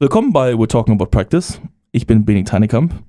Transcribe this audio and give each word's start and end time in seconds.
Willkommen 0.00 0.32
bei 0.32 0.52
We're 0.52 0.68
Talking 0.68 0.94
About 0.94 1.06
Practice. 1.06 1.60
Ich 1.90 2.06
bin 2.06 2.24
Benedikt 2.24 2.52
Heinekamp 2.52 3.02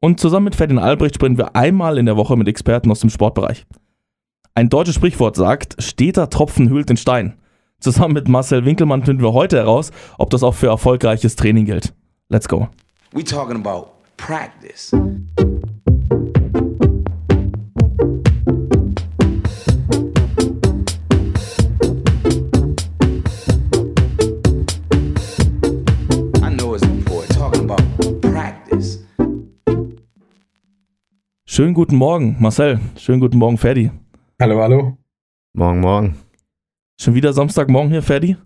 und 0.00 0.18
zusammen 0.18 0.46
mit 0.46 0.56
Ferdinand 0.56 0.84
Albrecht 0.84 1.14
sprechen 1.14 1.38
wir 1.38 1.54
einmal 1.54 1.98
in 1.98 2.06
der 2.06 2.16
Woche 2.16 2.36
mit 2.36 2.48
Experten 2.48 2.90
aus 2.90 2.98
dem 2.98 3.10
Sportbereich. 3.10 3.64
Ein 4.56 4.68
deutsches 4.68 4.96
Sprichwort 4.96 5.36
sagt, 5.36 5.80
steter 5.80 6.30
Tropfen 6.30 6.68
hüllt 6.68 6.88
den 6.88 6.96
Stein. 6.96 7.38
Zusammen 7.78 8.14
mit 8.14 8.26
Marcel 8.26 8.64
Winkelmann 8.64 9.04
finden 9.04 9.22
wir 9.22 9.32
heute 9.32 9.56
heraus, 9.56 9.92
ob 10.18 10.30
das 10.30 10.42
auch 10.42 10.54
für 10.54 10.66
erfolgreiches 10.66 11.36
Training 11.36 11.64
gilt. 11.64 11.94
Let's 12.28 12.48
go. 12.48 12.66
We 13.12 13.22
talking 13.22 13.64
about 13.64 13.90
practice. 14.16 14.90
Schönen 31.54 31.74
guten 31.74 31.96
Morgen, 31.96 32.36
Marcel. 32.38 32.80
Schönen 32.96 33.20
guten 33.20 33.36
Morgen, 33.36 33.58
Ferdi. 33.58 33.90
Hallo, 34.40 34.62
hallo. 34.62 34.96
Morgen, 35.52 35.80
morgen. 35.80 36.16
Schon 36.98 37.14
wieder 37.14 37.34
Samstagmorgen 37.34 37.90
hier, 37.90 38.00
Ferdi? 38.00 38.38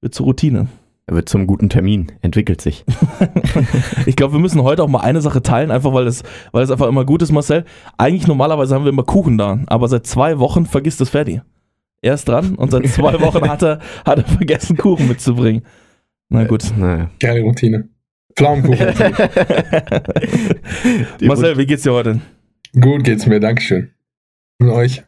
Wird 0.00 0.14
zur 0.14 0.24
Routine. 0.24 0.68
Er 1.06 1.14
wird 1.14 1.28
zum 1.28 1.46
guten 1.46 1.68
Termin, 1.68 2.12
entwickelt 2.22 2.62
sich. 2.62 2.86
Ich 4.06 4.16
glaube, 4.16 4.32
wir 4.32 4.40
müssen 4.40 4.62
heute 4.62 4.82
auch 4.82 4.88
mal 4.88 5.00
eine 5.00 5.20
Sache 5.20 5.42
teilen, 5.42 5.70
einfach 5.70 5.92
weil 5.92 6.06
es, 6.06 6.22
weil 6.52 6.64
es 6.64 6.70
einfach 6.70 6.88
immer 6.88 7.04
gut 7.04 7.20
ist, 7.20 7.32
Marcel. 7.32 7.66
Eigentlich 7.98 8.26
normalerweise 8.26 8.74
haben 8.74 8.84
wir 8.84 8.92
immer 8.92 9.04
Kuchen 9.04 9.36
da, 9.36 9.58
aber 9.66 9.86
seit 9.88 10.06
zwei 10.06 10.38
Wochen 10.38 10.64
vergisst 10.64 11.02
es 11.02 11.10
Ferdi. 11.10 11.42
Er 12.00 12.14
ist 12.14 12.26
dran 12.26 12.54
und 12.54 12.70
seit 12.70 12.88
zwei 12.88 13.20
Wochen 13.20 13.46
hat 13.46 13.62
er, 13.62 13.80
hat 14.06 14.20
er 14.20 14.24
vergessen, 14.24 14.78
Kuchen 14.78 15.06
mitzubringen. 15.06 15.66
Na 16.30 16.44
gut. 16.44 16.72
Naja. 16.78 17.10
Geile 17.20 17.42
Routine. 17.42 17.90
Pflaumenkuchen. 18.34 18.86
Marcel, 21.20 21.58
wie 21.58 21.66
geht's 21.66 21.82
dir 21.82 21.92
heute? 21.92 22.22
Gut 22.80 23.04
geht's 23.04 23.26
mir, 23.26 23.40
Dankeschön. 23.40 23.90
Und 24.60 24.70
euch? 24.70 25.02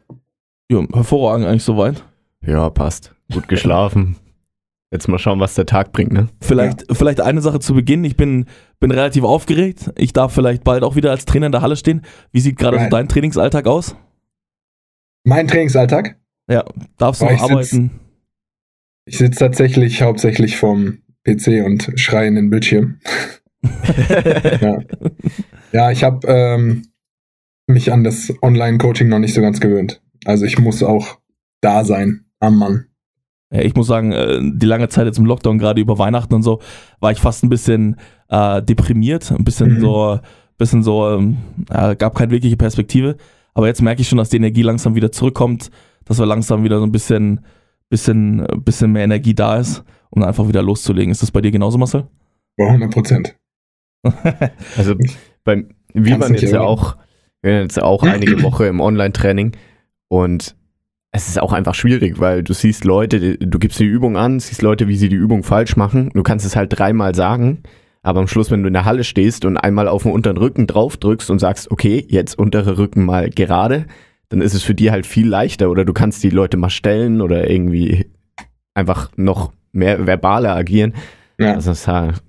Ja, 0.71 0.83
hervorragend 0.93 1.47
eigentlich 1.47 1.63
soweit. 1.63 2.03
Ja, 2.45 2.69
passt. 2.69 3.15
Gut 3.31 3.47
geschlafen. 3.47 4.15
Jetzt 4.91 5.09
mal 5.09 5.19
schauen, 5.19 5.41
was 5.41 5.55
der 5.55 5.65
Tag 5.65 5.91
bringt, 5.91 6.13
ne? 6.13 6.29
Vielleicht, 6.39 6.85
vielleicht 6.95 7.19
eine 7.19 7.41
Sache 7.41 7.59
zu 7.59 7.73
Beginn. 7.73 8.05
Ich 8.05 8.15
bin, 8.15 8.45
bin 8.79 8.91
relativ 8.91 9.25
aufgeregt. 9.25 9.91
Ich 9.97 10.13
darf 10.13 10.33
vielleicht 10.33 10.63
bald 10.63 10.83
auch 10.83 10.95
wieder 10.95 11.11
als 11.11 11.25
Trainer 11.25 11.47
in 11.47 11.51
der 11.51 11.61
Halle 11.61 11.75
stehen. 11.75 12.03
Wie 12.31 12.39
sieht 12.39 12.57
gerade 12.57 12.79
so 12.79 12.87
dein 12.89 13.09
Trainingsalltag 13.09 13.67
aus? 13.67 13.95
Mein 15.25 15.47
Trainingsalltag? 15.47 16.15
Ja, 16.49 16.63
darfst 16.97 17.21
du 17.21 17.25
noch 17.25 17.33
ich 17.33 17.39
sitz- 17.39 17.51
arbeiten? 17.51 17.99
Ich 19.05 19.17
sitze 19.17 19.39
tatsächlich 19.39 20.01
hauptsächlich 20.01 20.55
vorm 20.55 20.99
PC 21.25 21.65
und 21.65 21.91
schreie 21.95 22.27
in 22.27 22.35
den 22.35 22.49
Bildschirm. 22.49 22.99
ja. 24.61 24.79
ja, 25.73 25.91
ich 25.91 26.03
habe 26.03 26.25
ähm, 26.27 26.83
mich 27.67 27.91
an 27.91 28.03
das 28.03 28.33
Online-Coaching 28.41 29.09
noch 29.09 29.19
nicht 29.19 29.33
so 29.33 29.41
ganz 29.41 29.59
gewöhnt. 29.59 30.01
Also 30.25 30.45
ich 30.45 30.57
muss 30.59 30.81
auch 30.83 31.19
da 31.61 31.83
sein, 31.83 32.25
am 32.39 32.57
Mann. 32.57 32.85
Ja, 33.51 33.61
ich 33.61 33.75
muss 33.75 33.87
sagen, 33.87 34.11
äh, 34.11 34.39
die 34.41 34.65
lange 34.65 34.89
Zeit 34.89 35.05
jetzt 35.05 35.19
im 35.19 35.25
Lockdown, 35.25 35.57
gerade 35.57 35.79
über 35.79 35.97
Weihnachten 35.97 36.33
und 36.33 36.43
so, 36.43 36.59
war 36.99 37.11
ich 37.11 37.19
fast 37.19 37.43
ein 37.43 37.49
bisschen 37.49 37.97
äh, 38.29 38.61
deprimiert, 38.61 39.31
ein 39.31 39.43
bisschen 39.43 39.75
Mhm. 39.75 39.79
so, 39.81 40.19
bisschen 40.57 40.83
so, 40.83 41.17
äh, 41.69 41.95
gab 41.95 42.15
keine 42.15 42.31
wirkliche 42.31 42.57
Perspektive. 42.57 43.15
Aber 43.53 43.67
jetzt 43.67 43.81
merke 43.81 44.01
ich 44.01 44.09
schon, 44.09 44.17
dass 44.17 44.29
die 44.29 44.37
Energie 44.37 44.63
langsam 44.63 44.95
wieder 44.95 45.11
zurückkommt, 45.11 45.71
dass 46.05 46.19
wir 46.19 46.25
langsam 46.25 46.63
wieder 46.63 46.79
so 46.79 46.85
ein 46.85 46.91
bisschen, 46.91 47.41
bisschen, 47.89 48.39
äh, 48.41 48.57
bisschen 48.57 48.91
mehr 48.91 49.03
Energie 49.03 49.33
da 49.33 49.57
ist, 49.57 49.83
um 50.09 50.23
einfach 50.23 50.47
wieder 50.47 50.61
loszulegen. 50.61 51.11
Ist 51.11 51.21
das 51.21 51.31
bei 51.31 51.41
dir 51.41 51.51
genauso, 51.51 51.77
Marcel? 51.77 52.07
Bei 52.57 52.67
100 52.67 52.91
Prozent. 52.91 53.35
Also, 54.77 54.95
beim, 55.43 55.69
wir 55.93 56.11
Kannst 56.11 56.29
waren 56.29 56.33
jetzt 56.35 56.51
ja 56.51 56.61
auch, 56.61 56.97
wir 57.41 57.53
waren 57.53 57.61
jetzt 57.63 57.81
auch 57.81 58.03
einige 58.03 58.41
Woche 58.43 58.65
im 58.65 58.79
Online-Training 58.79 59.53
und 60.07 60.55
es 61.11 61.29
ist 61.29 61.39
auch 61.39 61.53
einfach 61.53 61.73
schwierig, 61.73 62.19
weil 62.19 62.43
du 62.43 62.53
siehst 62.53 62.83
Leute, 62.83 63.37
du 63.37 63.59
gibst 63.59 63.79
die 63.79 63.85
Übung 63.85 64.17
an, 64.17 64.39
siehst 64.39 64.61
Leute, 64.61 64.87
wie 64.87 64.97
sie 64.97 65.09
die 65.09 65.15
Übung 65.15 65.43
falsch 65.43 65.75
machen. 65.75 66.11
Du 66.13 66.21
kannst 66.21 66.45
es 66.45 66.55
halt 66.55 66.77
dreimal 66.77 67.15
sagen, 67.15 67.63
aber 68.03 68.19
am 68.19 68.27
Schluss, 68.27 68.51
wenn 68.51 68.61
du 68.61 68.67
in 68.67 68.73
der 68.73 68.85
Halle 68.85 69.03
stehst 69.03 69.45
und 69.45 69.57
einmal 69.57 69.87
auf 69.87 70.03
den 70.03 70.11
unteren 70.11 70.37
Rücken 70.37 70.67
drauf 70.67 70.97
drückst 70.97 71.29
und 71.29 71.39
sagst, 71.39 71.71
okay, 71.71 72.05
jetzt 72.09 72.37
untere 72.37 72.77
Rücken 72.77 73.05
mal 73.05 73.29
gerade, 73.29 73.87
dann 74.29 74.41
ist 74.41 74.53
es 74.53 74.63
für 74.63 74.75
die 74.75 74.91
halt 74.91 75.05
viel 75.05 75.27
leichter 75.27 75.69
oder 75.69 75.85
du 75.85 75.93
kannst 75.93 76.23
die 76.23 76.29
Leute 76.29 76.57
mal 76.57 76.69
stellen 76.69 77.21
oder 77.21 77.49
irgendwie 77.49 78.11
einfach 78.73 79.09
noch 79.15 79.53
mehr 79.71 80.05
verbaler 80.05 80.55
agieren. 80.55 80.93
Ja. 81.39 81.53
Also 81.53 81.71
das 81.71 81.79
ist 81.79 81.87
halt, 81.87 82.21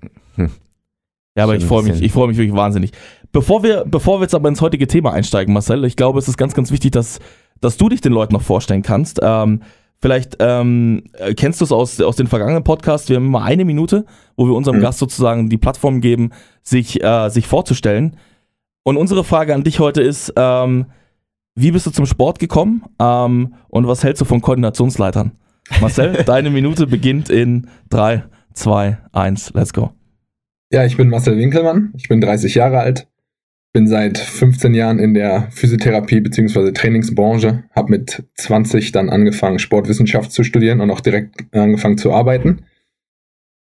Ja, 1.35 1.43
aber 1.43 1.55
ich 1.55 1.65
freue 1.65 1.83
mich, 1.83 2.01
ich 2.01 2.11
freue 2.11 2.27
mich 2.27 2.37
wirklich 2.37 2.55
wahnsinnig. 2.55 2.91
Bevor 3.31 3.63
wir, 3.63 3.85
bevor 3.85 4.19
wir 4.19 4.23
jetzt 4.23 4.35
aber 4.35 4.49
ins 4.49 4.61
heutige 4.61 4.87
Thema 4.87 5.13
einsteigen, 5.13 5.53
Marcel, 5.53 5.85
ich 5.85 5.95
glaube, 5.95 6.19
es 6.19 6.27
ist 6.27 6.37
ganz, 6.37 6.53
ganz 6.55 6.71
wichtig, 6.71 6.91
dass, 6.91 7.19
dass 7.61 7.77
du 7.77 7.89
dich 7.89 8.01
den 8.01 8.11
Leuten 8.11 8.33
noch 8.33 8.41
vorstellen 8.41 8.81
kannst. 8.81 9.19
Ähm, 9.21 9.61
vielleicht 10.01 10.37
ähm, 10.39 11.03
äh, 11.13 11.33
kennst 11.35 11.61
du 11.61 11.65
es 11.65 11.71
aus, 11.71 12.01
aus 12.01 12.15
den 12.15 12.27
vergangenen 12.27 12.63
Podcasts. 12.63 13.07
Wir 13.09 13.17
haben 13.17 13.27
immer 13.27 13.43
eine 13.43 13.65
Minute, 13.65 14.05
wo 14.35 14.47
wir 14.47 14.55
unserem 14.55 14.77
Mhm. 14.77 14.81
Gast 14.81 14.99
sozusagen 14.99 15.49
die 15.49 15.57
Plattform 15.57 16.01
geben, 16.01 16.31
sich, 16.63 17.03
äh, 17.03 17.29
sich 17.29 17.45
vorzustellen. 17.47 18.17
Und 18.83 18.97
unsere 18.97 19.23
Frage 19.23 19.53
an 19.53 19.63
dich 19.63 19.79
heute 19.79 20.01
ist, 20.01 20.33
ähm, 20.35 20.87
wie 21.53 21.71
bist 21.71 21.85
du 21.85 21.91
zum 21.91 22.05
Sport 22.05 22.39
gekommen 22.39 22.83
ähm, 22.99 23.53
und 23.67 23.87
was 23.87 24.03
hältst 24.03 24.21
du 24.21 24.25
von 24.25 24.41
Koordinationsleitern? 24.41 25.33
Marcel, 25.81 26.13
deine 26.25 26.49
Minute 26.49 26.87
beginnt 26.87 27.29
in 27.29 27.67
3, 27.89 28.23
2, 28.53 28.97
1, 29.11 29.51
let's 29.53 29.73
go. 29.73 29.91
Ja, 30.71 30.85
ich 30.85 30.97
bin 30.97 31.09
Marcel 31.09 31.37
Winkelmann, 31.37 31.93
ich 31.97 32.07
bin 32.07 32.21
30 32.21 32.55
Jahre 32.55 32.79
alt, 32.79 33.07
bin 33.71 33.87
seit 33.87 34.17
15 34.17 34.73
Jahren 34.73 34.99
in 34.99 35.13
der 35.13 35.47
Physiotherapie 35.51 36.21
bzw. 36.21 36.71
Trainingsbranche, 36.71 37.63
habe 37.71 37.91
mit 37.91 38.23
20 38.35 38.91
dann 38.91 39.09
angefangen, 39.09 39.59
Sportwissenschaft 39.59 40.31
zu 40.31 40.43
studieren 40.43 40.81
und 40.81 40.89
auch 40.89 41.01
direkt 41.01 41.53
angefangen 41.53 41.97
zu 41.97 42.11
arbeiten. 42.11 42.63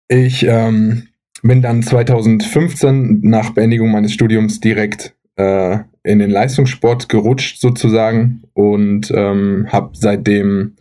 Ich 0.07 0.45
ähm, 0.45 1.07
bin 1.41 1.61
dann 1.61 1.83
2015 1.83 3.22
nach 3.22 3.51
Beendigung 3.51 3.91
meines 3.91 4.13
Studiums 4.13 4.59
direkt 4.59 5.16
äh, 5.38 5.79
in 6.03 6.19
den 6.19 6.29
Leistungssport 6.29 7.09
gerutscht 7.09 7.59
sozusagen 7.59 8.44
und 8.53 9.11
ähm, 9.11 9.67
habe 9.71 9.91
seitdem 9.94 10.75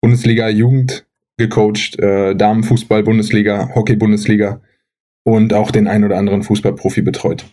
Bundesliga 0.00 0.48
Jugend 0.48 1.06
gecoacht, 1.38 1.98
äh, 1.98 2.34
Damenfußball 2.34 3.02
Bundesliga, 3.02 3.74
Hockey 3.74 3.96
Bundesliga 3.96 4.60
und 5.24 5.52
auch 5.52 5.70
den 5.70 5.88
ein 5.88 6.04
oder 6.04 6.16
anderen 6.16 6.42
Fußballprofi 6.42 7.02
betreut. 7.02 7.44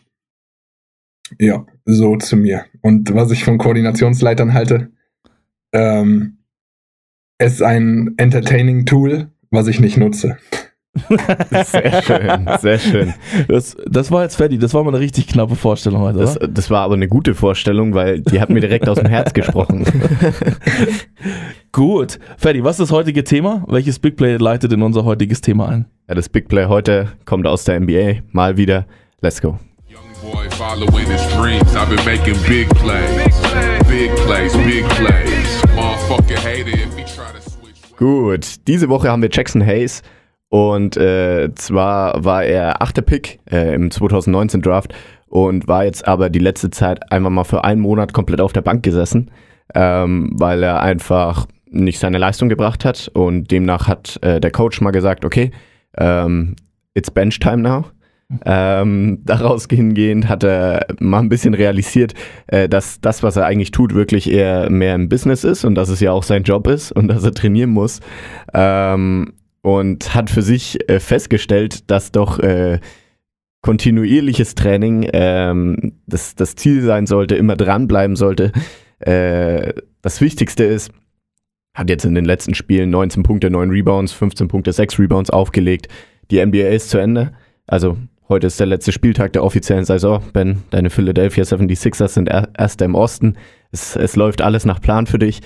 Ja, 1.40 1.66
so 1.86 2.16
zu 2.18 2.36
mir. 2.38 2.66
Und 2.82 3.14
was 3.14 3.32
ich 3.32 3.44
von 3.44 3.58
Koordinationsleitern 3.58 4.54
halte, 4.54 4.92
ähm, 5.74 6.38
es 7.38 7.54
ist 7.54 7.62
ein 7.62 8.14
entertaining 8.18 8.86
Tool, 8.86 9.32
was 9.50 9.68
ich 9.68 9.80
nicht 9.80 9.98
nutze. 9.98 10.38
sehr 11.66 12.04
schön, 12.04 12.48
sehr 12.62 12.78
schön. 12.78 13.14
Das, 13.48 13.76
das 13.88 14.12
war 14.12 14.22
jetzt 14.22 14.36
fertig. 14.36 14.60
Das 14.60 14.76
war 14.76 14.84
mal 14.84 14.92
eine 14.92 15.00
richtig 15.00 15.26
knappe 15.26 15.56
Vorstellung 15.56 16.02
heute, 16.02 16.20
Das, 16.20 16.38
oder? 16.38 16.48
das 16.48 16.70
war 16.70 16.82
aber 16.82 16.94
eine 16.94 17.08
gute 17.08 17.34
Vorstellung, 17.34 17.96
weil 17.96 18.22
die 18.22 18.40
hat 18.40 18.52
mir 18.52 18.60
direkt 18.60 18.88
aus 18.88 19.00
dem 19.00 19.08
Herz 19.08 19.34
gesprochen. 19.34 19.86
Gut. 21.72 22.20
Ferdi, 22.38 22.64
was 22.64 22.80
ist 22.80 22.90
das 22.90 22.92
heutige 22.92 23.24
Thema? 23.24 23.66
Welches 23.68 23.98
Big 23.98 24.18
Play 24.18 24.38
leitet 24.38 24.72
in 24.72 24.84
unser 24.84 25.04
heutiges 25.04 25.42
Thema 25.42 25.68
ein? 25.70 25.86
Ja, 26.08 26.14
das 26.14 26.30
Big 26.30 26.48
Play 26.48 26.66
heute 26.66 27.08
kommt 27.26 27.48
aus 27.48 27.64
der 27.64 27.80
NBA. 27.80 28.22
Mal 28.32 28.58
wieder. 28.58 28.86
Let's 29.22 29.42
go. 29.42 29.58
Following 30.74 31.06
his 31.06 31.22
dreams. 31.36 31.76
I've 31.76 31.88
been 31.88 32.04
making 32.04 32.34
big 32.48 32.68
plays. 32.70 33.40
Big 33.88 34.10
plays, 34.26 34.58
big 34.58 34.84
plays. 34.86 35.62
Motherfucker 35.76 36.40
hater 36.40 36.72
if 36.72 36.98
he 36.98 37.04
try 37.04 37.32
to 37.32 37.42
switch. 37.42 37.96
Gut, 37.96 38.56
diese 38.68 38.90
Woche 38.90 39.12
haben 39.12 39.22
wir 39.22 39.30
Jackson 39.32 39.64
Hayes. 39.64 40.02
Und 40.50 40.98
äh, 40.98 41.54
zwar 41.54 42.26
war 42.26 42.44
er 42.44 42.82
achter 42.82 43.04
Pick 43.04 43.40
äh, 43.52 43.76
im 43.76 43.92
2019 43.92 44.64
Draft 44.64 44.96
und 45.28 45.68
war 45.68 45.86
jetzt 45.86 46.08
aber 46.08 46.32
die 46.32 46.40
letzte 46.40 46.72
Zeit 46.72 47.12
einfach 47.12 47.30
mal 47.30 47.44
für 47.44 47.64
einen 47.64 47.80
Monat 47.82 48.14
komplett 48.14 48.42
auf 48.42 48.52
der 48.52 48.62
Bank 48.62 48.82
gesessen, 48.82 49.30
ähm, 49.76 50.32
weil 50.34 50.64
er 50.64 50.82
einfach 50.82 51.46
nicht 51.70 52.00
seine 52.00 52.18
Leistung 52.18 52.50
gebracht 52.50 52.84
hat. 52.84 53.12
Und 53.14 53.52
demnach 53.52 53.88
hat 53.88 54.18
äh, 54.24 54.42
der 54.42 54.50
Coach 54.50 54.82
mal 54.82 54.90
gesagt, 54.90 55.24
okay, 55.24 55.52
ähm, 56.00 56.56
it's 56.96 57.12
bench 57.12 57.38
time 57.38 57.58
now. 57.58 57.86
Ähm, 58.46 59.20
daraus 59.24 59.68
hingehend 59.70 60.30
hat 60.30 60.44
er 60.44 60.88
mal 61.00 61.20
ein 61.20 61.30
bisschen 61.30 61.54
realisiert, 61.54 62.14
äh, 62.48 62.70
dass 62.70 63.02
das, 63.02 63.24
was 63.24 63.36
er 63.36 63.46
eigentlich 63.46 63.72
tut, 63.72 63.94
wirklich 63.94 64.32
eher 64.32 64.70
mehr 64.70 64.96
im 64.96 65.10
Business 65.10 65.44
ist 65.44 65.66
und 65.66 65.76
dass 65.76 65.90
es 65.90 66.00
ja 66.00 66.12
auch 66.12 66.24
sein 66.24 66.44
Job 66.44 66.68
ist 66.68 66.92
und 66.92 67.08
dass 67.08 67.24
er 67.24 67.34
trainieren 67.34 67.72
muss. 67.72 68.00
Ähm, 68.54 69.34
und 69.62 70.14
hat 70.14 70.30
für 70.30 70.42
sich 70.42 70.90
äh, 70.90 71.00
festgestellt, 71.00 71.90
dass 71.90 72.12
doch 72.12 72.38
äh, 72.40 72.80
kontinuierliches 73.62 74.56
Training 74.56 75.10
ähm, 75.14 75.94
das, 76.06 76.36
das 76.36 76.56
Ziel 76.56 76.82
sein 76.82 77.08
sollte, 77.08 77.36
immer 77.36 77.56
dranbleiben 77.56 78.16
sollte. 78.16 78.52
Äh, 79.00 79.74
das 80.02 80.22
Wichtigste 80.22 80.66
ist, 80.66 80.92
hat 81.74 81.90
jetzt 81.90 82.06
in 82.06 82.14
den 82.14 82.26
letzten 82.26 82.54
Spielen 82.54 82.90
19 82.90 83.24
Punkte, 83.24 83.50
9 83.50 83.70
Rebounds, 83.70 84.12
15 84.12 84.48
Punkte, 84.48 84.72
6 84.72 85.00
Rebounds 85.00 85.30
aufgelegt. 85.30 85.88
Die 86.30 86.46
NBA 86.46 86.70
ist 86.70 86.90
zu 86.90 87.00
Ende. 87.00 87.32
Also 87.66 87.98
heute 88.30 88.48
ist 88.48 88.60
der 88.60 88.68
letzte 88.68 88.92
Spieltag 88.92 89.34
der 89.34 89.44
offiziellen 89.44 89.86
Saison. 89.86 90.22
Ben, 90.34 90.64
deine 90.72 90.90
Philadelphia 90.90 91.44
76ers 91.44 92.10
sind 92.10 92.30
er- 92.30 92.50
Erster 92.58 92.86
im 92.86 92.96
Osten. 92.96 93.36
Es, 93.72 93.96
es 93.96 94.16
läuft 94.16 94.42
alles 94.42 94.66
nach 94.66 94.82
Plan 94.82 95.08
für 95.08 95.20
dich. 95.20 95.42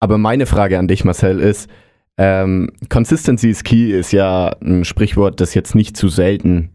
Aber 0.00 0.18
meine 0.18 0.46
Frage 0.46 0.78
an 0.78 0.88
dich, 0.88 1.04
Marcel, 1.04 1.40
ist, 1.40 1.68
ähm, 2.16 2.70
Consistency 2.88 3.50
is 3.50 3.64
key 3.64 3.90
ist 3.92 4.12
ja 4.12 4.56
ein 4.62 4.84
Sprichwort, 4.84 5.40
das 5.40 5.54
jetzt 5.54 5.74
nicht 5.74 5.96
zu 5.96 6.08
selten 6.08 6.70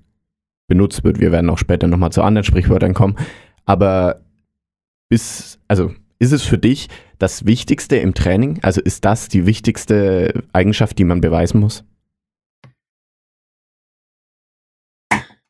benutzt 0.67 1.03
wird. 1.03 1.19
Wir 1.19 1.31
werden 1.31 1.49
auch 1.49 1.57
später 1.57 1.88
nochmal 1.88 2.11
zu 2.11 2.21
anderen 2.23 2.43
Sprichwörtern 2.45 2.93
kommen. 2.93 3.15
Aber 3.65 4.21
ist, 5.09 5.59
also, 5.67 5.91
ist 6.19 6.31
es 6.31 6.43
für 6.43 6.57
dich 6.57 6.88
das 7.19 7.45
Wichtigste 7.45 7.97
im 7.97 8.13
Training? 8.13 8.59
Also 8.61 8.81
ist 8.81 9.05
das 9.05 9.27
die 9.27 9.45
wichtigste 9.45 10.43
Eigenschaft, 10.53 10.97
die 10.97 11.03
man 11.03 11.21
beweisen 11.21 11.59
muss? 11.59 11.83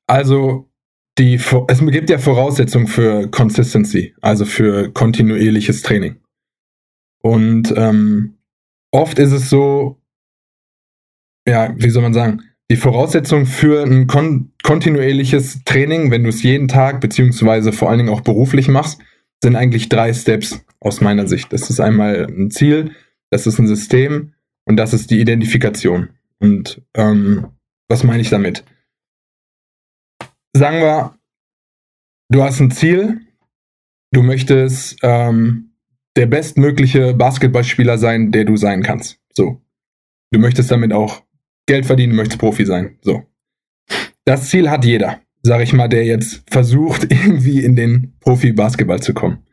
Also, 0.07 0.69
die, 1.17 1.35
es 1.35 1.79
gibt 1.79 2.09
ja 2.09 2.17
Voraussetzungen 2.17 2.87
für 2.87 3.29
Consistency, 3.29 4.13
also 4.21 4.45
für 4.45 4.91
kontinuierliches 4.91 5.81
Training. 5.81 6.17
Und 7.21 7.73
ähm, 7.75 8.37
oft 8.91 9.17
ist 9.17 9.31
es 9.31 9.49
so, 9.49 10.01
ja, 11.47 11.73
wie 11.77 11.89
soll 11.89 12.03
man 12.03 12.13
sagen, 12.13 12.41
die 12.69 12.75
Voraussetzung 12.75 13.45
für 13.45 13.83
ein 13.83 14.07
kon 14.07 14.51
kontinuierliches 14.63 15.63
Training, 15.65 16.09
wenn 16.09 16.23
du 16.23 16.29
es 16.29 16.41
jeden 16.41 16.67
Tag 16.67 16.99
beziehungsweise 16.99 17.71
vor 17.71 17.89
allen 17.89 17.99
Dingen 17.99 18.09
auch 18.09 18.21
beruflich 18.21 18.67
machst, 18.67 18.99
sind 19.43 19.55
eigentlich 19.55 19.89
drei 19.89 20.13
Steps 20.13 20.65
aus 20.79 21.01
meiner 21.01 21.27
Sicht. 21.27 21.53
Das 21.53 21.69
ist 21.69 21.79
einmal 21.79 22.25
ein 22.25 22.49
Ziel, 22.49 22.91
das 23.29 23.45
ist 23.45 23.59
ein 23.59 23.67
System 23.67 24.33
und 24.65 24.77
das 24.77 24.93
ist 24.93 25.11
die 25.11 25.19
Identifikation. 25.19 26.09
Und 26.39 26.81
ähm, 26.95 27.47
was 27.87 28.03
meine 28.03 28.21
ich 28.21 28.29
damit? 28.29 28.63
Sagen 30.57 30.79
wir, 30.79 31.19
du 32.29 32.41
hast 32.41 32.61
ein 32.61 32.71
Ziel, 32.71 33.19
du 34.13 34.23
möchtest 34.23 34.95
ähm, 35.03 35.75
der 36.15 36.27
bestmögliche 36.27 37.13
Basketballspieler 37.13 37.97
sein, 37.97 38.31
der 38.31 38.45
du 38.45 38.55
sein 38.55 38.81
kannst. 38.81 39.19
So. 39.33 39.61
Du 40.31 40.39
möchtest 40.39 40.71
damit 40.71 40.93
auch 40.93 41.23
Geld 41.67 41.85
verdienen, 41.85 42.11
du 42.11 42.15
möchtest 42.15 42.39
Profi 42.39 42.65
sein. 42.65 42.97
So. 43.01 43.23
Das 44.23 44.49
Ziel 44.49 44.69
hat 44.69 44.85
jeder, 44.85 45.19
sag 45.43 45.61
ich 45.61 45.73
mal, 45.73 45.89
der 45.89 46.05
jetzt 46.05 46.49
versucht, 46.49 47.03
irgendwie 47.11 47.61
in 47.61 47.75
den 47.75 48.15
Profi-Basketball 48.21 49.01
zu 49.01 49.13
kommen. 49.13 49.45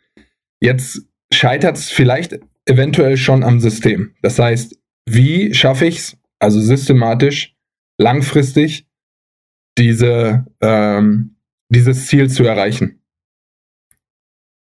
Jetzt 0.60 1.02
scheitert 1.34 1.78
es 1.78 1.90
vielleicht 1.90 2.38
eventuell 2.64 3.16
schon 3.16 3.42
am 3.42 3.58
System. 3.58 4.14
Das 4.22 4.38
heißt, 4.38 4.78
wie 5.10 5.52
schaffe 5.52 5.86
ich 5.86 5.98
es, 5.98 6.16
also 6.38 6.60
systematisch, 6.60 7.56
langfristig, 7.98 8.86
diese, 9.78 10.44
ähm, 10.60 11.36
dieses 11.68 12.06
Ziel 12.06 12.30
zu 12.30 12.44
erreichen? 12.44 13.00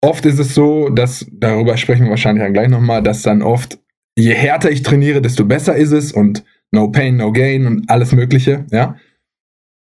Oft 0.02 0.26
ist 0.26 0.40
es 0.40 0.54
so, 0.54 0.90
dass, 0.90 1.26
darüber 1.32 1.78
sprechen 1.78 2.04
wir 2.04 2.12
wahrscheinlich 2.12 2.44
dann 2.44 2.54
gleich 2.54 2.70
nochmal, 2.70 3.02
dass 3.02 3.22
dann 3.24 3.42
oft, 3.42 3.80
je 4.16 4.34
härter 4.34 4.70
ich 4.70 4.84
trainiere, 4.84 5.22
desto 5.22 5.46
besser 5.46 5.76
ist 5.76 5.92
es 5.92 6.12
und 6.12 6.44
no 6.72 6.90
pain, 6.92 7.18
no 7.18 7.32
gain 7.32 7.66
und 7.66 7.90
alles 7.90 8.12
Mögliche, 8.12 8.66
ja. 8.72 8.98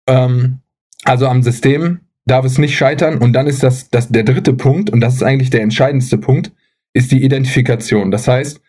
Ähm, 0.07 0.59
also 1.03 1.27
am 1.27 1.41
System 1.41 2.01
darf 2.25 2.45
es 2.45 2.57
nicht 2.57 2.75
scheitern. 2.75 3.17
Und 3.17 3.33
dann 3.33 3.47
ist 3.47 3.63
das, 3.63 3.89
das 3.89 4.09
der 4.09 4.23
dritte 4.23 4.53
Punkt, 4.53 4.89
und 4.89 5.01
das 5.01 5.15
ist 5.15 5.23
eigentlich 5.23 5.49
der 5.49 5.61
entscheidendste 5.61 6.17
Punkt, 6.17 6.51
ist 6.93 7.11
die 7.11 7.23
Identifikation. 7.23 8.11
Das 8.11 8.27
heißt, 8.27 8.61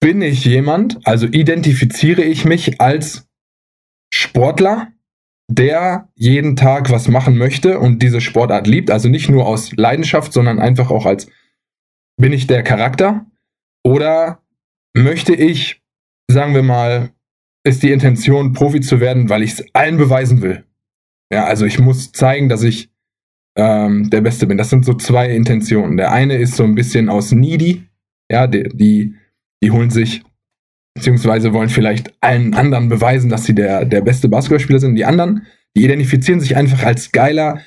bin 0.00 0.22
ich 0.22 0.44
jemand, 0.44 0.98
also 1.06 1.26
identifiziere 1.26 2.22
ich 2.22 2.44
mich 2.44 2.80
als 2.80 3.28
Sportler, 4.12 4.92
der 5.50 6.08
jeden 6.14 6.56
Tag 6.56 6.90
was 6.90 7.08
machen 7.08 7.36
möchte 7.36 7.78
und 7.78 8.02
diese 8.02 8.20
Sportart 8.20 8.66
liebt, 8.66 8.90
also 8.90 9.08
nicht 9.08 9.28
nur 9.28 9.46
aus 9.46 9.72
Leidenschaft, 9.76 10.32
sondern 10.32 10.58
einfach 10.58 10.90
auch 10.90 11.06
als 11.06 11.28
bin 12.20 12.32
ich 12.32 12.46
der 12.46 12.62
Charakter 12.62 13.26
oder 13.84 14.42
möchte 14.94 15.34
ich, 15.34 15.82
sagen 16.30 16.54
wir 16.54 16.62
mal, 16.62 17.10
ist 17.64 17.82
die 17.82 17.92
Intention, 17.92 18.52
Profi 18.52 18.80
zu 18.80 19.00
werden, 19.00 19.28
weil 19.28 19.42
ich 19.42 19.52
es 19.52 19.74
allen 19.74 19.96
beweisen 19.96 20.42
will. 20.42 20.64
Ja, 21.32 21.44
also 21.44 21.64
ich 21.64 21.78
muss 21.78 22.12
zeigen, 22.12 22.48
dass 22.48 22.62
ich 22.62 22.90
ähm, 23.56 24.10
der 24.10 24.20
Beste 24.20 24.46
bin. 24.46 24.58
Das 24.58 24.70
sind 24.70 24.84
so 24.84 24.94
zwei 24.94 25.30
Intentionen. 25.30 25.96
Der 25.96 26.12
eine 26.12 26.36
ist 26.36 26.56
so 26.56 26.64
ein 26.64 26.74
bisschen 26.74 27.08
aus 27.08 27.32
needy, 27.32 27.88
ja, 28.30 28.46
die, 28.46 28.64
die, 28.72 29.14
die 29.62 29.70
holen 29.70 29.90
sich, 29.90 30.22
beziehungsweise 30.98 31.52
wollen 31.52 31.68
vielleicht 31.68 32.12
allen 32.20 32.54
anderen 32.54 32.88
beweisen, 32.88 33.30
dass 33.30 33.44
sie 33.44 33.54
der, 33.54 33.84
der 33.84 34.00
beste 34.00 34.28
Basketballspieler 34.28 34.80
sind. 34.80 34.96
Die 34.96 35.04
anderen, 35.04 35.46
die 35.76 35.84
identifizieren 35.84 36.40
sich 36.40 36.56
einfach 36.56 36.82
als 36.82 37.12
geiler 37.12 37.60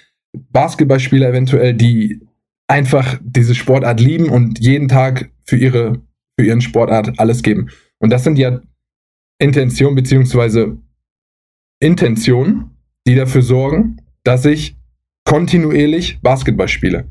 Basketballspieler 0.51 1.29
eventuell, 1.29 1.73
die 1.73 2.21
einfach 2.67 3.19
diese 3.23 3.55
Sportart 3.55 4.01
lieben 4.01 4.29
und 4.29 4.59
jeden 4.59 4.89
Tag 4.89 5.31
für 5.45 5.55
ihre, 5.55 6.01
für 6.37 6.45
ihren 6.45 6.61
Sportart 6.61 7.19
alles 7.19 7.41
geben. 7.41 7.69
Und 7.99 8.09
das 8.09 8.23
sind 8.23 8.37
ja 8.37 8.61
Intentionen, 9.39 9.95
beziehungsweise 9.95 10.77
Intentionen, 11.79 12.71
die 13.07 13.15
dafür 13.15 13.41
sorgen, 13.41 13.97
dass 14.23 14.45
ich 14.45 14.77
kontinuierlich 15.25 16.19
Basketball 16.21 16.67
spiele. 16.67 17.09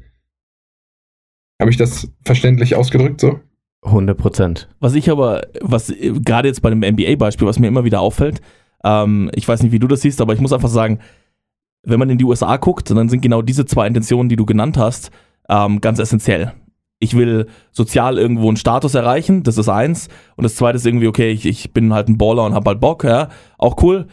Habe 1.61 1.71
ich 1.71 1.77
das 1.77 2.11
verständlich 2.25 2.75
ausgedrückt 2.75 3.21
so? 3.21 3.41
100 3.83 4.17
Prozent. 4.17 4.69
Was 4.79 4.95
ich 4.95 5.11
aber, 5.11 5.43
was 5.61 5.91
äh, 5.91 6.13
gerade 6.13 6.49
jetzt 6.49 6.63
bei 6.63 6.71
dem 6.71 6.81
NBA-Beispiel, 6.81 7.47
was 7.47 7.59
mir 7.59 7.69
immer 7.69 7.85
wieder 7.85 8.01
auffällt, 8.01 8.41
ähm, 8.85 9.31
ich 9.35 9.47
weiß 9.47 9.63
nicht, 9.63 9.73
wie 9.73 9.79
du 9.79 9.89
das 9.89 10.03
siehst, 10.03 10.21
aber 10.21 10.35
ich 10.35 10.41
muss 10.41 10.53
einfach 10.53 10.69
sagen, 10.69 10.99
wenn 11.83 11.99
man 11.99 12.11
in 12.11 12.19
die 12.19 12.25
USA 12.25 12.57
guckt, 12.57 12.91
dann 12.91 13.09
sind 13.09 13.23
genau 13.23 13.43
diese 13.43 13.65
zwei 13.65 13.87
Intentionen, 13.87 14.29
die 14.29 14.37
du 14.37 14.45
genannt 14.45 14.77
hast, 14.77 15.11
ähm, 15.49 15.81
ganz 15.81 15.99
essentiell. 15.99 16.53
Ich 16.99 17.17
will 17.17 17.47
sozial 17.73 18.19
irgendwo 18.19 18.49
einen 18.49 18.59
Status 18.59 18.95
erreichen, 18.95 19.43
das 19.43 19.57
ist 19.57 19.71
eins. 19.71 20.09
Und 20.37 20.45
das 20.45 20.57
zweite 20.57 20.77
ist 20.77 20.87
irgendwie, 20.87 21.09
okay, 21.09 21.31
ich, 21.31 21.47
ich 21.47 21.73
bin 21.73 21.95
halt 21.95 22.09
ein 22.09 22.19
Baller 22.19 22.45
und 22.45 22.55
hab 22.55 22.67
halt 22.67 22.81
Bock, 22.81 23.05
ja, 23.05 23.29
auch 23.57 23.83
cool. 23.83 24.07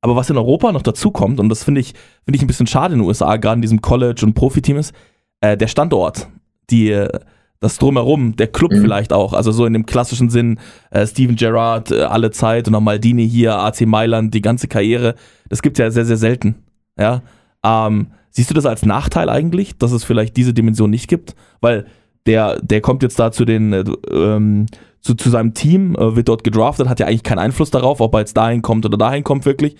Aber 0.00 0.16
was 0.16 0.28
in 0.28 0.36
Europa 0.36 0.72
noch 0.72 0.82
dazu 0.82 1.12
kommt, 1.12 1.38
und 1.38 1.48
das 1.48 1.62
finde 1.62 1.80
ich, 1.80 1.94
finde 2.24 2.36
ich 2.36 2.42
ein 2.42 2.48
bisschen 2.48 2.66
schade 2.66 2.94
in 2.94 3.00
den 3.00 3.06
USA, 3.06 3.36
gerade 3.36 3.58
in 3.58 3.62
diesem 3.62 3.80
College- 3.80 4.26
und 4.26 4.34
Profiteam 4.34 4.76
ist, 4.76 4.92
äh, 5.40 5.56
der 5.56 5.68
Standort, 5.68 6.28
die, 6.70 6.90
äh, 6.90 7.20
das 7.62 7.78
Drumherum, 7.78 8.36
der 8.36 8.48
Club 8.48 8.72
Mhm. 8.72 8.82
vielleicht 8.82 9.12
auch, 9.12 9.32
also 9.32 9.52
so 9.52 9.64
in 9.64 9.72
dem 9.72 9.86
klassischen 9.86 10.28
Sinn, 10.28 10.58
äh, 10.90 11.06
Steven 11.06 11.36
Gerrard, 11.36 11.90
äh, 11.92 12.02
alle 12.02 12.30
Zeit 12.32 12.66
und 12.66 12.74
dann 12.74 12.84
Maldini 12.84 13.26
hier, 13.28 13.56
AC 13.56 13.86
Mailand, 13.86 14.34
die 14.34 14.42
ganze 14.42 14.68
Karriere, 14.68 15.14
das 15.48 15.62
gibt's 15.62 15.78
ja 15.78 15.90
sehr, 15.90 16.04
sehr 16.04 16.16
selten, 16.16 16.56
ja. 16.98 17.22
Ähm, 17.64 18.08
siehst 18.30 18.50
du 18.50 18.54
das 18.54 18.66
als 18.66 18.84
Nachteil 18.84 19.30
eigentlich, 19.30 19.78
dass 19.78 19.92
es 19.92 20.02
vielleicht 20.04 20.36
diese 20.36 20.52
Dimension 20.52 20.90
nicht 20.90 21.08
gibt? 21.08 21.36
Weil 21.60 21.86
der, 22.26 22.60
der 22.60 22.80
kommt 22.80 23.02
jetzt 23.04 23.18
da 23.18 23.30
zu 23.30 23.44
den, 23.44 23.72
äh, 23.72 23.84
ähm, 24.10 24.66
zu, 25.00 25.14
zu 25.14 25.30
seinem 25.30 25.54
Team, 25.54 25.94
äh, 25.94 26.16
wird 26.16 26.28
dort 26.28 26.42
gedraftet, 26.44 26.88
hat 26.88 26.98
ja 27.00 27.06
eigentlich 27.06 27.22
keinen 27.22 27.38
Einfluss 27.38 27.70
darauf, 27.70 28.00
ob 28.00 28.14
er 28.14 28.20
jetzt 28.20 28.36
dahin 28.36 28.62
kommt 28.62 28.84
oder 28.84 28.98
dahin 28.98 29.22
kommt 29.22 29.46
wirklich. 29.46 29.76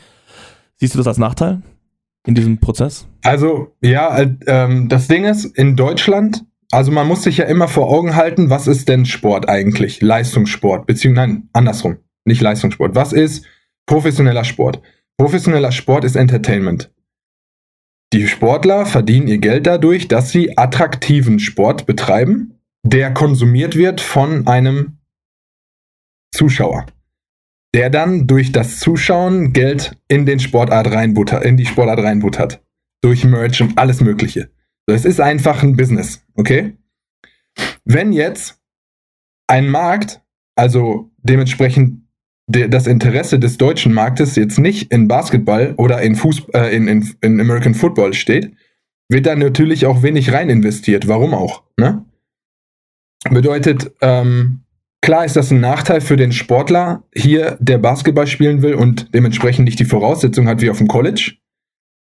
Siehst 0.77 0.95
du 0.95 0.99
das 0.99 1.07
als 1.09 1.19
Nachteil 1.19 1.62
in 2.27 2.35
diesem 2.37 2.59
Prozess? 2.59 3.07
Also, 3.23 3.73
ja, 3.81 4.17
äh, 4.19 4.31
ähm, 4.47 4.89
das 4.89 5.09
Ding 5.09 5.25
ist, 5.25 5.45
in 5.45 5.75
Deutschland, 5.77 6.45
also 6.73 6.91
man 6.91 7.07
muss 7.07 7.23
sich 7.23 7.37
ja 7.37 7.45
immer 7.45 7.69
vor 7.69 7.91
Augen 7.91 8.17
halten, 8.17 8.50
was 8.50 8.67
ist 8.67 8.88
denn 8.88 9.05
Sport 9.05 9.49
eigentlich? 9.49 10.00
Leistungssport, 10.00 10.87
beziehungsweise, 10.87 11.29
nein, 11.29 11.49
andersrum, 11.52 11.99
nicht 12.25 12.41
Leistungssport. 12.41 12.95
Was 12.95 13.12
ist 13.12 13.45
professioneller 13.87 14.45
Sport? 14.45 14.81
Professioneller 15.19 15.71
Sport 15.71 16.05
ist 16.05 16.17
Entertainment. 16.17 16.91
Die 18.14 18.26
Sportler 18.26 18.87
verdienen 18.87 19.29
ihr 19.29 19.38
Geld 19.38 19.67
dadurch, 19.67 20.09
dass 20.09 20.31
sie 20.31 20.57
attraktiven 20.57 21.38
Sport 21.38 21.87
betreiben, 21.87 22.59
der 22.85 23.12
konsumiert 23.12 23.76
wird 23.76 24.00
von 24.00 24.47
einem 24.47 24.99
Zuschauer, 26.35 26.87
der 27.75 27.91
dann 27.91 28.26
durch 28.26 28.50
das 28.50 28.81
Zuschauen 28.81 29.52
Geld 29.52 29.97
in 30.09 30.25
den 30.25 30.41
Sportart 30.41 30.91
reinbuttert, 30.91 31.45
in 31.45 31.57
die 31.57 31.67
Sportart 31.67 32.00
reinbuttert. 32.00 32.62
Durch 33.02 33.25
Merch 33.25 33.61
und 33.61 33.79
alles 33.79 34.00
Mögliche. 34.00 34.50
Es 34.87 35.05
ist 35.05 35.21
einfach 35.21 35.62
ein 35.62 35.76
Business, 35.76 36.22
okay? 36.35 36.77
Wenn 37.85 38.12
jetzt 38.12 38.61
ein 39.47 39.69
Markt, 39.69 40.23
also 40.57 41.11
dementsprechend 41.19 42.03
de, 42.47 42.69
das 42.69 42.87
Interesse 42.87 43.39
des 43.39 43.59
deutschen 43.59 43.93
Marktes 43.93 44.37
jetzt 44.37 44.59
nicht 44.59 44.93
in 44.93 45.09
Basketball 45.09 45.75
oder 45.77 46.01
in, 46.03 46.17
Fuß, 46.17 46.49
äh, 46.55 46.75
in, 46.75 46.89
in, 46.89 47.15
in 47.21 47.41
American 47.41 47.75
Football 47.75 48.15
steht, 48.15 48.55
wird 49.09 49.27
da 49.27 49.37
natürlich 49.37 49.87
auch 49.87 50.03
wenig 50.03 50.33
rein 50.33 50.49
investiert. 50.49 51.09
Warum 51.09 51.35
auch? 51.35 51.65
Ne? 51.79 52.05
Bedeutet, 53.31 53.93
ähm, 54.01 54.62
klar 55.01 55.25
ist 55.25 55.37
das 55.37 55.51
ein 55.51 55.61
Nachteil 55.61 56.01
für 56.01 56.17
den 56.17 56.33
Sportler 56.33 57.05
hier, 57.15 57.57
der 57.61 57.79
Basketball 57.79 58.27
spielen 58.27 58.62
will 58.62 58.75
und 58.75 59.15
dementsprechend 59.15 59.65
nicht 59.65 59.79
die 59.79 59.85
Voraussetzung 59.85 60.49
hat 60.49 60.61
wie 60.61 60.71
auf 60.71 60.79
dem 60.79 60.89
College 60.89 61.35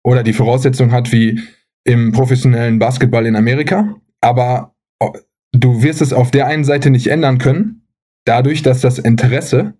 oder 0.02 0.23
die 0.23 0.32
Voraussetzung 0.32 0.92
hat 0.92 1.12
wie 1.12 1.40
im 1.85 2.12
professionellen 2.12 2.78
Basketball 2.78 3.26
in 3.26 3.37
Amerika. 3.37 3.96
Aber 4.26 4.75
oh, 5.00 5.12
du 5.52 5.85
wirst 5.85 6.02
es 6.02 6.12
auf 6.12 6.33
der 6.33 6.49
einen 6.49 6.64
Seite 6.64 6.90
nicht 6.90 7.06
ändern 7.06 7.38
können, 7.38 7.87
dadurch, 8.25 8.62
dass 8.62 8.80
das 8.80 8.99
Interesse 8.99 9.75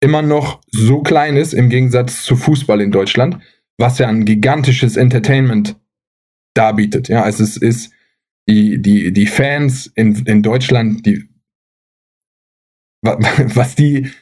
immer 0.00 0.22
noch 0.22 0.60
so 0.70 1.02
klein 1.02 1.36
ist 1.36 1.52
im 1.52 1.68
Gegensatz 1.68 2.22
zu 2.22 2.36
Fußball 2.36 2.80
in 2.80 2.92
Deutschland, 2.92 3.38
was 3.78 3.98
ja 3.98 4.06
ein 4.06 4.24
gigantisches 4.24 4.96
Entertainment 4.96 5.80
darbietet. 6.54 7.08
Ja, 7.08 7.26
es 7.26 7.40
ist, 7.40 7.92
die, 8.48 8.80
die, 8.80 9.12
die 9.12 9.26
Fans 9.26 9.86
in, 9.88 10.14
in 10.26 10.44
Deutschland, 10.44 11.04
die, 11.04 11.28
wa- 13.04 13.18
was 13.54 13.74
die 13.74 14.12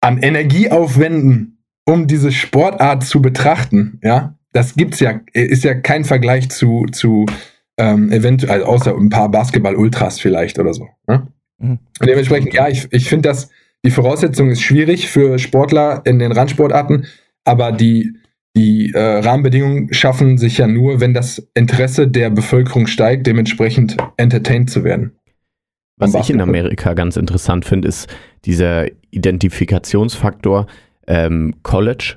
an 0.00 0.18
Energie 0.18 0.68
aufwenden, 0.68 1.64
um 1.86 2.08
diese 2.08 2.32
Sportart 2.32 3.04
zu 3.04 3.22
betrachten, 3.22 4.00
ja, 4.02 4.36
das 4.52 4.74
gibt's 4.74 4.98
ja, 4.98 5.20
ist 5.32 5.62
ja 5.62 5.74
kein 5.74 6.04
Vergleich 6.04 6.48
zu, 6.48 6.86
zu 6.90 7.26
ähm, 7.78 8.10
eventuell, 8.10 8.62
außer 8.62 8.96
ein 8.96 9.10
paar 9.10 9.30
Basketball-Ultras 9.30 10.20
vielleicht 10.20 10.58
oder 10.58 10.74
so. 10.74 10.88
Ne? 11.06 11.28
Mhm. 11.58 11.78
Und 12.00 12.06
dementsprechend, 12.06 12.54
ja, 12.54 12.68
ich, 12.68 12.88
ich 12.90 13.08
finde 13.08 13.28
das, 13.28 13.50
die 13.84 13.90
Voraussetzung 13.90 14.50
ist 14.50 14.62
schwierig 14.62 15.08
für 15.08 15.38
Sportler 15.38 16.02
in 16.04 16.18
den 16.18 16.32
Randsportarten, 16.32 17.06
aber 17.44 17.72
die, 17.72 18.14
die 18.56 18.92
äh, 18.92 18.98
Rahmenbedingungen 18.98 19.92
schaffen 19.92 20.38
sich 20.38 20.58
ja 20.58 20.66
nur, 20.66 21.00
wenn 21.00 21.14
das 21.14 21.48
Interesse 21.54 22.08
der 22.08 22.30
Bevölkerung 22.30 22.86
steigt, 22.86 23.26
dementsprechend 23.26 23.96
entertained 24.16 24.70
zu 24.70 24.82
werden. 24.82 25.12
Was 25.98 26.14
ich 26.14 26.30
in. 26.30 26.40
Amerika 26.40 26.94
ganz 26.94 27.16
interessant 27.16 27.64
finde, 27.64 27.88
ist 27.88 28.08
dieser 28.44 28.86
Identifikationsfaktor 29.10 30.66
ähm, 31.06 31.54
College. 31.62 32.16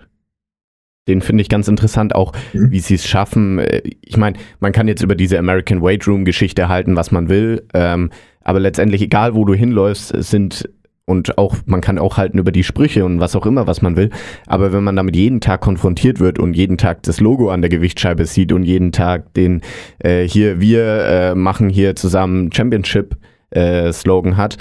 Den 1.09 1.21
finde 1.21 1.41
ich 1.41 1.49
ganz 1.49 1.67
interessant, 1.67 2.15
auch 2.15 2.31
Mhm. 2.53 2.71
wie 2.71 2.79
sie 2.79 2.95
es 2.95 3.05
schaffen. 3.07 3.59
Äh, 3.59 3.81
Ich 4.01 4.15
meine, 4.17 4.37
man 4.59 4.71
kann 4.71 4.87
jetzt 4.87 5.03
über 5.03 5.15
diese 5.15 5.37
American 5.37 5.81
Weight 5.81 6.07
Room 6.07 6.23
Geschichte 6.23 6.69
halten, 6.69 6.95
was 6.95 7.11
man 7.11 7.27
will, 7.29 7.63
ähm, 7.73 8.09
aber 8.41 8.59
letztendlich, 8.59 9.01
egal 9.01 9.35
wo 9.35 9.43
du 9.45 9.53
hinläufst, 9.53 10.13
sind 10.23 10.69
und 11.05 11.37
auch, 11.39 11.55
man 11.65 11.81
kann 11.81 11.97
auch 11.97 12.17
halten 12.17 12.37
über 12.37 12.51
die 12.51 12.63
Sprüche 12.63 13.03
und 13.03 13.19
was 13.19 13.35
auch 13.35 13.47
immer, 13.47 13.65
was 13.65 13.81
man 13.81 13.95
will. 13.95 14.11
Aber 14.45 14.71
wenn 14.73 14.83
man 14.83 14.95
damit 14.95 15.15
jeden 15.15 15.41
Tag 15.41 15.61
konfrontiert 15.61 16.19
wird 16.19 16.37
und 16.37 16.53
jeden 16.55 16.77
Tag 16.77 17.01
das 17.03 17.19
Logo 17.19 17.49
an 17.49 17.61
der 17.61 17.69
Gewichtsscheibe 17.69 18.25
sieht 18.25 18.51
und 18.51 18.63
jeden 18.63 18.91
Tag 18.91 19.33
den 19.33 19.61
äh, 19.99 20.27
hier, 20.27 20.61
wir 20.61 20.83
äh, 21.05 21.35
machen 21.35 21.69
hier 21.69 21.95
zusammen 21.95 22.51
Championship 22.51 23.17
äh, 23.49 23.91
Slogan 23.91 24.37
hat, 24.37 24.57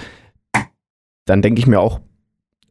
dann 1.26 1.42
denke 1.42 1.60
ich 1.60 1.66
mir 1.66 1.80
auch, 1.80 2.00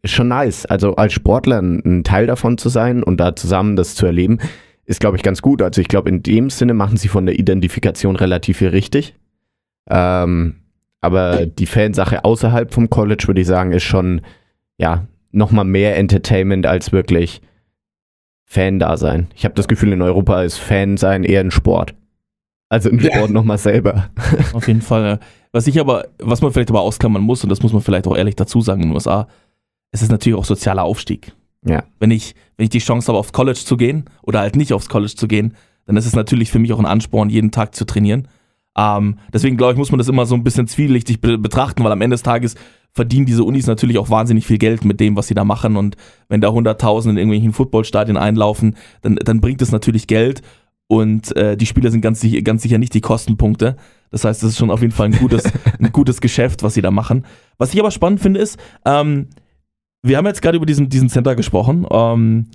ist 0.01 0.11
schon 0.11 0.27
nice. 0.29 0.65
Also 0.65 0.95
als 0.95 1.13
Sportler 1.13 1.61
ein, 1.61 2.03
Teil 2.03 2.27
davon 2.27 2.57
zu 2.57 2.69
sein 2.69 3.03
und 3.03 3.17
da 3.17 3.35
zusammen 3.35 3.75
das 3.75 3.95
zu 3.95 4.05
erleben, 4.05 4.39
ist, 4.85 4.99
glaube 4.99 5.17
ich, 5.17 5.23
ganz 5.23 5.41
gut. 5.41 5.61
Also 5.61 5.81
ich 5.81 5.87
glaube, 5.87 6.09
in 6.09 6.23
dem 6.23 6.49
Sinne 6.49 6.73
machen 6.73 6.97
sie 6.97 7.07
von 7.09 7.25
der 7.25 7.37
Identifikation 7.37 8.15
relativ 8.15 8.57
viel 8.57 8.69
richtig. 8.69 9.15
Ähm, 9.89 10.55
aber 11.01 11.45
die 11.45 11.65
Fansache 11.65 12.23
außerhalb 12.25 12.73
vom 12.73 12.89
College, 12.89 13.25
würde 13.27 13.41
ich 13.41 13.47
sagen, 13.47 13.71
ist 13.71 13.83
schon, 13.83 14.21
ja, 14.77 15.05
nochmal 15.31 15.65
mehr 15.65 15.97
Entertainment 15.97 16.65
als 16.65 16.91
wirklich 16.91 17.41
Fan-Dasein. 18.45 19.27
Ich 19.35 19.43
habe 19.43 19.55
das 19.55 19.67
Gefühl, 19.67 19.91
in 19.91 20.01
Europa 20.01 20.41
ist 20.43 20.57
Fan-Sein 20.57 21.23
eher 21.23 21.41
ein 21.41 21.51
Sport. 21.51 21.93
Also 22.69 22.89
ein 22.89 22.99
Ja. 22.99 23.13
Sport 23.13 23.31
nochmal 23.31 23.57
selber. 23.57 24.09
Auf 24.53 24.67
jeden 24.67 24.81
Fall. 24.81 25.03
ja. 25.03 25.19
Was 25.51 25.67
ich 25.67 25.79
aber, 25.79 26.07
was 26.19 26.41
man 26.41 26.51
vielleicht 26.51 26.69
aber 26.69 26.81
ausklammern 26.81 27.21
muss, 27.21 27.43
und 27.43 27.49
das 27.49 27.61
muss 27.61 27.73
man 27.73 27.81
vielleicht 27.81 28.07
auch 28.07 28.15
ehrlich 28.15 28.35
dazu 28.35 28.61
sagen 28.61 28.81
in 28.83 28.89
den 28.89 28.93
USA, 28.95 29.27
es 29.91 30.01
ist 30.01 30.11
natürlich 30.11 30.37
auch 30.37 30.45
sozialer 30.45 30.83
Aufstieg. 30.83 31.33
Ja. 31.65 31.83
Wenn 31.99 32.11
ich, 32.11 32.35
wenn 32.55 32.65
ich 32.65 32.69
die 32.69 32.79
Chance 32.79 33.07
habe, 33.07 33.17
aufs 33.19 33.33
College 33.33 33.59
zu 33.59 33.77
gehen 33.77 34.05
oder 34.23 34.39
halt 34.39 34.55
nicht 34.55 34.73
aufs 34.73 34.89
College 34.89 35.15
zu 35.15 35.27
gehen, 35.27 35.53
dann 35.85 35.97
ist 35.97 36.05
es 36.05 36.15
natürlich 36.15 36.51
für 36.51 36.59
mich 36.59 36.73
auch 36.73 36.79
ein 36.79 36.85
Ansporn, 36.85 37.29
jeden 37.29 37.51
Tag 37.51 37.73
zu 37.75 37.85
trainieren. 37.85 38.27
Ähm, 38.77 39.17
deswegen 39.33 39.57
glaube 39.57 39.73
ich, 39.73 39.77
muss 39.79 39.91
man 39.91 39.97
das 39.97 40.07
immer 40.07 40.25
so 40.25 40.35
ein 40.35 40.43
bisschen 40.43 40.67
zwielichtig 40.67 41.19
be 41.19 41.37
betrachten, 41.37 41.83
weil 41.83 41.91
am 41.91 42.01
Ende 42.01 42.13
des 42.13 42.23
Tages 42.23 42.55
verdienen 42.93 43.25
diese 43.25 43.43
Unis 43.43 43.67
natürlich 43.67 43.97
auch 43.97 44.09
wahnsinnig 44.09 44.45
viel 44.45 44.57
Geld 44.59 44.85
mit 44.85 44.99
dem, 44.99 45.15
was 45.15 45.27
sie 45.27 45.33
da 45.33 45.43
machen. 45.43 45.77
Und 45.77 45.95
wenn 46.29 46.41
da 46.41 46.49
100.000 46.49 47.11
in 47.11 47.17
irgendwelchen 47.17 47.53
Footballstadien 47.53 48.17
einlaufen, 48.17 48.75
dann, 49.01 49.15
dann 49.15 49.41
bringt 49.41 49.61
es 49.61 49.71
natürlich 49.71 50.07
Geld. 50.07 50.41
Und 50.87 51.35
äh, 51.35 51.57
die 51.57 51.65
Spieler 51.65 51.91
sind 51.91 52.01
ganz, 52.01 52.21
sicher- 52.21 52.41
ganz 52.43 52.61
sicher 52.61 52.77
nicht 52.77 52.93
die 52.93 53.01
Kostenpunkte. 53.01 53.75
Das 54.09 54.23
heißt, 54.23 54.41
das 54.41 54.51
ist 54.51 54.57
schon 54.57 54.71
auf 54.71 54.81
jeden 54.81 54.93
Fall 54.93 55.07
ein 55.07 55.17
gutes, 55.17 55.43
ein 55.79 55.91
gutes 55.91 56.21
Geschäft, 56.21 56.63
was 56.63 56.75
sie 56.75 56.81
da 56.81 56.91
machen. 56.91 57.25
Was 57.57 57.73
ich 57.73 57.79
aber 57.79 57.91
spannend 57.91 58.21
finde, 58.21 58.39
ist, 58.39 58.57
ähm, 58.85 59.27
wir 60.03 60.17
haben 60.17 60.25
jetzt 60.25 60.41
gerade 60.41 60.57
über 60.57 60.65
diesen, 60.65 60.89
diesen 60.89 61.09
Center 61.09 61.35
gesprochen. 61.35 61.85
Ähm, 61.89 62.47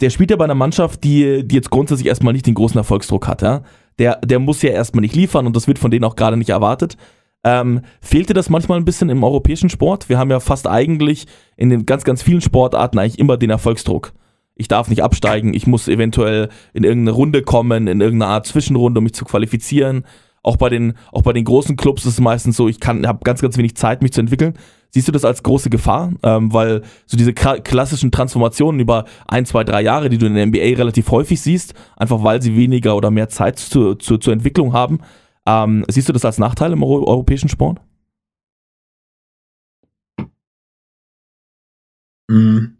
der 0.00 0.10
spielt 0.10 0.30
ja 0.30 0.36
bei 0.36 0.44
einer 0.44 0.54
Mannschaft, 0.54 1.04
die, 1.04 1.46
die 1.46 1.54
jetzt 1.54 1.70
grundsätzlich 1.70 2.08
erstmal 2.08 2.32
nicht 2.32 2.46
den 2.46 2.54
großen 2.54 2.76
Erfolgsdruck 2.76 3.28
hat. 3.28 3.42
Ja? 3.42 3.62
Der, 3.98 4.16
der 4.16 4.38
muss 4.38 4.62
ja 4.62 4.70
erstmal 4.70 5.00
nicht 5.00 5.16
liefern 5.16 5.46
und 5.46 5.56
das 5.56 5.66
wird 5.66 5.78
von 5.78 5.90
denen 5.90 6.04
auch 6.04 6.16
gerade 6.16 6.36
nicht 6.36 6.50
erwartet. 6.50 6.96
Ähm, 7.44 7.82
fehlte 8.00 8.34
das 8.34 8.50
manchmal 8.50 8.78
ein 8.78 8.84
bisschen 8.84 9.08
im 9.08 9.22
europäischen 9.22 9.70
Sport? 9.70 10.08
Wir 10.08 10.18
haben 10.18 10.30
ja 10.30 10.40
fast 10.40 10.66
eigentlich 10.66 11.26
in 11.56 11.70
den 11.70 11.86
ganz, 11.86 12.04
ganz 12.04 12.22
vielen 12.22 12.40
Sportarten 12.40 12.98
eigentlich 12.98 13.18
immer 13.18 13.36
den 13.36 13.50
Erfolgsdruck. 13.50 14.12
Ich 14.56 14.68
darf 14.68 14.88
nicht 14.88 15.02
absteigen, 15.02 15.54
ich 15.54 15.66
muss 15.66 15.86
eventuell 15.86 16.48
in 16.72 16.82
irgendeine 16.82 17.14
Runde 17.14 17.42
kommen, 17.42 17.86
in 17.86 18.00
irgendeine 18.00 18.32
Art 18.32 18.46
Zwischenrunde, 18.46 18.98
um 18.98 19.04
mich 19.04 19.14
zu 19.14 19.24
qualifizieren. 19.24 20.04
Auch 20.42 20.56
bei 20.56 20.70
den, 20.70 20.94
auch 21.12 21.22
bei 21.22 21.32
den 21.32 21.44
großen 21.44 21.76
Clubs 21.76 22.04
ist 22.04 22.14
es 22.14 22.20
meistens 22.20 22.56
so, 22.56 22.68
ich 22.68 22.78
habe 22.84 23.20
ganz, 23.22 23.42
ganz 23.42 23.56
wenig 23.58 23.76
Zeit, 23.76 24.02
mich 24.02 24.12
zu 24.12 24.20
entwickeln. 24.20 24.54
Siehst 24.96 25.08
du 25.08 25.12
das 25.12 25.26
als 25.26 25.42
große 25.42 25.68
Gefahr? 25.68 26.10
Ähm, 26.22 26.54
weil 26.54 26.80
so 27.04 27.18
diese 27.18 27.34
klassischen 27.34 28.10
Transformationen 28.10 28.80
über 28.80 29.04
ein, 29.28 29.44
zwei, 29.44 29.62
drei 29.62 29.82
Jahre, 29.82 30.08
die 30.08 30.16
du 30.16 30.24
in 30.24 30.34
der 30.34 30.46
NBA 30.46 30.78
relativ 30.78 31.10
häufig 31.10 31.38
siehst, 31.38 31.74
einfach 31.96 32.24
weil 32.24 32.40
sie 32.40 32.56
weniger 32.56 32.96
oder 32.96 33.10
mehr 33.10 33.28
Zeit 33.28 33.58
zu, 33.58 33.94
zu, 33.96 34.16
zur 34.16 34.32
Entwicklung 34.32 34.72
haben, 34.72 35.00
ähm, 35.46 35.84
siehst 35.88 36.08
du 36.08 36.14
das 36.14 36.24
als 36.24 36.38
Nachteil 36.38 36.72
im 36.72 36.82
Euro 36.82 37.06
europäischen 37.06 37.50
Sport? 37.50 37.82
Mhm. 42.30 42.78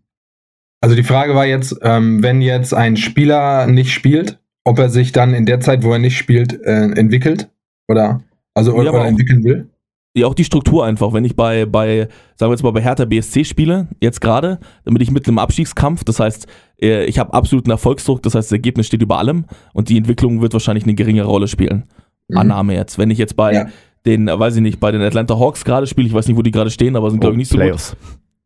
Also 0.80 0.96
die 0.96 1.02
Frage 1.02 1.35
war 1.35 1.44
jetzt, 1.44 1.76
ähm, 1.82 2.23
wenn 2.23 2.40
jetzt 2.40 2.73
ein 2.73 2.96
Spieler 2.96 3.66
nicht 3.66 3.92
spielt, 3.92 4.38
ob 4.64 4.78
er 4.78 4.88
sich 4.88 5.12
dann 5.12 5.35
in 5.35 5.44
der 5.44 5.61
Zeit, 5.61 5.82
wo 5.82 5.92
er 5.92 5.99
nicht 5.99 6.16
spielt, 6.16 6.64
äh, 6.64 6.92
entwickelt 6.92 7.50
oder 7.88 8.23
also 8.54 8.82
Ja, 8.82 8.90
oder, 8.90 9.04
entwickeln 9.04 9.44
will. 9.44 9.68
Ja, 10.16 10.26
auch 10.26 10.35
die 10.35 10.44
Struktur 10.44 10.85
einfach. 10.85 11.12
Wenn 11.12 11.25
ich 11.25 11.37
bei, 11.37 11.66
bei 11.66 12.08
sagen 12.37 12.50
wir 12.50 12.54
jetzt 12.54 12.62
mal, 12.62 12.70
bei 12.73 12.80
Hertha 12.80 13.04
BSC 13.04 13.44
spiele, 13.44 13.88
jetzt 14.00 14.20
gerade, 14.20 14.58
dann 14.85 14.94
bin 14.94 15.02
ich 15.02 15.11
mitten 15.11 15.30
im 15.30 15.38
Abstiegskampf. 15.38 16.04
Das 16.04 16.20
heißt, 16.20 16.46
äh, 16.80 17.04
ich 17.04 17.18
habe 17.18 17.35
absoluten 17.35 17.70
Erfolgsdruck. 17.70 18.23
Das 18.23 18.35
heißt, 18.35 18.49
das 18.49 18.52
Ergebnis 18.52 18.87
steht 18.87 19.02
über 19.02 19.18
allem 19.18 19.44
und 19.75 19.90
die 19.90 19.99
Entwicklung 19.99 20.40
wird 20.40 20.54
wahrscheinlich 20.54 20.85
eine 20.85 20.94
geringere 20.94 21.26
Rolle 21.26 21.49
spielen. 21.49 21.85
Mhm. 22.28 22.38
Annahme 22.38 22.75
jetzt. 22.75 22.99
Wenn 22.99 23.11
ich 23.11 23.18
jetzt 23.18 23.37
bei 23.37 23.52
Ja. 23.52 23.66
den, 24.06 24.26
weiß 24.26 24.56
ich 24.56 24.62
nicht, 24.62 24.80
bei 24.80 24.90
den 24.90 25.02
Atlanta 25.02 25.38
Hawks 25.38 25.64
gerade 25.64 25.87
spiele, 25.87 26.08
ich 26.08 26.14
weiß 26.14 26.26
nicht, 26.28 26.37
wo 26.38 26.42
die 26.42 26.50
gerade 26.50 26.70
stehen, 26.70 26.96
aber 26.96 27.11
sind, 27.11 27.20
glaube 27.20 27.35
ich, 27.35 27.38
nicht 27.38 27.50
so 27.50 27.58
gut. 27.58 27.64
Oh, 27.64 27.96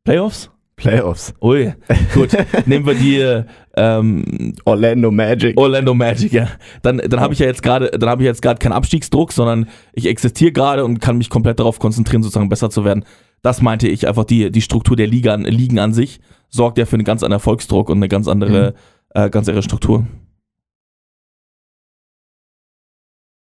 Playoffs. 0.04 0.50
Playoffs? 0.80 1.34
Ui, 1.42 1.75
gut. 2.14 2.30
Nehmen 2.66 2.87
wir 2.87 2.94
die 2.94 3.16
äh, 3.16 3.44
ähm, 3.76 4.54
Orlando 4.64 5.10
Magic. 5.10 5.58
Orlando 5.58 5.94
Magic, 5.94 6.32
ja. 6.32 6.49
Dann, 6.82 6.99
dann 6.99 7.20
habe 7.20 7.34
ich 7.34 7.38
ja 7.38 7.46
jetzt 7.46 7.62
gerade, 7.62 7.90
dann 7.90 8.08
habe 8.08 8.22
ich 8.22 8.26
jetzt 8.26 8.40
gerade 8.40 8.58
keinen 8.58 8.72
Abstiegsdruck, 8.72 9.32
sondern 9.32 9.68
ich 9.92 10.06
existiere 10.06 10.52
gerade 10.52 10.84
und 10.84 11.00
kann 11.00 11.18
mich 11.18 11.28
komplett 11.28 11.60
darauf 11.60 11.78
konzentrieren, 11.78 12.22
sozusagen 12.22 12.49
besser 12.49 12.70
zu 12.70 12.84
werden. 12.84 13.04
Das 13.42 13.60
meinte 13.60 13.88
ich 13.88 14.08
einfach, 14.08 14.25
die, 14.25 14.50
die 14.50 14.62
Struktur 14.62 14.96
der 14.96 15.06
Liga, 15.06 15.34
Ligen 15.34 15.78
an 15.78 15.92
sich 15.92 16.20
sorgt 16.49 16.78
ja 16.78 16.87
für 16.87 16.96
einen 16.96 17.04
ganz 17.04 17.22
anderen 17.22 17.40
Erfolgsdruck 17.40 17.90
und 17.90 17.99
eine 17.99 18.08
ganz 18.08 18.26
andere, 18.26 18.75
äh, 19.10 19.28
ganz 19.28 19.49
andere 19.49 19.62
Struktur. 19.62 20.06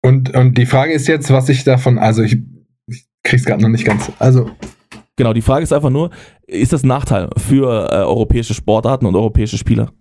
Und, 0.03 0.35
und 0.37 0.57
die 0.57 0.67
Frage 0.67 0.93
ist 0.93 1.09
jetzt, 1.09 1.33
was 1.33 1.49
ich 1.49 1.65
davon, 1.65 1.99
also 1.99 2.23
ich, 2.23 2.39
ich 2.87 3.07
krieg's 3.25 3.45
gerade 3.45 3.63
noch 3.63 3.71
nicht 3.71 3.85
ganz. 3.85 4.13
Also 4.21 4.51
Genau, 5.17 5.33
die 5.33 5.43
Frage 5.43 5.63
ist 5.63 5.73
einfach 5.73 5.91
nur, 5.91 6.11
ist 6.47 6.73
das 6.73 6.83
ein 6.83 6.89
Nachteil 6.89 7.31
für 7.37 7.89
äh, 7.91 7.97
europäische 7.97 8.55
Sportarten 8.55 9.07
und 9.07 9.15
europäische 9.15 9.59
Spieler? 9.59 9.93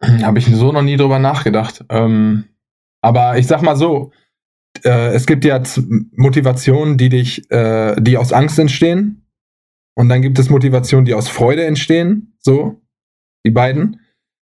Habe 0.00 0.38
ich 0.38 0.46
so 0.46 0.72
noch 0.72 0.82
nie 0.82 0.96
drüber 0.96 1.18
nachgedacht. 1.18 1.84
Ähm, 1.88 2.44
aber 3.02 3.38
ich 3.38 3.46
sag 3.46 3.62
mal 3.62 3.76
so, 3.76 4.12
äh, 4.84 5.14
es 5.14 5.26
gibt 5.26 5.44
ja 5.44 5.62
Motivationen, 6.12 6.98
die 6.98 7.08
dich, 7.08 7.50
äh, 7.50 8.00
die 8.00 8.16
aus 8.16 8.32
Angst 8.32 8.58
entstehen. 8.58 9.26
Und 9.94 10.08
dann 10.08 10.22
gibt 10.22 10.38
es 10.38 10.50
Motivationen, 10.50 11.06
die 11.06 11.14
aus 11.14 11.28
Freude 11.28 11.64
entstehen. 11.64 12.36
So, 12.38 12.82
die 13.44 13.50
beiden. 13.50 14.00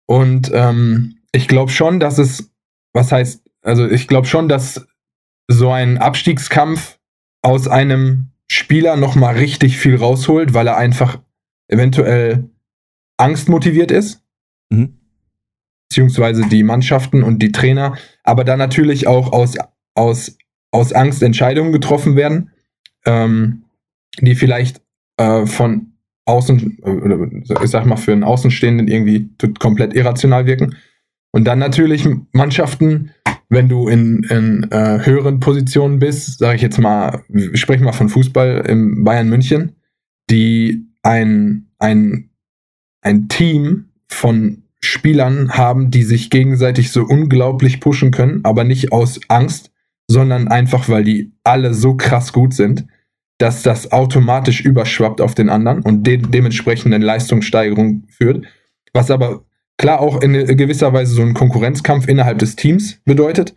Und 0.07 0.50
ähm, 0.55 1.19
ich 1.33 1.49
glaube 1.49 1.71
schon, 1.71 2.00
dass 2.00 2.19
es, 2.19 2.50
was 2.95 3.12
heißt, 3.12 3.45
also 3.62 3.87
ich 3.87 4.09
glaube 4.09 4.26
schon, 4.26 4.49
dass 4.49 4.87
so 5.49 5.71
ein 5.71 5.99
Abstiegskampf 5.99 6.99
aus 7.43 7.69
einem 7.69 8.31
Spieler 8.49 8.97
nochmal 8.97 9.37
richtig 9.37 9.78
viel 9.78 9.97
rausholt, 9.97 10.55
weil 10.55 10.66
er 10.66 10.76
einfach 10.76 11.21
eventuell 11.69 12.50
angstmotiviert 13.16 13.90
ist 13.90 14.26
Mhm. 14.71 14.99
beziehungsweise 15.88 16.43
die 16.49 16.62
Mannschaften 16.62 17.23
und 17.23 17.40
die 17.40 17.52
Trainer, 17.52 17.97
aber 18.25 18.45
dann 18.45 18.59
natürlich 18.59 19.07
auch 19.07 19.33
aus, 19.33 19.57
aus, 19.95 20.37
aus 20.73 20.93
Angst 20.93 21.23
Entscheidungen 21.23 21.73
getroffen 21.73 22.16
werden, 22.16 22.50
ähm, 23.05 23.64
die 24.21 24.35
vielleicht 24.35 24.83
äh, 25.19 25.47
von 25.47 25.93
außen, 26.25 26.78
äh, 26.83 26.90
oder 26.90 27.31
ich 27.62 27.71
sag 27.71 27.87
mal, 27.87 27.97
für 27.97 28.12
einen 28.12 28.25
Außenstehenden 28.25 28.88
irgendwie 28.88 29.31
komplett 29.61 29.95
irrational 29.95 30.47
wirken. 30.47 30.76
Und 31.31 31.45
dann 31.45 31.61
natürlich 31.61 32.09
Mannschaften, 32.33 33.12
wenn 33.48 33.68
du 33.68 33.88
in, 33.88 34.24
in 34.24 34.70
äh, 34.70 35.04
höheren 35.04 35.40
Positionen 35.40 35.98
bist, 35.98 36.38
sage 36.38 36.56
ich 36.56 36.62
jetzt 36.62 36.78
mal, 36.78 37.22
ich 37.28 37.60
spreche 37.60 37.84
mal 37.84 37.92
von 37.92 38.08
Fußball 38.08 38.64
im 38.68 39.04
Bayern 39.04 39.28
München, 39.28 39.76
die 40.30 40.88
ein, 41.02 41.68
ein, 41.78 42.30
ein 43.02 43.28
Team 43.28 43.90
von 44.08 44.64
Spielern 44.80 45.52
haben, 45.52 45.90
die 45.90 46.02
sich 46.02 46.30
gegenseitig 46.30 46.90
so 46.90 47.04
unglaublich 47.04 47.80
pushen 47.80 48.10
können, 48.10 48.40
aber 48.44 48.64
nicht 48.64 48.92
aus 48.92 49.20
Angst, 49.28 49.72
sondern 50.08 50.48
einfach, 50.48 50.88
weil 50.88 51.04
die 51.04 51.32
alle 51.44 51.74
so 51.74 51.96
krass 51.96 52.32
gut 52.32 52.54
sind, 52.54 52.86
dass 53.38 53.62
das 53.62 53.92
automatisch 53.92 54.60
überschwappt 54.60 55.20
auf 55.20 55.34
den 55.34 55.50
anderen 55.50 55.82
und 55.82 56.06
de 56.06 56.18
dementsprechend 56.18 56.94
eine 56.94 57.04
Leistungssteigerung 57.04 58.04
führt. 58.08 58.46
Was 58.92 59.10
aber 59.10 59.45
klar 59.78 60.00
auch 60.00 60.21
in 60.21 60.33
gewisser 60.56 60.92
Weise 60.92 61.14
so 61.14 61.23
einen 61.23 61.35
Konkurrenzkampf 61.35 62.09
innerhalb 62.09 62.38
des 62.38 62.56
Teams 62.56 63.00
bedeutet, 63.04 63.54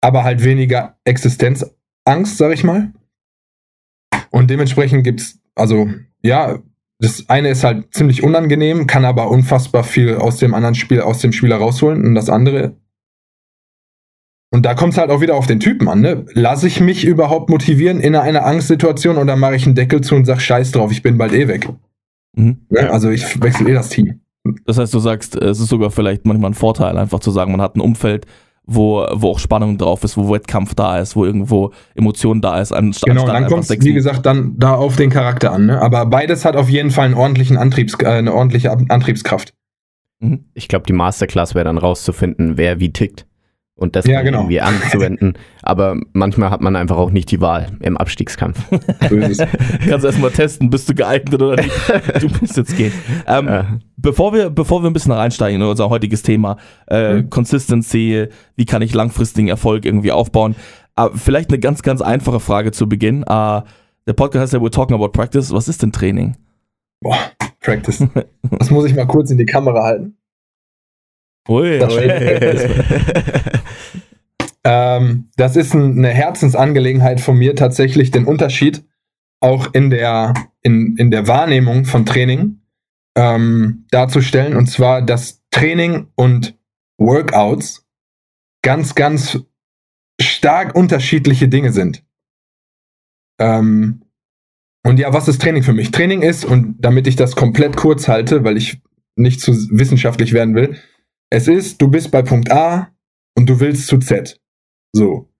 aber 0.00 0.24
halt 0.24 0.44
weniger 0.44 0.98
Existenzangst, 1.04 2.36
sag 2.36 2.52
ich 2.52 2.64
mal. 2.64 2.92
Und 4.30 4.50
dementsprechend 4.50 5.04
gibt's, 5.04 5.38
also 5.54 5.88
ja, 6.22 6.58
das 6.98 7.28
eine 7.28 7.50
ist 7.50 7.64
halt 7.64 7.92
ziemlich 7.94 8.22
unangenehm, 8.22 8.86
kann 8.86 9.04
aber 9.04 9.30
unfassbar 9.30 9.84
viel 9.84 10.16
aus 10.16 10.38
dem 10.38 10.54
anderen 10.54 10.74
Spiel, 10.74 11.00
aus 11.00 11.18
dem 11.18 11.32
Spieler 11.32 11.56
rausholen. 11.56 12.04
Und 12.04 12.14
das 12.14 12.28
andere. 12.28 12.76
Und 14.50 14.64
da 14.64 14.74
kommt 14.74 14.92
es 14.92 14.98
halt 14.98 15.10
auch 15.10 15.20
wieder 15.20 15.34
auf 15.34 15.46
den 15.46 15.60
Typen 15.60 15.88
an, 15.88 16.00
ne? 16.00 16.26
Lasse 16.32 16.68
ich 16.68 16.80
mich 16.80 17.04
überhaupt 17.04 17.50
motivieren 17.50 18.00
in 18.00 18.14
einer 18.14 18.46
Angstsituation 18.46 19.18
oder 19.18 19.36
mache 19.36 19.56
ich 19.56 19.66
einen 19.66 19.74
Deckel 19.74 20.00
zu 20.00 20.14
und 20.14 20.24
sag 20.24 20.40
Scheiß 20.40 20.70
drauf, 20.70 20.92
ich 20.92 21.02
bin 21.02 21.18
bald 21.18 21.32
eh 21.32 21.48
weg. 21.48 21.68
Mhm. 22.36 22.66
Ne? 22.68 22.90
Also 22.90 23.10
ich 23.10 23.42
wechsle 23.42 23.70
eh 23.70 23.74
das 23.74 23.88
Team. 23.88 24.20
Das 24.66 24.78
heißt, 24.78 24.92
du 24.92 24.98
sagst, 24.98 25.36
es 25.36 25.58
ist 25.58 25.68
sogar 25.68 25.90
vielleicht 25.90 26.26
manchmal 26.26 26.50
ein 26.50 26.54
Vorteil, 26.54 26.98
einfach 26.98 27.20
zu 27.20 27.30
sagen, 27.30 27.52
man 27.52 27.62
hat 27.62 27.76
ein 27.76 27.80
Umfeld, 27.80 28.26
wo, 28.66 29.06
wo 29.12 29.30
auch 29.30 29.38
Spannung 29.38 29.78
drauf 29.78 30.04
ist, 30.04 30.16
wo 30.16 30.30
Wettkampf 30.32 30.74
da 30.74 30.98
ist, 30.98 31.16
wo 31.16 31.24
irgendwo 31.24 31.72
Emotion 31.94 32.40
da 32.40 32.60
ist. 32.60 32.70
Genau, 32.70 32.86
anstatt 32.88 33.08
dann 33.08 33.30
einfach 33.30 33.50
kommt 33.50 33.64
es, 33.70 33.84
wie 33.84 33.92
gesagt, 33.92 34.24
dann 34.26 34.54
da 34.58 34.74
auf 34.74 34.96
den 34.96 35.10
Charakter 35.10 35.52
an. 35.52 35.66
Ne? 35.66 35.80
Aber 35.80 36.06
beides 36.06 36.44
hat 36.44 36.56
auf 36.56 36.68
jeden 36.68 36.90
Fall 36.90 37.06
einen 37.06 37.14
ordentlichen 37.14 37.56
Antriebs, 37.56 37.94
äh, 38.00 38.06
eine 38.06 38.32
ordentliche 38.34 38.70
Antriebskraft. 38.70 39.54
Mhm. 40.20 40.44
Ich 40.54 40.68
glaube, 40.68 40.86
die 40.86 40.92
Masterclass 40.94 41.54
wäre 41.54 41.64
dann 41.64 41.78
rauszufinden, 41.78 42.56
wer 42.56 42.80
wie 42.80 42.92
tickt 42.92 43.26
und 43.76 43.96
das 43.96 44.06
Ja, 44.06 44.16
dann 44.16 44.26
genau. 44.26 44.38
irgendwie 44.40 44.60
anzuwenden. 44.60 45.34
Aber 45.62 45.96
manchmal 46.12 46.50
hat 46.50 46.60
man 46.60 46.76
einfach 46.76 46.96
auch 46.96 47.10
nicht 47.10 47.30
die 47.30 47.40
Wahl 47.40 47.72
im 47.80 47.96
Abstiegskampf. 47.96 48.58
So 49.08 49.16
ist 49.16 49.40
es. 49.40 49.48
Kannst 49.88 50.06
erstmal 50.06 50.30
testen, 50.30 50.70
bist 50.70 50.88
du 50.88 50.94
geeignet 50.94 51.42
oder 51.42 51.56
nicht. 51.62 51.74
Du 52.20 52.28
musst 52.40 52.56
jetzt 52.56 52.76
gehen. 52.76 52.92
Ähm, 53.26 53.48
Äh, 53.48 53.64
Bevor 54.04 54.34
wir, 54.34 54.50
bevor 54.50 54.82
wir 54.82 54.90
ein 54.90 54.92
bisschen 54.92 55.12
reinsteigen 55.12 55.60
in 55.62 55.66
unser 55.66 55.88
heutiges 55.88 56.22
Thema, 56.22 56.58
äh, 56.88 57.14
Mhm. 57.14 57.30
Consistency, 57.30 58.28
wie 58.54 58.64
kann 58.66 58.82
ich 58.82 58.92
langfristigen 58.94 59.48
Erfolg 59.48 59.86
irgendwie 59.86 60.12
aufbauen? 60.12 60.54
Äh, 60.96 61.08
vielleicht 61.14 61.48
eine 61.48 61.58
ganz, 61.58 61.82
ganz 61.82 62.02
einfache 62.02 62.38
Frage 62.38 62.70
zu 62.70 62.86
Beginn. 62.86 63.22
Äh, 63.22 63.62
der 64.06 64.12
Podcast 64.14 64.42
heißt 64.42 64.52
ja 64.52 64.58
We're 64.60 64.70
Talking 64.70 64.94
About 64.94 65.08
Practice. 65.08 65.50
Was 65.52 65.68
ist 65.68 65.82
denn 65.82 65.90
Training? 65.90 66.36
Boah, 67.00 67.16
Practice. 67.60 68.04
Das 68.58 68.70
muss 68.70 68.84
ich 68.84 68.94
mal 68.94 69.06
kurz 69.06 69.30
in 69.30 69.38
die 69.38 69.46
Kamera 69.46 69.82
halten. 69.82 70.18
Ui, 71.48 71.78
Das 71.78 71.94
Ähm, 74.66 75.28
das 75.36 75.56
ist 75.56 75.74
ein, 75.74 75.98
eine 75.98 76.08
Herzensangelegenheit 76.08 77.20
von 77.20 77.36
mir, 77.36 77.54
tatsächlich 77.54 78.10
den 78.10 78.24
Unterschied 78.24 78.82
auch 79.40 79.74
in 79.74 79.90
der, 79.90 80.32
in, 80.62 80.96
in 80.96 81.10
der 81.10 81.28
Wahrnehmung 81.28 81.84
von 81.84 82.06
Training 82.06 82.60
ähm, 83.16 83.86
darzustellen. 83.90 84.56
Und 84.56 84.66
zwar, 84.66 85.02
dass 85.02 85.42
Training 85.50 86.08
und 86.14 86.58
Workouts 86.98 87.86
ganz, 88.62 88.94
ganz 88.94 89.38
stark 90.20 90.74
unterschiedliche 90.74 91.48
Dinge 91.48 91.72
sind. 91.72 92.04
Ähm, 93.40 94.04
und 94.86 94.98
ja, 94.98 95.12
was 95.12 95.28
ist 95.28 95.40
Training 95.40 95.62
für 95.62 95.72
mich? 95.72 95.90
Training 95.90 96.22
ist, 96.22 96.44
und 96.44 96.76
damit 96.78 97.06
ich 97.06 97.16
das 97.16 97.36
komplett 97.36 97.76
kurz 97.76 98.06
halte, 98.06 98.44
weil 98.44 98.56
ich 98.56 98.80
nicht 99.16 99.40
zu 99.40 99.52
wissenschaftlich 99.70 100.32
werden 100.32 100.54
will, 100.54 100.78
es 101.30 101.48
ist, 101.48 101.80
du 101.80 101.88
bist 101.88 102.10
bei 102.10 102.22
Punkt 102.22 102.50
A 102.52 102.94
und 103.36 103.48
du 103.48 103.60
willst 103.60 103.86
zu 103.86 103.98
Z. 103.98 104.40
So. 104.92 105.32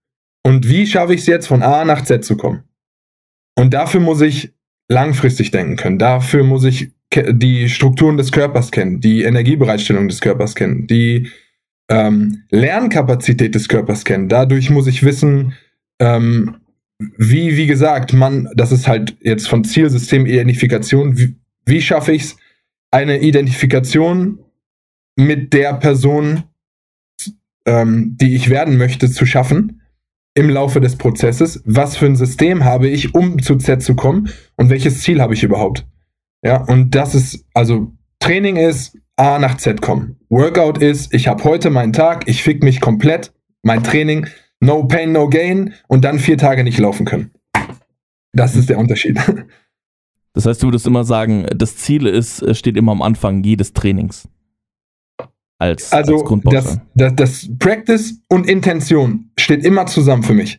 Und 0.45 0.69
wie 0.69 0.87
schaffe 0.87 1.15
ich 1.15 1.21
es 1.21 1.27
jetzt, 1.27 1.47
von 1.47 1.63
A 1.63 1.85
nach 1.85 2.05
Z 2.05 2.25
zu 2.25 2.37
kommen? 2.37 2.65
Und 3.57 3.75
dafür 3.75 4.01
muss 4.01 4.21
ich 4.21 4.55
langfristig 4.89 5.51
denken 5.51 5.77
können. 5.77 5.99
Dafür 5.99 6.43
muss 6.43 6.65
ich 6.65 6.93
die 7.17 7.69
Strukturen 7.69 8.17
des 8.17 8.33
Körpers 8.33 8.71
kennen, 8.71 9.01
die 9.01 9.23
Energiebereitstellung 9.23 10.09
des 10.09 10.21
Körpers 10.21 10.55
kennen, 10.55 10.87
die 10.87 11.29
ähm, 11.89 12.45
Lernkapazität 12.51 13.55
des 13.55 13.69
Körpers 13.69 14.05
kennen. 14.05 14.29
Dadurch 14.29 14.71
muss 14.71 14.87
ich 14.87 15.03
wissen, 15.03 15.55
ähm, 16.01 16.57
wie, 16.99 17.57
wie 17.57 17.67
gesagt, 17.67 18.13
man, 18.13 18.49
das 18.55 18.73
ist 18.73 18.89
halt 18.89 19.17
jetzt 19.21 19.49
von 19.49 19.65
Zielsystem-Identifikation, 19.65 21.19
wie, 21.19 21.37
wie 21.67 21.81
schaffe 21.81 22.13
ich 22.13 22.23
es, 22.23 22.37
eine 22.91 23.21
Identifikation 23.21 24.39
mit 25.17 25.53
der 25.53 25.75
Person, 25.75 26.45
ähm, 27.67 28.17
die 28.21 28.35
ich 28.35 28.51
werden 28.51 28.77
möchte, 28.77 29.11
zu 29.11 29.27
schaffen 29.27 29.81
im 30.35 30.51
Laufe 30.51 30.81
des 30.81 30.97
Prozesses. 30.97 31.63
Was 31.65 31.97
für 31.97 32.07
ein 32.07 32.17
System 32.17 32.65
habe 32.65 32.89
ich, 32.89 33.15
um 33.15 33.41
zu 33.41 33.57
Z 33.57 33.83
zu 33.83 33.95
kommen 33.95 34.31
und 34.57 34.71
welches 34.71 35.01
Ziel 35.01 35.21
habe 35.21 35.35
ich 35.35 35.43
überhaupt? 35.43 35.87
Ja, 36.45 36.63
und 36.65 36.95
das 36.95 37.15
ist, 37.15 37.45
also 37.55 37.93
Training 38.21 38.57
ist 38.57 38.99
A 39.17 39.39
nach 39.39 39.57
Z 39.57 39.81
kommen. 39.81 40.17
Workout 40.29 40.79
ist, 40.79 41.15
ich 41.15 41.29
habe 41.29 41.43
heute 41.45 41.71
meinen 41.71 41.93
Tag, 41.93 42.29
ich 42.29 42.43
fick 42.43 42.63
mich 42.63 42.81
komplett, 42.81 43.33
mein 43.63 43.83
Training, 43.83 44.27
no 44.61 44.85
pain, 44.87 45.13
no 45.13 45.29
gain 45.29 45.75
und 45.89 46.05
dann 46.05 46.19
vier 46.19 46.37
Tage 46.37 46.65
nicht 46.65 46.79
laufen 46.79 47.07
können. 47.07 47.31
Das 48.33 48.57
ist 48.57 48.69
der 48.69 48.79
Unterschied. 48.79 49.19
Das 50.37 50.47
heißt, 50.47 50.65
du 50.65 50.67
würdest 50.67 50.85
immer 50.89 51.05
sagen, 51.05 51.47
das 51.55 51.77
Ziel 51.77 52.09
ist, 52.09 52.57
steht 52.57 52.77
immer 52.77 52.91
am 52.91 53.03
Anfang 53.03 53.45
jedes 53.45 53.73
Trainings. 53.73 54.29
Als, 55.61 55.93
als 55.93 55.93
Also 55.93 56.15
das, 56.15 56.25
Grundbaustein. 56.25 56.81
das, 56.97 57.15
das 57.15 57.49
Practice 57.61 58.21
und 58.29 58.49
Intention 58.49 59.31
steht 59.39 59.65
immer 59.65 59.87
zusammen 59.87 60.25
für 60.25 60.35
mich. 60.35 60.59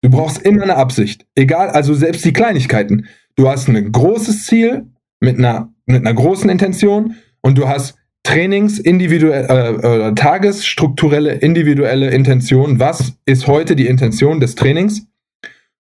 Du 0.00 0.10
brauchst 0.10 0.42
immer 0.42 0.64
eine 0.64 0.74
Absicht. 0.74 1.24
Egal, 1.36 1.70
also 1.70 1.94
selbst 1.94 2.24
die 2.24 2.32
Kleinigkeiten. 2.32 3.06
Du 3.36 3.48
hast 3.48 3.68
ein 3.68 3.92
großes 3.92 4.44
Ziel 4.46 4.90
mit 5.22 5.38
einer, 5.38 5.72
mit 5.86 6.00
einer 6.00 6.12
großen 6.12 6.50
Intention 6.50 7.14
und 7.42 7.56
du 7.56 7.68
hast 7.68 7.96
Trainings, 8.24 8.78
individuell, 8.78 9.46
äh, 9.48 10.08
äh, 10.08 10.14
tagesstrukturelle, 10.14 11.32
individuelle 11.34 12.10
Intention. 12.10 12.78
Was 12.78 13.14
ist 13.24 13.46
heute 13.46 13.74
die 13.74 13.86
Intention 13.86 14.40
des 14.40 14.54
Trainings? 14.54 15.06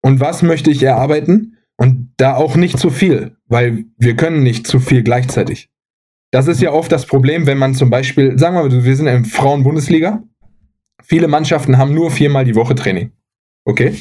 Und 0.03 0.21
was 0.21 0.43
möchte 0.43 0.71
ich 0.71 0.83
erarbeiten? 0.83 1.57
Und 1.77 2.13
da 2.17 2.37
auch 2.37 2.57
nicht 2.57 2.79
zu 2.79 2.91
viel, 2.91 3.37
weil 3.47 3.85
wir 3.99 4.15
können 4.17 4.43
nicht 4.43 4.67
zu 4.67 4.79
viel 4.79 5.03
gleichzeitig. 5.03 5.71
Das 6.31 6.47
ist 6.47 6.61
ja 6.61 6.73
oft 6.73 6.93
das 6.93 7.07
Problem, 7.07 7.47
wenn 7.47 7.59
man 7.59 7.75
zum 7.75 7.91
Beispiel, 7.91 8.39
sagen 8.39 8.55
wir 8.55 8.65
mal, 8.65 8.85
wir 8.85 8.97
sind 8.97 9.07
in 9.07 9.25
Frauen-Bundesliga. 9.25 10.23
Viele 11.03 11.29
Mannschaften 11.29 11.79
haben 11.79 11.95
nur 11.95 12.11
viermal 12.11 12.45
die 12.45 12.55
Woche 12.55 12.75
Training. 12.75 13.13
Okay? 13.65 13.95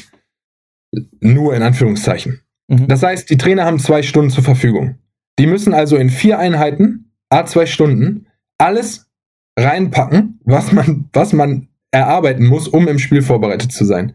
Nur 1.20 1.54
in 1.54 1.62
Anführungszeichen. 1.62 2.40
Mhm. 2.68 2.88
Das 2.88 3.02
heißt, 3.02 3.28
die 3.28 3.36
Trainer 3.36 3.64
haben 3.64 3.78
zwei 3.78 4.02
Stunden 4.02 4.30
zur 4.30 4.44
Verfügung. 4.44 4.98
Die 5.40 5.46
müssen 5.46 5.72
also 5.72 5.96
in 5.96 6.10
vier 6.10 6.38
Einheiten, 6.38 7.12
a 7.30 7.46
zwei 7.46 7.64
Stunden, 7.64 8.26
alles 8.58 9.10
reinpacken, 9.58 10.38
was 10.44 10.70
man, 10.70 11.08
was 11.14 11.32
man 11.32 11.68
erarbeiten 11.92 12.46
muss, 12.46 12.68
um 12.68 12.86
im 12.88 12.98
Spiel 12.98 13.22
vorbereitet 13.22 13.72
zu 13.72 13.86
sein. 13.86 14.14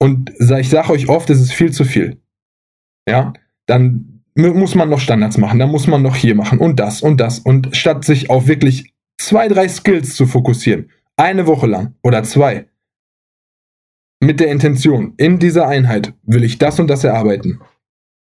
Und 0.00 0.32
ich 0.58 0.70
sage 0.70 0.90
euch 0.90 1.10
oft, 1.10 1.28
es 1.28 1.42
ist 1.42 1.52
viel 1.52 1.72
zu 1.72 1.84
viel. 1.84 2.22
Ja, 3.06 3.34
dann 3.66 4.22
mu- 4.34 4.54
muss 4.54 4.74
man 4.74 4.88
noch 4.88 4.98
Standards 4.98 5.36
machen, 5.36 5.58
dann 5.58 5.70
muss 5.70 5.86
man 5.86 6.00
noch 6.00 6.16
hier 6.16 6.34
machen 6.34 6.58
und 6.58 6.80
das 6.80 7.02
und 7.02 7.20
das. 7.20 7.38
Und 7.38 7.76
statt 7.76 8.06
sich 8.06 8.30
auf 8.30 8.46
wirklich 8.48 8.94
zwei, 9.18 9.48
drei 9.48 9.68
Skills 9.68 10.16
zu 10.16 10.26
fokussieren, 10.26 10.90
eine 11.16 11.46
Woche 11.46 11.66
lang 11.66 11.96
oder 12.02 12.22
zwei, 12.22 12.66
mit 14.20 14.40
der 14.40 14.50
Intention, 14.50 15.12
in 15.18 15.38
dieser 15.38 15.68
Einheit 15.68 16.14
will 16.22 16.44
ich 16.44 16.56
das 16.56 16.80
und 16.80 16.88
das 16.88 17.04
erarbeiten. 17.04 17.60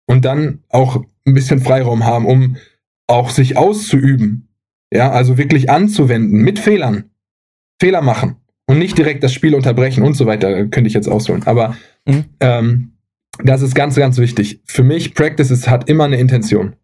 Und 0.10 0.26
dann 0.26 0.64
auch 0.70 1.04
ein 1.28 1.34
bisschen 1.36 1.60
Freiraum 1.60 2.04
haben, 2.04 2.26
um 2.26 2.58
auch 3.06 3.30
sich 3.30 3.58
auszuüben. 3.58 4.48
Ja, 4.92 5.12
also 5.12 5.38
wirklich 5.38 5.70
anzuwenden 5.70 6.42
mit 6.42 6.58
Fehlern. 6.58 7.12
Fehler 7.80 8.02
machen 8.02 8.38
und 8.66 8.80
nicht 8.80 8.98
direkt 8.98 9.24
das 9.24 9.34
Spiel 9.34 9.54
unterbrechen 9.54 10.04
und 10.04 10.16
so 10.16 10.26
weiter, 10.26 10.66
könnte 10.68 10.88
ich 10.88 10.96
jetzt 10.96 11.08
ausholen. 11.08 11.44
Aber 11.46 11.76
Mhm. 12.08 12.26
ähm, 12.40 12.94
das 13.44 13.62
ist 13.62 13.76
ganz, 13.76 13.96
ganz 13.96 14.18
wichtig. 14.18 14.62
Für 14.66 14.84
mich, 14.84 15.14
Practice 15.14 15.52
ist, 15.52 15.70
hat 15.70 15.90
immer 15.90 16.06
eine 16.06 16.18
Intention. 16.18 16.76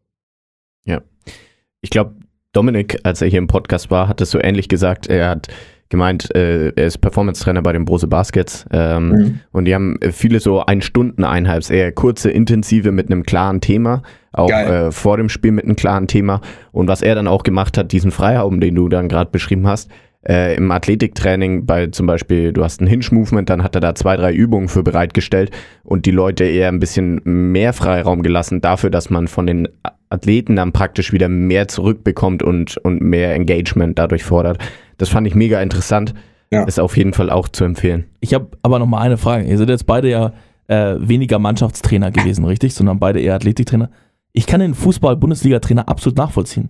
Ich 1.81 1.91
glaube, 1.91 2.15
Dominik, 2.51 2.97
als 3.03 3.21
er 3.21 3.27
hier 3.27 3.37
im 3.37 3.45
Podcast 3.47 3.91
war, 3.91 4.07
hat 4.07 4.19
es 4.21 4.31
so 4.31 4.39
ähnlich 4.41 4.69
gesagt. 4.69 5.05
Er 5.07 5.29
hat 5.29 5.49
gemeint, 5.89 6.33
äh, 6.35 6.69
er 6.69 6.85
ist 6.85 6.97
Performance-Trainer 6.99 7.61
bei 7.61 7.73
den 7.73 7.85
Brose 7.85 8.07
Baskets 8.07 8.65
ähm, 8.71 9.09
Mhm. 9.09 9.39
und 9.51 9.65
die 9.65 9.75
haben 9.75 9.97
viele 10.11 10.39
so 10.39 10.65
Ein-Stunden-Einheits, 10.65 11.69
eher 11.69 11.91
kurze, 11.91 12.31
intensive 12.31 12.91
mit 12.91 13.11
einem 13.11 13.23
klaren 13.23 13.61
Thema, 13.61 14.01
auch 14.31 14.49
äh, 14.49 14.91
vor 14.91 15.17
dem 15.17 15.29
Spiel 15.29 15.51
mit 15.51 15.65
einem 15.65 15.75
klaren 15.75 16.07
Thema. 16.07 16.41
Und 16.71 16.87
was 16.87 17.01
er 17.01 17.15
dann 17.15 17.27
auch 17.27 17.43
gemacht 17.43 17.77
hat, 17.77 17.91
diesen 17.91 18.11
Freiraum, 18.11 18.59
den 18.59 18.75
du 18.75 18.89
dann 18.89 19.07
gerade 19.07 19.29
beschrieben 19.31 19.67
hast, 19.67 19.89
äh, 20.27 20.55
im 20.55 20.71
Athletiktraining 20.71 21.67
bei 21.67 21.87
zum 21.87 22.07
Beispiel, 22.07 22.51
du 22.51 22.63
hast 22.63 22.81
ein 22.81 22.87
Hinge-Movement, 22.87 23.49
dann 23.49 23.63
hat 23.63 23.75
er 23.75 23.81
da 23.81 23.93
zwei, 23.93 24.17
drei 24.17 24.33
Übungen 24.33 24.67
für 24.67 24.81
bereitgestellt 24.81 25.51
und 25.83 26.07
die 26.07 26.11
Leute 26.11 26.45
eher 26.45 26.69
ein 26.69 26.79
bisschen 26.79 27.21
mehr 27.23 27.73
Freiraum 27.73 28.23
gelassen 28.23 28.59
dafür, 28.59 28.89
dass 28.89 29.11
man 29.11 29.27
von 29.27 29.45
den 29.45 29.67
Athleten 30.09 30.55
dann 30.55 30.71
praktisch 30.71 31.13
wieder 31.13 31.29
mehr 31.29 31.67
zurückbekommt 31.67 32.41
und, 32.41 32.77
und 32.77 33.01
mehr 33.01 33.35
Engagement 33.35 33.99
dadurch 33.99 34.23
fordert. 34.23 34.57
Das 34.97 35.09
fand 35.09 35.27
ich 35.27 35.35
mega 35.35 35.61
interessant. 35.61 36.13
Ja. 36.51 36.63
Ist 36.63 36.79
auf 36.79 36.95
jeden 36.95 37.13
Fall 37.13 37.29
auch 37.29 37.47
zu 37.49 37.63
empfehlen. 37.63 38.05
Ich 38.19 38.33
habe 38.33 38.49
aber 38.61 38.79
noch 38.79 38.85
mal 38.85 38.99
eine 38.99 39.17
Frage. 39.17 39.45
Ihr 39.45 39.57
seid 39.57 39.69
jetzt 39.69 39.87
beide 39.87 40.09
ja 40.09 40.33
äh, 40.67 40.95
weniger 40.99 41.39
Mannschaftstrainer 41.39 42.11
gewesen, 42.11 42.45
richtig? 42.45 42.73
Sondern 42.73 42.99
beide 42.99 43.19
eher 43.19 43.35
Athletiktrainer. 43.35 43.89
Ich 44.31 44.45
kann 44.45 44.59
den 44.59 44.73
Fußball-Bundesliga-Trainer 44.73 45.87
absolut 45.87 46.17
nachvollziehen. 46.17 46.69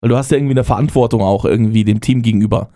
Weil 0.00 0.10
du 0.10 0.16
hast 0.16 0.30
ja 0.30 0.36
irgendwie 0.36 0.54
eine 0.54 0.64
Verantwortung 0.64 1.22
auch 1.22 1.44
irgendwie 1.44 1.84
dem 1.84 2.00
Team 2.00 2.22
gegenüber. 2.22 2.70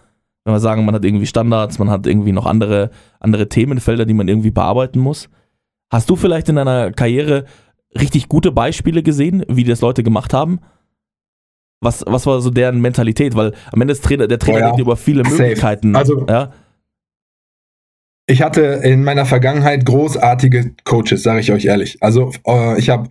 Wenn 0.44 0.54
wir 0.54 0.60
sagen, 0.60 0.84
man 0.84 0.94
hat 0.94 1.04
irgendwie 1.04 1.26
Standards, 1.26 1.78
man 1.78 1.88
hat 1.88 2.06
irgendwie 2.06 2.32
noch 2.32 2.46
andere, 2.46 2.90
andere 3.20 3.48
Themenfelder, 3.48 4.06
die 4.06 4.14
man 4.14 4.26
irgendwie 4.26 4.50
bearbeiten 4.50 4.98
muss. 4.98 5.28
Hast 5.90 6.10
du 6.10 6.16
vielleicht 6.16 6.48
in 6.48 6.56
deiner 6.56 6.90
Karriere 6.90 7.44
richtig 7.98 8.28
gute 8.28 8.50
Beispiele 8.50 9.02
gesehen, 9.02 9.44
wie 9.48 9.64
das 9.64 9.82
Leute 9.82 10.02
gemacht 10.02 10.34
haben? 10.34 10.60
Was, 11.82 12.04
was 12.06 12.26
war 12.26 12.40
so 12.40 12.50
deren 12.50 12.80
Mentalität? 12.80 13.34
Weil 13.34 13.52
am 13.72 13.80
Ende 13.80 13.92
ist 13.92 14.04
Trainer, 14.04 14.28
der 14.28 14.38
Trainer 14.38 14.72
Oh 14.72 14.76
ja. 14.76 14.80
über 14.80 14.96
viele 14.96 15.24
Safe. 15.24 15.42
Möglichkeiten. 15.42 15.96
Also- 15.96 16.24
ja? 16.28 16.52
Ich 18.26 18.40
hatte 18.40 18.62
in 18.84 19.02
meiner 19.02 19.26
Vergangenheit 19.26 19.84
großartige 19.84 20.74
Coaches, 20.84 21.24
sage 21.24 21.40
ich 21.40 21.50
euch 21.52 21.64
ehrlich. 21.64 21.98
Also 22.00 22.30
äh, 22.46 22.78
ich 22.78 22.88
habe 22.88 23.10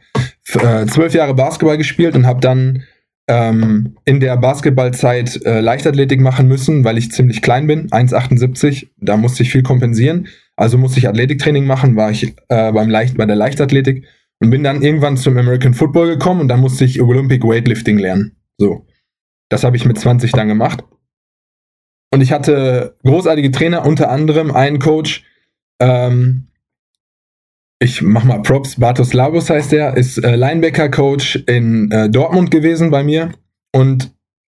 äh, 0.53 0.85
zwölf 0.85 1.13
Jahre 1.13 1.33
Basketball 1.35 1.77
gespielt 1.77 2.15
und 2.15 2.25
habe 2.25 2.39
dann 2.39 2.83
ähm, 3.27 3.97
in 4.05 4.21
der 4.21 4.37
Basketballzeit 4.37 5.45
äh, 5.45 5.59
Leichtathletik 5.59 6.21
machen 6.21 6.47
müssen, 6.47 6.85
weil 6.85 6.97
ich 6.97 7.11
ziemlich 7.11 7.41
klein 7.41 7.67
bin, 7.67 7.89
1,78. 7.89 8.87
Da 8.97 9.17
musste 9.17 9.43
ich 9.43 9.51
viel 9.51 9.63
kompensieren. 9.63 10.27
Also 10.55 10.77
musste 10.77 10.99
ich 10.99 11.07
Athletiktraining 11.09 11.65
machen, 11.65 11.97
war 11.97 12.09
ich 12.11 12.33
äh, 12.47 12.71
beim 12.71 12.89
Leicht, 12.89 13.17
bei 13.17 13.25
der 13.25 13.35
Leichtathletik 13.35 14.05
und 14.39 14.49
bin 14.49 14.63
dann 14.63 14.81
irgendwann 14.81 15.17
zum 15.17 15.37
American 15.37 15.73
Football 15.73 16.07
gekommen 16.07 16.39
und 16.41 16.47
dann 16.47 16.61
musste 16.61 16.85
ich 16.85 17.01
Olympic 17.01 17.45
Weightlifting 17.45 17.97
lernen. 17.99 18.37
So. 18.61 18.85
Das 19.49 19.63
habe 19.63 19.75
ich 19.75 19.85
mit 19.85 19.97
20 19.97 20.33
dann 20.33 20.47
gemacht. 20.47 20.83
Und 22.13 22.21
ich 22.21 22.31
hatte 22.31 22.95
großartige 23.03 23.49
Trainer, 23.49 23.87
unter 23.87 24.11
anderem 24.11 24.51
einen 24.51 24.77
Coach, 24.77 25.25
ähm, 25.81 26.47
ich 27.79 28.03
mach 28.03 28.23
mal 28.23 28.43
Props, 28.43 28.79
Bartos 28.79 29.13
Labus 29.13 29.49
heißt 29.49 29.71
der, 29.71 29.97
ist 29.97 30.19
äh, 30.19 30.35
Linebacker-Coach 30.35 31.43
in 31.47 31.89
äh, 31.89 32.07
Dortmund 32.07 32.51
gewesen 32.51 32.91
bei 32.91 33.03
mir. 33.03 33.31
Und 33.73 34.13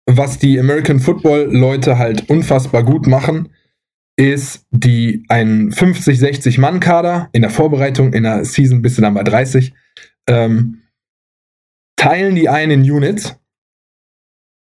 was 0.06 0.40
die 0.40 0.58
American 0.58 0.98
Football-Leute 0.98 1.98
halt 1.98 2.28
unfassbar 2.28 2.82
gut 2.82 3.06
machen, 3.06 3.50
ist 4.16 4.66
die 4.72 5.24
einen 5.28 5.70
50, 5.70 6.18
60 6.18 6.58
Mann-Kader 6.58 7.28
in 7.30 7.42
der 7.42 7.52
Vorbereitung, 7.52 8.12
in 8.14 8.24
der 8.24 8.44
Season 8.44 8.82
bist 8.82 8.98
du 8.98 9.02
dann 9.02 9.14
bei 9.14 9.22
30, 9.22 9.72
ähm, 10.28 10.82
teilen 11.94 12.34
die 12.34 12.48
ein 12.48 12.72
in 12.72 12.82
Units 12.82 13.38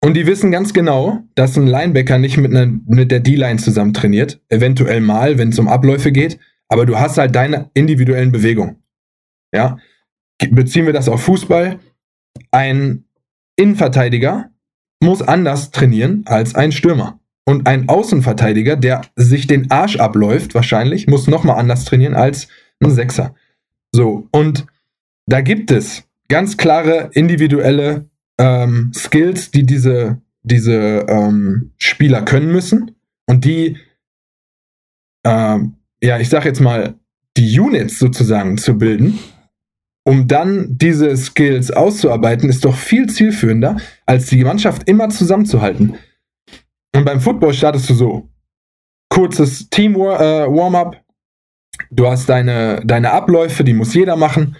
und 0.06 0.14
die 0.14 0.24
wissen 0.24 0.52
ganz 0.52 0.72
genau, 0.72 1.24
dass 1.34 1.56
ein 1.56 1.66
Linebacker 1.66 2.18
nicht 2.18 2.36
mit, 2.36 2.54
einer, 2.54 2.72
mit 2.86 3.10
der 3.10 3.18
D-Line 3.18 3.58
zusammen 3.58 3.92
trainiert. 3.92 4.40
Eventuell 4.48 5.00
mal, 5.00 5.36
wenn 5.36 5.48
es 5.48 5.58
um 5.58 5.66
Abläufe 5.66 6.12
geht. 6.12 6.38
Aber 6.68 6.86
du 6.86 6.96
hast 6.96 7.18
halt 7.18 7.34
deine 7.34 7.72
individuellen 7.74 8.30
Bewegungen. 8.30 8.84
Ja. 9.52 9.78
Beziehen 10.52 10.86
wir 10.86 10.92
das 10.92 11.08
auf 11.08 11.24
Fußball. 11.24 11.80
Ein 12.52 13.06
Innenverteidiger 13.56 14.52
muss 15.02 15.22
anders 15.22 15.72
trainieren 15.72 16.22
als 16.26 16.54
ein 16.54 16.70
Stürmer. 16.70 17.18
Und 17.44 17.66
ein 17.66 17.88
Außenverteidiger, 17.88 18.76
der 18.76 19.00
sich 19.16 19.48
den 19.48 19.72
Arsch 19.72 19.96
abläuft, 19.96 20.54
wahrscheinlich, 20.54 21.08
muss 21.08 21.26
nochmal 21.26 21.58
anders 21.58 21.84
trainieren 21.84 22.14
als 22.14 22.46
ein 22.78 22.92
Sechser. 22.92 23.34
So, 23.90 24.28
und 24.30 24.66
da 25.26 25.40
gibt 25.40 25.72
es 25.72 26.04
ganz 26.28 26.56
klare 26.56 27.10
individuelle 27.12 28.08
ähm, 28.38 28.92
Skills, 28.94 29.50
die 29.50 29.64
diese, 29.64 30.20
diese 30.42 31.06
ähm, 31.08 31.72
Spieler 31.76 32.22
können 32.22 32.52
müssen 32.52 32.92
und 33.26 33.44
die, 33.44 33.78
ähm, 35.24 35.76
ja, 36.02 36.18
ich 36.18 36.28
sag 36.28 36.44
jetzt 36.44 36.60
mal, 36.60 36.94
die 37.36 37.58
Units 37.58 37.98
sozusagen 37.98 38.56
zu 38.58 38.78
bilden, 38.78 39.18
um 40.06 40.28
dann 40.28 40.78
diese 40.78 41.16
Skills 41.16 41.70
auszuarbeiten, 41.70 42.48
ist 42.48 42.64
doch 42.64 42.76
viel 42.76 43.08
zielführender, 43.08 43.76
als 44.06 44.26
die 44.26 44.44
Mannschaft 44.44 44.88
immer 44.88 45.08
zusammenzuhalten. 45.08 45.96
Und 46.94 47.04
beim 47.04 47.20
Football 47.20 47.52
startest 47.52 47.90
du 47.90 47.94
so. 47.94 48.28
Kurzes 49.10 49.68
Team-Warm-up. 49.68 51.02
Du 51.90 52.06
hast 52.06 52.28
deine, 52.28 52.80
deine 52.84 53.10
Abläufe, 53.12 53.64
die 53.64 53.74
muss 53.74 53.94
jeder 53.94 54.16
machen. 54.16 54.56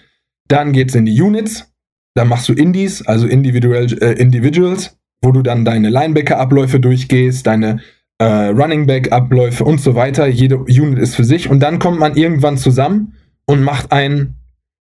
Dann 0.47 0.73
geht's 0.73 0.95
in 0.95 1.05
die 1.05 1.19
Units. 1.19 1.73
Dann 2.17 2.29
machst 2.29 2.49
du 2.49 2.53
Indies, 2.53 3.05
also 3.05 3.27
individuell, 3.27 3.85
äh, 4.01 4.13
Individuals, 4.13 4.97
wo 5.21 5.31
du 5.31 5.43
dann 5.43 5.65
deine 5.65 5.89
Linebacker-Abläufe 5.89 6.79
durchgehst, 6.79 7.45
deine 7.45 7.79
äh, 8.17 8.25
Running 8.25 8.87
Back-Abläufe 8.87 9.63
und 9.63 9.79
so 9.79 9.93
weiter. 9.93 10.25
Jede 10.25 10.57
Unit 10.57 10.97
ist 10.97 11.15
für 11.15 11.23
sich. 11.23 11.47
Und 11.47 11.59
dann 11.59 11.77
kommt 11.77 11.99
man 11.99 12.15
irgendwann 12.15 12.57
zusammen 12.57 13.13
und 13.45 13.61
macht 13.61 13.91
ein, 13.91 14.33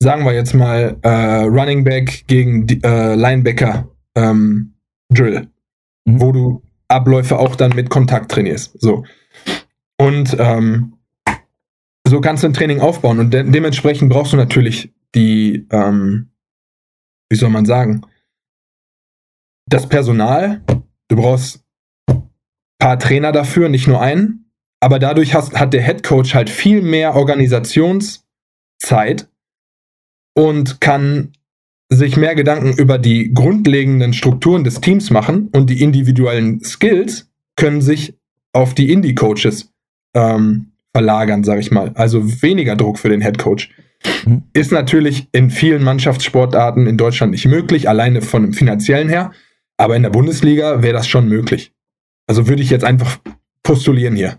sagen 0.00 0.26
wir 0.26 0.34
jetzt 0.34 0.52
mal, 0.54 0.98
äh, 1.00 1.08
Running 1.44 1.84
Back 1.84 2.24
gegen 2.26 2.68
äh, 2.82 3.14
Linebacker 3.14 3.88
ähm, 4.14 4.74
Drill, 5.08 5.48
Mhm. 6.06 6.20
wo 6.20 6.32
du 6.32 6.62
Abläufe 6.88 7.38
auch 7.38 7.56
dann 7.56 7.74
mit 7.74 7.88
Kontakt 7.88 8.30
trainierst. 8.30 8.78
So. 8.80 9.04
Und 9.96 10.36
ähm, 10.38 10.92
so 12.06 12.20
kannst 12.20 12.42
du 12.42 12.48
ein 12.48 12.52
Training 12.52 12.80
aufbauen. 12.80 13.18
Und 13.18 13.32
de 13.32 13.50
dementsprechend 13.50 14.10
brauchst 14.10 14.34
du 14.34 14.36
natürlich 14.36 14.92
die, 15.14 15.66
ähm, 15.70 16.28
wie 17.34 17.38
soll 17.38 17.50
man 17.50 17.66
sagen, 17.66 18.02
das 19.68 19.88
Personal. 19.88 20.62
Du 21.08 21.16
brauchst 21.16 21.64
ein 22.08 22.30
paar 22.78 22.96
Trainer 22.96 23.32
dafür, 23.32 23.68
nicht 23.68 23.88
nur 23.88 24.00
einen. 24.00 24.52
Aber 24.80 25.00
dadurch 25.00 25.34
hast, 25.34 25.58
hat 25.58 25.74
der 25.74 25.82
Head 25.82 26.04
Coach 26.04 26.32
halt 26.32 26.48
viel 26.48 26.80
mehr 26.80 27.16
Organisationszeit 27.16 29.28
und 30.36 30.80
kann 30.80 31.32
sich 31.88 32.16
mehr 32.16 32.36
Gedanken 32.36 32.78
über 32.78 32.98
die 32.98 33.34
grundlegenden 33.34 34.12
Strukturen 34.12 34.62
des 34.62 34.80
Teams 34.80 35.10
machen 35.10 35.48
und 35.48 35.70
die 35.70 35.82
individuellen 35.82 36.62
Skills 36.62 37.32
können 37.56 37.82
sich 37.82 38.16
auf 38.52 38.74
die 38.74 38.92
Indie-Coaches 38.92 39.74
ähm, 40.14 40.70
verlagern, 40.94 41.42
sage 41.42 41.60
ich 41.60 41.72
mal. 41.72 41.90
Also 41.96 42.42
weniger 42.42 42.76
Druck 42.76 43.00
für 43.00 43.08
den 43.08 43.22
Head 43.22 43.38
Coach. 43.38 43.70
Mhm. 44.26 44.42
Ist 44.52 44.72
natürlich 44.72 45.28
in 45.32 45.50
vielen 45.50 45.82
Mannschaftssportarten 45.82 46.86
in 46.86 46.96
Deutschland 46.96 47.32
nicht 47.32 47.46
möglich, 47.46 47.88
alleine 47.88 48.22
von 48.22 48.42
dem 48.42 48.52
finanziellen 48.52 49.08
her. 49.08 49.32
Aber 49.76 49.96
in 49.96 50.02
der 50.02 50.10
Bundesliga 50.10 50.82
wäre 50.82 50.94
das 50.94 51.06
schon 51.06 51.28
möglich. 51.28 51.72
Also 52.26 52.48
würde 52.48 52.62
ich 52.62 52.70
jetzt 52.70 52.84
einfach 52.84 53.18
postulieren 53.62 54.16
hier. 54.16 54.38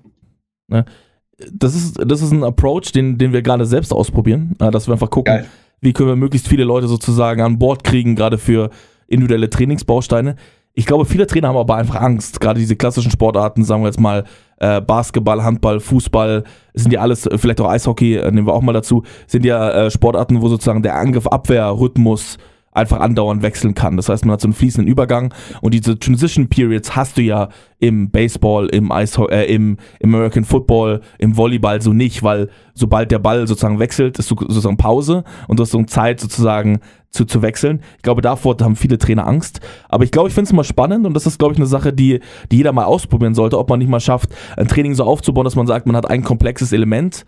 das 1.51 1.75
ist, 1.75 1.99
das 2.05 2.21
ist 2.21 2.31
ein 2.31 2.43
Approach, 2.43 2.91
den, 2.93 3.17
den 3.17 3.33
wir 3.33 3.41
gerade 3.41 3.65
selbst 3.65 3.91
ausprobieren, 3.91 4.55
dass 4.57 4.87
wir 4.87 4.93
einfach 4.93 5.09
gucken, 5.09 5.33
Geil. 5.33 5.45
wie 5.81 5.93
können 5.93 6.09
wir 6.09 6.15
möglichst 6.15 6.47
viele 6.47 6.63
Leute 6.63 6.87
sozusagen 6.87 7.41
an 7.41 7.59
Bord 7.59 7.83
kriegen, 7.83 8.15
gerade 8.15 8.37
für 8.37 8.69
individuelle 9.07 9.49
Trainingsbausteine. 9.49 10.35
Ich 10.73 10.85
glaube, 10.85 11.05
viele 11.05 11.27
Trainer 11.27 11.49
haben 11.49 11.57
aber 11.57 11.75
einfach 11.75 12.01
Angst, 12.01 12.39
gerade 12.39 12.59
diese 12.59 12.75
klassischen 12.75 13.11
Sportarten, 13.11 13.63
sagen 13.63 13.81
wir 13.81 13.87
jetzt 13.87 13.99
mal 13.99 14.25
äh, 14.57 14.81
Basketball, 14.81 15.43
Handball, 15.43 15.79
Fußball, 15.79 16.43
sind 16.73 16.91
ja 16.91 17.01
alles, 17.01 17.25
äh, 17.25 17.37
vielleicht 17.37 17.61
auch 17.61 17.69
Eishockey, 17.69 18.15
äh, 18.15 18.31
nehmen 18.31 18.47
wir 18.47 18.53
auch 18.53 18.61
mal 18.61 18.73
dazu, 18.73 19.03
sind 19.27 19.45
ja 19.45 19.69
äh, 19.71 19.91
Sportarten, 19.91 20.41
wo 20.41 20.47
sozusagen 20.47 20.81
der 20.81 20.95
Angriff-Abwehr-Rhythmus 20.95 22.37
einfach 22.75 22.99
andauernd 22.99 23.41
wechseln 23.41 23.73
kann. 23.73 23.97
Das 23.97 24.09
heißt, 24.09 24.25
man 24.25 24.33
hat 24.33 24.41
so 24.41 24.47
einen 24.47 24.53
fließenden 24.53 24.91
Übergang 24.91 25.33
und 25.61 25.73
diese 25.73 25.97
Transition 25.97 26.47
Periods 26.47 26.95
hast 26.95 27.17
du 27.17 27.21
ja 27.21 27.49
im 27.79 28.09
Baseball, 28.09 28.67
im 28.67 28.91
Eisho 28.91 29.27
äh, 29.27 29.45
im, 29.53 29.77
American 30.03 30.43
Football, 30.43 31.01
im 31.17 31.35
Volleyball 31.37 31.81
so 31.81 31.93
nicht, 31.93 32.23
weil 32.23 32.49
sobald 32.73 33.11
der 33.11 33.19
Ball 33.19 33.47
sozusagen 33.47 33.79
wechselt, 33.79 34.17
ist 34.19 34.27
so- 34.27 34.35
sozusagen 34.37 34.77
Pause 34.77 35.23
und 35.47 35.59
du 35.59 35.63
hast 35.63 35.71
so 35.71 35.77
eine 35.77 35.87
Zeit 35.87 36.19
sozusagen 36.19 36.79
zu, 37.11 37.25
zu 37.25 37.41
wechseln. 37.41 37.81
Ich 37.97 38.03
glaube, 38.03 38.21
davor 38.21 38.57
haben 38.61 38.75
viele 38.75 38.97
Trainer 38.97 39.25
Angst. 39.25 39.61
Aber 39.87 40.03
ich 40.03 40.11
glaube, 40.11 40.27
ich 40.27 40.33
finde 40.35 40.49
es 40.49 40.53
mal 40.53 40.63
spannend 40.65 41.05
und 41.05 41.13
das 41.13 41.25
ist, 41.25 41.39
glaube 41.39 41.53
ich, 41.53 41.59
eine 41.59 41.67
Sache, 41.67 41.93
die, 41.93 42.19
die 42.51 42.57
jeder 42.57 42.73
mal 42.73 42.83
ausprobieren 42.85 43.33
sollte, 43.35 43.57
ob 43.57 43.69
man 43.69 43.79
nicht 43.79 43.87
mal 43.89 43.99
schafft, 44.01 44.29
ein 44.57 44.67
Training 44.67 44.95
so 44.95 45.03
aufzubauen, 45.05 45.45
dass 45.45 45.55
man 45.55 45.67
sagt, 45.67 45.85
man 45.87 45.95
hat 45.95 46.09
ein 46.09 46.23
komplexes 46.23 46.71
Element. 46.73 47.25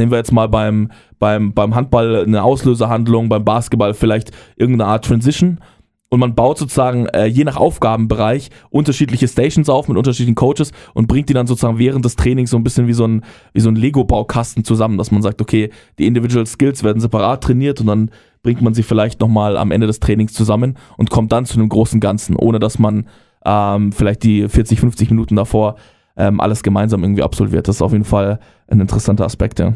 Nehmen 0.00 0.10
wir 0.10 0.16
jetzt 0.16 0.32
mal 0.32 0.48
beim, 0.48 0.90
beim, 1.18 1.52
beim 1.52 1.74
Handball 1.74 2.24
eine 2.24 2.42
Auslösehandlung, 2.42 3.28
beim 3.28 3.44
Basketball 3.44 3.92
vielleicht 3.92 4.30
irgendeine 4.56 4.90
Art 4.90 5.04
Transition. 5.04 5.60
Und 6.08 6.20
man 6.20 6.34
baut 6.34 6.56
sozusagen 6.56 7.06
äh, 7.08 7.26
je 7.26 7.44
nach 7.44 7.58
Aufgabenbereich 7.58 8.50
unterschiedliche 8.70 9.28
Stations 9.28 9.68
auf 9.68 9.88
mit 9.88 9.98
unterschiedlichen 9.98 10.34
Coaches 10.34 10.72
und 10.94 11.06
bringt 11.06 11.28
die 11.28 11.34
dann 11.34 11.46
sozusagen 11.46 11.78
während 11.78 12.04
des 12.04 12.16
Trainings 12.16 12.50
so 12.50 12.56
ein 12.56 12.64
bisschen 12.64 12.88
wie 12.88 12.94
so 12.94 13.06
ein, 13.06 13.22
so 13.54 13.68
ein 13.68 13.76
Lego-Baukasten 13.76 14.64
zusammen, 14.64 14.96
dass 14.96 15.10
man 15.10 15.20
sagt, 15.20 15.42
okay, 15.42 15.70
die 15.98 16.06
Individual 16.06 16.46
Skills 16.46 16.82
werden 16.82 17.00
separat 17.00 17.44
trainiert 17.44 17.80
und 17.82 17.88
dann 17.88 18.10
bringt 18.42 18.62
man 18.62 18.72
sie 18.72 18.82
vielleicht 18.82 19.20
nochmal 19.20 19.58
am 19.58 19.70
Ende 19.70 19.86
des 19.86 20.00
Trainings 20.00 20.32
zusammen 20.32 20.78
und 20.96 21.10
kommt 21.10 21.30
dann 21.32 21.44
zu 21.44 21.58
einem 21.58 21.68
großen 21.68 22.00
Ganzen, 22.00 22.34
ohne 22.36 22.58
dass 22.58 22.78
man 22.78 23.06
ähm, 23.44 23.92
vielleicht 23.92 24.24
die 24.24 24.48
40, 24.48 24.80
50 24.80 25.10
Minuten 25.10 25.36
davor 25.36 25.76
ähm, 26.16 26.40
alles 26.40 26.62
gemeinsam 26.62 27.02
irgendwie 27.02 27.22
absolviert. 27.22 27.68
Das 27.68 27.76
ist 27.76 27.82
auf 27.82 27.92
jeden 27.92 28.04
Fall 28.04 28.40
ein 28.66 28.80
interessanter 28.80 29.24
Aspekt, 29.24 29.60
ja. 29.60 29.74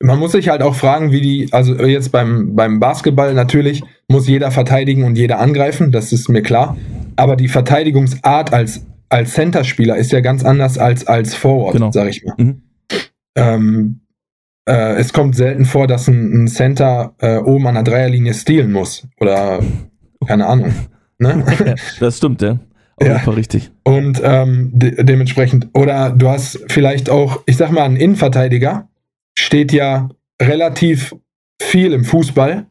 Man 0.00 0.18
muss 0.18 0.32
sich 0.32 0.48
halt 0.48 0.62
auch 0.62 0.74
fragen, 0.76 1.10
wie 1.10 1.20
die, 1.20 1.48
also 1.52 1.74
jetzt 1.84 2.12
beim, 2.12 2.54
beim 2.54 2.78
Basketball 2.78 3.34
natürlich 3.34 3.82
muss 4.08 4.28
jeder 4.28 4.50
verteidigen 4.52 5.02
und 5.04 5.16
jeder 5.18 5.40
angreifen, 5.40 5.90
das 5.90 6.12
ist 6.12 6.28
mir 6.28 6.42
klar. 6.42 6.76
Aber 7.16 7.34
die 7.34 7.48
Verteidigungsart 7.48 8.52
als, 8.52 8.86
als 9.08 9.32
Center-Spieler 9.32 9.96
ist 9.96 10.12
ja 10.12 10.20
ganz 10.20 10.44
anders 10.44 10.78
als 10.78 11.06
als 11.06 11.34
Forward, 11.34 11.72
Genau. 11.72 11.90
sag 11.90 12.08
ich 12.08 12.24
mal. 12.24 12.34
Mhm. 12.38 12.62
Ähm, 13.36 14.00
äh, 14.68 14.94
es 14.96 15.12
kommt 15.12 15.34
selten 15.34 15.64
vor, 15.64 15.86
dass 15.86 16.06
ein, 16.08 16.44
ein 16.44 16.48
Center 16.48 17.14
äh, 17.18 17.38
oben 17.38 17.66
an 17.66 17.74
der 17.74 17.84
Dreierlinie 17.84 18.34
stehlen 18.34 18.70
muss. 18.72 19.06
Oder 19.20 19.60
keine 20.26 20.46
Ahnung. 20.46 20.72
Ne? 21.18 21.44
Ja, 21.66 21.74
das 21.98 22.18
stimmt, 22.18 22.40
ja. 22.42 22.52
Auf 23.00 23.06
Ja. 23.06 23.14
jeden 23.14 23.24
Fall 23.24 23.34
richtig. 23.34 23.70
Und 23.84 24.20
ähm, 24.22 24.70
de 24.74 25.02
dementsprechend, 25.04 25.68
oder 25.74 26.10
du 26.10 26.28
hast 26.28 26.60
vielleicht 26.68 27.10
auch, 27.10 27.42
ich 27.46 27.56
sag 27.56 27.72
mal, 27.72 27.82
ein 27.84 27.96
Innenverteidiger 27.96 28.88
steht 29.38 29.72
ja 29.72 30.08
relativ 30.40 31.14
viel 31.60 31.92
im 31.92 32.04
Fußball 32.04 32.66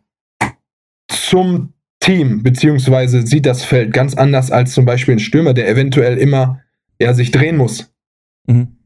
zum 1.08 1.74
Team, 2.00 2.44
beziehungsweise 2.44 3.26
sieht 3.26 3.46
das 3.46 3.64
Feld 3.64 3.94
ganz 3.94 4.14
anders 4.16 4.52
als 4.52 4.74
zum 4.74 4.86
Beispiel 4.86 5.16
ein 5.16 5.20
Stürmer, 5.20 5.54
der 5.54 5.68
eventuell 5.68 6.18
immer 6.18 6.62
ja, 7.00 7.14
sich 7.14 7.32
drehen 7.32 7.58
muss. 7.58 7.92
Mhm. 8.48 8.78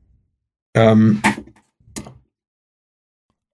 Ähm, 0.73 1.21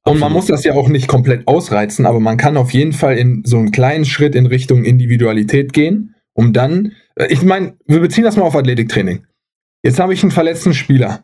und 0.06 0.20
man 0.20 0.32
muss 0.32 0.46
das 0.46 0.64
ja 0.64 0.74
auch 0.74 0.88
nicht 0.88 1.08
komplett 1.08 1.48
ausreizen, 1.48 2.06
aber 2.06 2.20
man 2.20 2.38
kann 2.38 2.56
auf 2.56 2.72
jeden 2.72 2.94
Fall 2.94 3.18
in 3.18 3.44
so 3.46 3.58
einen 3.58 3.72
kleinen 3.72 4.06
Schritt 4.06 4.36
in 4.36 4.46
Richtung 4.46 4.86
Individualität 4.86 5.74
gehen, 5.74 6.16
um 6.34 6.54
dann, 6.54 6.94
äh, 7.16 7.28
ich 7.28 7.42
meine, 7.44 7.78
wir 7.88 8.00
beziehen 8.00 8.24
das 8.24 8.38
mal 8.38 8.44
auf 8.44 8.56
Athletiktraining. 8.56 9.26
Jetzt 9.84 10.00
habe 10.00 10.14
ich 10.14 10.24
einen 10.24 10.32
verletzten 10.32 10.74
Spieler. 10.74 11.24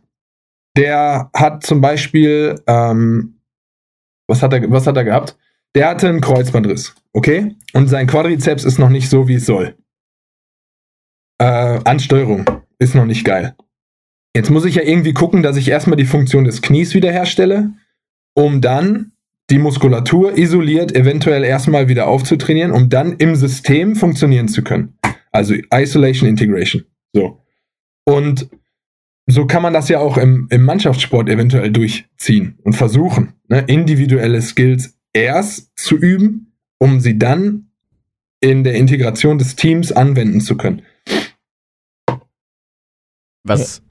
Der 0.76 1.30
hat 1.34 1.64
zum 1.64 1.82
Beispiel, 1.82 2.62
ähm, 2.68 3.40
was 4.28 4.42
hat 4.42 4.54
er, 4.54 4.70
was 4.72 4.88
hat 4.88 4.98
er 4.98 5.04
gehabt? 5.04 5.38
Der 5.76 5.90
hatte 5.90 6.08
einen 6.10 6.22
Kreuzbandriss, 6.22 6.96
okay? 7.14 7.56
Und 7.74 7.88
sein 7.88 8.08
Quadrizeps 8.08 8.64
ist 8.64 8.80
noch 8.80 8.90
nicht 8.90 9.10
so, 9.10 9.28
wie 9.28 9.36
es 9.36 9.46
soll. 9.46 9.76
Äh, 11.40 11.80
Ansteuerung 11.84 12.46
ist 12.80 12.96
noch 12.96 13.06
nicht 13.06 13.26
geil. 13.26 13.56
Jetzt 14.36 14.50
muss 14.50 14.66
ich 14.66 14.76
ja 14.76 14.84
irgendwie 14.84 15.14
gucken, 15.14 15.44
dass 15.44 15.58
ich 15.58 15.68
erstmal 15.68 15.98
die 15.98 16.06
Funktion 16.06 16.44
des 16.44 16.62
Knies 16.62 16.94
wiederherstelle, 16.94 17.74
um 18.34 18.62
dann 18.62 19.12
die 19.50 19.60
Muskulatur 19.60 20.38
isoliert 20.38 20.96
eventuell 20.96 21.44
erstmal 21.44 21.88
wieder 21.88 22.08
aufzutrainieren, 22.08 22.72
um 22.72 22.90
dann 22.90 23.14
im 23.18 23.36
System 23.36 23.96
funktionieren 23.96 24.48
zu 24.48 24.64
können. 24.64 24.98
Also 25.32 25.56
Isolation 25.72 26.30
Integration. 26.30 26.84
So. 27.14 27.44
Und 28.06 28.50
so 29.26 29.46
kann 29.46 29.62
man 29.62 29.74
das 29.74 29.90
ja 29.90 30.00
auch 30.00 30.18
im, 30.18 30.48
im 30.50 30.64
Mannschaftssport 30.64 31.30
eventuell 31.30 31.72
durchziehen 31.72 32.58
und 32.64 32.74
versuchen, 32.74 33.34
ne, 33.48 33.64
individuelle 33.68 34.42
Skills 34.42 34.98
erst 35.14 35.78
zu 35.78 35.96
üben, 35.96 36.54
um 36.78 37.00
sie 37.00 37.18
dann 37.18 37.70
in 38.42 38.64
der 38.64 38.74
Integration 38.74 39.38
des 39.38 39.56
Teams 39.56 39.92
anwenden 39.94 40.42
zu 40.42 40.58
können. 40.58 40.82
Was, 43.46 43.82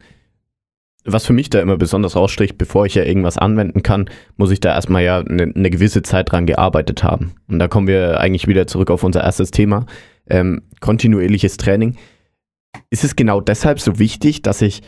was 1.05 1.27
für 1.27 1.33
mich 1.33 1.49
da 1.49 1.61
immer 1.61 1.77
besonders 1.79 2.17
rausstricht, 2.17 2.59
bevor 2.59 2.85
ich 2.85 2.95
ja 2.95 3.05
irgendwas 3.05 3.39
anwenden 3.39 3.83
kann, 3.83 4.11
muss 4.37 4.51
ich 4.51 4.61
da 4.61 4.75
erstmal 4.75 5.03
ja 5.03 5.21
eine 5.21 5.47
ne 5.47 5.71
gewisse 5.71 6.03
Zeit 6.03 6.31
dran 6.31 6.47
gearbeitet 6.47 7.03
haben. 7.03 7.33
Und 7.49 7.59
da 7.59 7.69
kommen 7.69 7.87
wir 7.87 8.21
eigentlich 8.21 8.47
wieder 8.47 8.67
zurück 8.67 8.91
auf 8.91 9.05
unser 9.05 9.23
erstes 9.23 9.51
Thema, 9.51 9.87
ähm, 10.29 10.63
kontinuierliches 10.81 11.57
Training. 11.57 11.97
Ist 12.91 13.05
es 13.05 13.17
genau 13.17 13.41
deshalb 13.41 13.81
so 13.81 13.99
wichtig, 13.99 14.43
dass 14.43 14.61
ich 14.61 14.83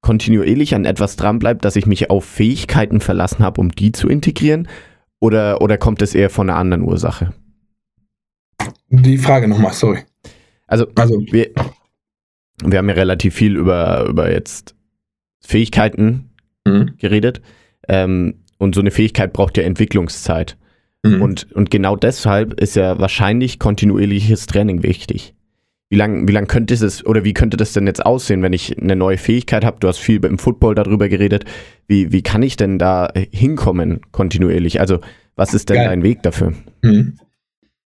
kontinuierlich 0.00 0.74
an 0.74 0.84
etwas 0.84 1.16
dranbleibe, 1.16 1.60
dass 1.60 1.76
ich 1.76 1.86
mich 1.86 2.10
auf 2.10 2.24
Fähigkeiten 2.24 3.00
verlassen 3.00 3.40
habe, 3.40 3.60
um 3.60 3.70
die 3.70 3.92
zu 3.92 4.08
integrieren? 4.08 4.68
Oder, 5.20 5.60
oder 5.60 5.78
kommt 5.78 6.02
es 6.02 6.14
eher 6.14 6.30
von 6.30 6.50
einer 6.50 6.58
anderen 6.58 6.82
Ursache? 6.82 7.32
Die 8.88 9.18
Frage 9.18 9.48
nochmal, 9.48 9.72
sorry. 9.72 10.00
Also, 10.66 10.86
Also, 10.94 11.20
wir, 11.30 11.50
wir 12.64 12.78
haben 12.78 12.88
ja 12.88 12.94
relativ 12.94 13.34
viel 13.34 13.56
über, 13.56 14.06
über 14.06 14.30
jetzt 14.30 14.74
Fähigkeiten 15.40 16.30
mhm. 16.64 16.96
geredet. 16.98 17.40
Ähm, 17.88 18.42
und 18.58 18.74
so 18.74 18.80
eine 18.80 18.90
Fähigkeit 18.90 19.32
braucht 19.32 19.56
ja 19.56 19.64
Entwicklungszeit. 19.64 20.56
Mhm. 21.02 21.22
Und, 21.22 21.52
und 21.52 21.70
genau 21.70 21.96
deshalb 21.96 22.60
ist 22.60 22.76
ja 22.76 22.98
wahrscheinlich 22.98 23.58
kontinuierliches 23.58 24.46
Training 24.46 24.82
wichtig. 24.82 25.34
Wie 25.88 25.96
lange 25.96 26.26
wie 26.26 26.32
lang 26.32 26.48
könnte 26.48 26.74
es 26.74 27.06
oder 27.06 27.22
wie 27.24 27.32
könnte 27.34 27.56
das 27.56 27.72
denn 27.72 27.86
jetzt 27.86 28.04
aussehen, 28.04 28.42
wenn 28.42 28.52
ich 28.52 28.76
eine 28.76 28.96
neue 28.96 29.18
Fähigkeit 29.18 29.64
habe? 29.64 29.78
Du 29.78 29.86
hast 29.86 29.98
viel 29.98 30.24
im 30.24 30.38
Football 30.38 30.74
darüber 30.74 31.08
geredet. 31.08 31.44
Wie, 31.86 32.10
wie 32.12 32.22
kann 32.22 32.42
ich 32.42 32.56
denn 32.56 32.78
da 32.78 33.12
hinkommen 33.30 34.00
kontinuierlich? 34.10 34.80
Also, 34.80 34.98
was 35.36 35.54
ist 35.54 35.68
denn 35.68 35.76
Geil. 35.76 35.88
dein 35.88 36.02
Weg 36.02 36.22
dafür? 36.22 36.54
Mhm. 36.82 37.18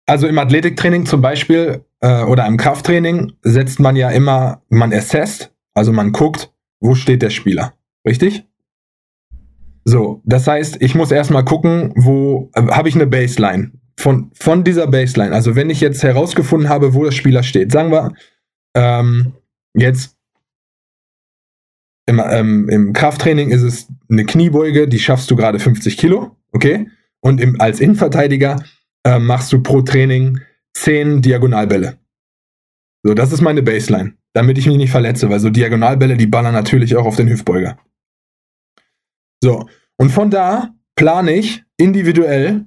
Also 0.06 0.26
im 0.26 0.38
Athletiktraining 0.38 1.06
zum 1.06 1.20
Beispiel 1.20 1.84
äh, 2.00 2.22
oder 2.22 2.46
im 2.46 2.56
Krafttraining 2.56 3.32
setzt 3.42 3.78
man 3.78 3.96
ja 3.96 4.10
immer, 4.10 4.62
man 4.68 4.92
assesst, 4.92 5.52
also 5.74 5.92
man 5.92 6.12
guckt, 6.12 6.52
wo 6.80 6.94
steht 6.94 7.22
der 7.22 7.30
Spieler. 7.30 7.74
Richtig? 8.06 8.44
So, 9.84 10.22
das 10.24 10.46
heißt, 10.46 10.80
ich 10.80 10.94
muss 10.94 11.10
erstmal 11.10 11.44
gucken, 11.44 11.92
wo 11.96 12.50
äh, 12.54 12.62
habe 12.62 12.88
ich 12.88 12.94
eine 12.94 13.06
Baseline. 13.06 13.72
Von, 13.98 14.30
von 14.34 14.64
dieser 14.64 14.86
Baseline, 14.86 15.34
also 15.34 15.54
wenn 15.54 15.70
ich 15.70 15.80
jetzt 15.80 16.02
herausgefunden 16.02 16.68
habe, 16.68 16.94
wo 16.94 17.04
der 17.04 17.12
Spieler 17.12 17.42
steht, 17.42 17.72
sagen 17.72 17.92
wir, 17.92 18.14
ähm, 18.74 19.34
jetzt 19.74 20.16
im, 22.06 22.20
ähm, 22.24 22.68
im 22.68 22.92
Krafttraining 22.92 23.50
ist 23.50 23.62
es 23.62 23.88
eine 24.10 24.24
Kniebeuge, 24.24 24.88
die 24.88 24.98
schaffst 24.98 25.30
du 25.30 25.36
gerade 25.36 25.58
50 25.60 25.96
Kilo, 25.96 26.36
okay? 26.52 26.88
Und 27.20 27.40
im, 27.40 27.60
als 27.60 27.80
Innenverteidiger 27.80 28.64
äh, 29.04 29.18
machst 29.18 29.52
du 29.52 29.62
pro 29.62 29.82
Training 29.82 30.40
10 30.74 31.22
Diagonalbälle. 31.22 31.98
So, 33.04 33.14
das 33.14 33.32
ist 33.32 33.40
meine 33.40 33.62
Baseline, 33.62 34.14
damit 34.32 34.58
ich 34.58 34.66
mich 34.66 34.76
nicht 34.76 34.90
verletze, 34.90 35.28
weil 35.28 35.40
so 35.40 35.50
Diagonalbälle, 35.50 36.16
die 36.16 36.26
ballern 36.26 36.54
natürlich 36.54 36.96
auch 36.96 37.06
auf 37.06 37.16
den 37.16 37.28
Hüftbeuger. 37.28 37.78
So, 39.42 39.68
und 39.96 40.10
von 40.10 40.30
da 40.30 40.74
plane 40.94 41.34
ich 41.34 41.64
individuell 41.76 42.66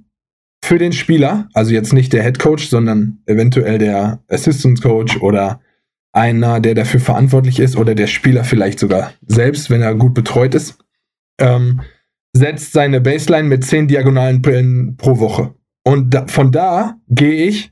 für 0.65 0.79
den 0.79 0.93
Spieler, 0.93 1.47
also 1.53 1.71
jetzt 1.71 1.93
nicht 1.93 2.11
der 2.11 2.23
Head 2.23 2.39
Coach, 2.39 2.67
sondern 2.67 3.19
eventuell 3.27 3.77
der 3.77 4.23
Assistant 4.27 4.81
Coach 4.81 5.17
oder 5.21 5.61
einer, 6.11 6.59
der 6.59 6.73
dafür 6.73 6.99
verantwortlich 6.99 7.59
ist 7.59 7.77
oder 7.77 7.93
der 7.93 8.07
Spieler 8.07 8.43
vielleicht 8.43 8.79
sogar 8.79 9.13
selbst, 9.27 9.69
wenn 9.69 9.83
er 9.83 9.93
gut 9.93 10.15
betreut 10.15 10.55
ist, 10.55 10.79
ähm, 11.39 11.81
setzt 12.33 12.73
seine 12.73 12.99
Baseline 12.99 13.47
mit 13.47 13.63
10 13.63 13.87
diagonalen 13.87 14.41
Brillen 14.41 14.97
pro 14.97 15.19
Woche. 15.19 15.53
Und 15.83 16.13
da, 16.13 16.25
von 16.25 16.51
da 16.51 16.97
gehe 17.09 17.45
ich 17.47 17.71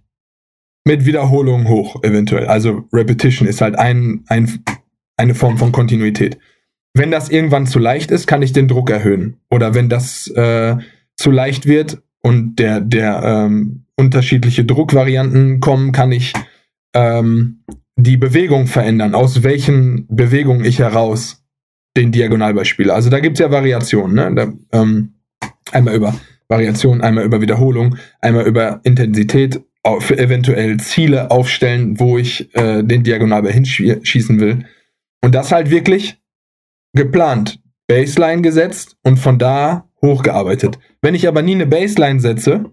mit 0.86 1.06
Wiederholungen 1.06 1.68
hoch, 1.68 2.04
eventuell. 2.04 2.46
Also 2.46 2.88
Repetition 2.94 3.48
ist 3.48 3.62
halt 3.62 3.76
ein, 3.76 4.24
ein, 4.28 4.64
eine 5.18 5.34
Form 5.34 5.58
von 5.58 5.72
Kontinuität. 5.72 6.38
Wenn 6.94 7.10
das 7.10 7.30
irgendwann 7.30 7.66
zu 7.66 7.80
leicht 7.80 8.12
ist, 8.12 8.28
kann 8.28 8.44
ich 8.44 8.54
den 8.54 8.68
Druck 8.68 8.92
erhöhen. 8.92 9.38
Oder 9.50 9.74
wenn 9.74 9.90
das 9.90 10.28
äh, 10.28 10.78
zu 11.16 11.32
leicht 11.32 11.66
wird 11.66 12.04
und 12.24 12.56
der, 12.56 12.82
der 12.82 13.22
ähm, 13.24 13.86
unterschiedliche 13.96 14.66
Druckvarianten 14.66 15.60
kommen, 15.60 15.92
kann 15.92 16.12
ich 16.12 16.34
ähm, 16.96 17.64
die 17.96 18.18
Bewegung 18.18 18.68
verändern, 18.68 19.14
aus 19.14 19.44
welchen 19.44 20.08
Bewegungen 20.08 20.66
ich 20.66 20.80
heraus 20.80 21.44
den 21.96 22.12
Diagonalball 22.12 22.66
spiele. 22.66 22.94
Also 22.94 23.10
da 23.10 23.20
gibt 23.20 23.38
es 23.38 23.40
ja 23.40 23.52
Variationen. 23.52 24.16
Ne? 24.16 24.34
Da, 24.36 24.80
ähm, 24.80 25.14
einmal 25.72 25.96
über 25.96 26.16
Variation, 26.48 27.02
einmal 27.02 27.26
über 27.26 27.42
Wiederholung, 27.42 27.98
einmal 28.22 28.48
über 28.48 28.80
Intensität, 28.84 29.62
auf, 29.84 30.12
eventuell 30.12 30.80
Ziele 30.80 31.30
aufstellen, 31.30 32.00
wo 32.00 32.18
ich 32.18 32.56
äh, 32.56 32.84
den 32.84 33.04
Diagonalball 33.04 33.52
hinschießen 33.52 34.40
will. 34.40 34.66
Und 35.22 35.36
das 35.36 35.52
halt 35.52 35.70
wirklich 35.70 36.18
geplant, 36.94 37.60
Baseline 37.88 38.42
gesetzt 38.42 38.96
und 39.04 39.18
von 39.18 39.38
da 39.38 39.90
hochgearbeitet. 40.04 40.78
Wenn 41.02 41.16
ich 41.16 41.28
aber 41.28 41.42
nie 41.42 41.56
eine 41.56 41.66
Baseline 41.66 42.20
setze, 42.20 42.66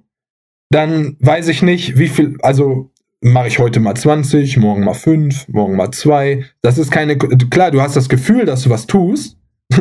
dann 0.71 1.17
weiß 1.21 1.49
ich 1.49 1.63
nicht, 1.63 1.99
wie 1.99 2.09
viel, 2.09 2.37
also 2.43 2.91
mache 3.23 3.49
ich 3.49 3.59
heute 3.59 3.81
mal 3.81 3.95
20, 3.95 4.57
morgen 4.57 4.85
mal 4.85 4.95
5, 4.95 5.49
morgen 5.49 5.77
mal 5.77 5.91
2. 5.91 6.45
Das 6.63 6.79
ist 6.79 6.91
keine, 6.91 7.17
klar, 7.17 7.71
du 7.71 7.81
hast 7.81 7.97
das 7.97 8.09
Gefühl, 8.09 8.45
dass 8.45 8.63
du 8.63 8.71
was 8.71 8.87
tust. 8.87 9.39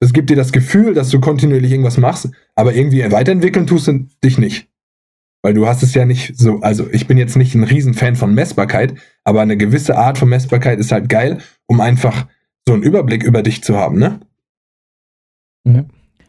Das 0.00 0.12
gibt 0.12 0.28
dir 0.28 0.36
das 0.36 0.52
Gefühl, 0.52 0.92
dass 0.92 1.08
du 1.08 1.18
kontinuierlich 1.18 1.70
irgendwas 1.70 1.96
machst, 1.96 2.28
aber 2.56 2.74
irgendwie 2.74 3.10
weiterentwickeln 3.10 3.66
tust 3.66 3.86
du 3.86 4.06
dich 4.22 4.36
nicht. 4.36 4.68
Weil 5.40 5.54
du 5.54 5.66
hast 5.66 5.82
es 5.82 5.94
ja 5.94 6.04
nicht 6.04 6.36
so, 6.36 6.60
also 6.60 6.90
ich 6.90 7.06
bin 7.06 7.16
jetzt 7.16 7.36
nicht 7.36 7.54
ein 7.54 7.64
Riesenfan 7.64 8.14
von 8.16 8.34
Messbarkeit, 8.34 8.96
aber 9.22 9.40
eine 9.40 9.56
gewisse 9.56 9.96
Art 9.96 10.18
von 10.18 10.28
Messbarkeit 10.28 10.78
ist 10.78 10.92
halt 10.92 11.08
geil, 11.08 11.38
um 11.66 11.80
einfach 11.80 12.26
so 12.66 12.74
einen 12.74 12.82
Überblick 12.82 13.22
über 13.22 13.42
dich 13.42 13.62
zu 13.62 13.76
haben, 13.76 13.98
ne? 13.98 14.20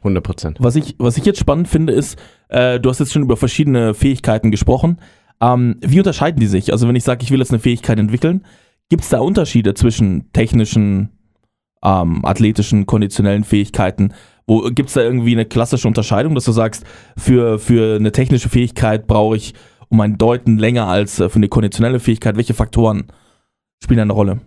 100 0.05 0.23
Prozent. 0.23 0.57
Was 0.59 0.75
ich, 0.75 0.95
was 0.97 1.17
ich 1.17 1.25
jetzt 1.25 1.39
spannend 1.39 1.67
finde, 1.67 1.93
ist, 1.93 2.17
äh, 2.49 2.79
du 2.79 2.89
hast 2.89 2.99
jetzt 2.99 3.13
schon 3.13 3.23
über 3.23 3.37
verschiedene 3.37 3.93
Fähigkeiten 3.93 4.51
gesprochen. 4.51 4.97
Ähm, 5.41 5.77
wie 5.81 5.99
unterscheiden 5.99 6.39
die 6.39 6.47
sich? 6.47 6.71
Also 6.71 6.87
wenn 6.87 6.95
ich 6.95 7.03
sage, 7.03 7.23
ich 7.23 7.31
will 7.31 7.39
jetzt 7.39 7.51
eine 7.51 7.59
Fähigkeit 7.59 7.99
entwickeln, 7.99 8.43
Gibt 8.89 9.03
es 9.03 9.09
da 9.09 9.19
Unterschiede 9.19 9.73
zwischen 9.73 10.31
technischen, 10.31 11.09
ähm, 11.83 12.23
athletischen, 12.23 12.85
konditionellen 12.85 13.43
Fähigkeiten? 13.43 14.13
Gibt 14.47 14.89
es 14.89 14.93
da 14.93 15.01
irgendwie 15.01 15.31
eine 15.31 15.45
klassische 15.45 15.87
Unterscheidung, 15.87 16.35
dass 16.35 16.45
du 16.45 16.51
sagst, 16.51 16.85
für, 17.17 17.57
für 17.57 17.95
eine 17.95 18.11
technische 18.11 18.49
Fähigkeit 18.49 19.07
brauche 19.07 19.37
ich 19.37 19.55
um 19.89 19.99
ein 20.01 20.19
Deuten 20.19 20.57
länger 20.59 20.87
als 20.87 21.19
äh, 21.19 21.29
für 21.29 21.37
eine 21.37 21.47
konditionelle 21.47 21.99
Fähigkeit? 21.99 22.37
Welche 22.37 22.53
Faktoren 22.53 23.07
spielen 23.83 24.01
eine 24.01 24.13
Rolle? 24.13 24.41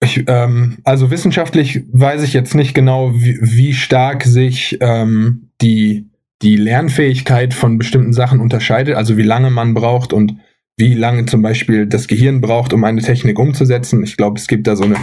Ich, 0.00 0.24
ähm, 0.28 0.78
also 0.84 1.10
wissenschaftlich 1.10 1.82
weiß 1.92 2.22
ich 2.22 2.32
jetzt 2.32 2.54
nicht 2.54 2.74
genau, 2.74 3.14
wie, 3.14 3.38
wie 3.40 3.74
stark 3.74 4.22
sich 4.24 4.78
ähm, 4.80 5.50
die, 5.60 6.08
die 6.40 6.56
Lernfähigkeit 6.56 7.52
von 7.52 7.78
bestimmten 7.78 8.12
Sachen 8.12 8.38
unterscheidet, 8.38 8.94
also 8.94 9.16
wie 9.16 9.22
lange 9.22 9.50
man 9.50 9.74
braucht 9.74 10.12
und 10.12 10.36
wie 10.76 10.94
lange 10.94 11.26
zum 11.26 11.42
Beispiel 11.42 11.86
das 11.86 12.06
Gehirn 12.06 12.40
braucht, 12.40 12.72
um 12.72 12.84
eine 12.84 13.02
Technik 13.02 13.38
umzusetzen. 13.40 14.04
Ich 14.04 14.16
glaube, 14.16 14.38
es 14.38 14.46
gibt 14.46 14.68
da 14.68 14.76
so 14.76 14.84
eine, 14.84 14.94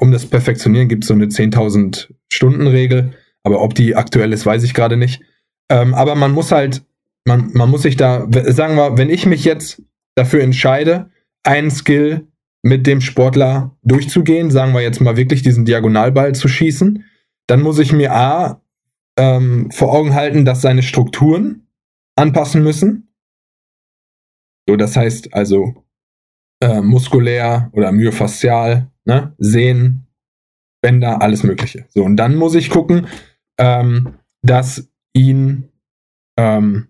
um 0.00 0.10
das 0.10 0.24
Perfektionieren 0.24 0.88
gibt 0.88 1.04
es 1.04 1.08
so 1.08 1.14
eine 1.14 1.26
10.000 1.26 2.08
Stunden 2.32 2.66
Regel, 2.66 3.12
aber 3.42 3.60
ob 3.60 3.74
die 3.74 3.94
aktuell 3.94 4.32
ist, 4.32 4.46
weiß 4.46 4.64
ich 4.64 4.72
gerade 4.72 4.96
nicht. 4.96 5.20
Ähm, 5.68 5.92
aber 5.92 6.14
man 6.14 6.32
muss 6.32 6.50
halt, 6.50 6.82
man, 7.26 7.50
man 7.52 7.70
muss 7.70 7.82
sich 7.82 7.98
da, 7.98 8.26
sagen 8.46 8.76
wir, 8.76 8.96
wenn 8.96 9.10
ich 9.10 9.26
mich 9.26 9.44
jetzt 9.44 9.82
dafür 10.14 10.42
entscheide, 10.42 11.10
einen 11.42 11.70
Skill 11.70 12.26
mit 12.68 12.86
dem 12.86 13.00
Sportler 13.00 13.76
durchzugehen, 13.82 14.50
sagen 14.50 14.74
wir 14.74 14.82
jetzt 14.82 15.00
mal 15.00 15.16
wirklich 15.16 15.42
diesen 15.42 15.64
Diagonalball 15.64 16.34
zu 16.34 16.48
schießen, 16.48 17.04
dann 17.46 17.62
muss 17.62 17.78
ich 17.78 17.94
mir 17.94 18.12
A 18.12 18.62
ähm, 19.18 19.70
vor 19.70 19.92
Augen 19.92 20.14
halten, 20.14 20.44
dass 20.44 20.60
seine 20.60 20.82
Strukturen 20.82 21.66
anpassen 22.14 22.62
müssen. 22.62 23.14
So, 24.68 24.76
das 24.76 24.96
heißt 24.96 25.32
also 25.32 25.86
äh, 26.60 26.82
muskulär 26.82 27.70
oder 27.72 27.90
myofaszial, 27.90 28.90
ne, 29.06 29.34
Sehnen, 29.38 30.06
Bänder, 30.82 31.22
alles 31.22 31.42
Mögliche. 31.44 31.86
So, 31.88 32.04
und 32.04 32.16
dann 32.16 32.36
muss 32.36 32.54
ich 32.54 32.68
gucken, 32.68 33.06
ähm, 33.58 34.18
dass 34.42 34.90
ihn 35.14 35.72
ähm, 36.36 36.88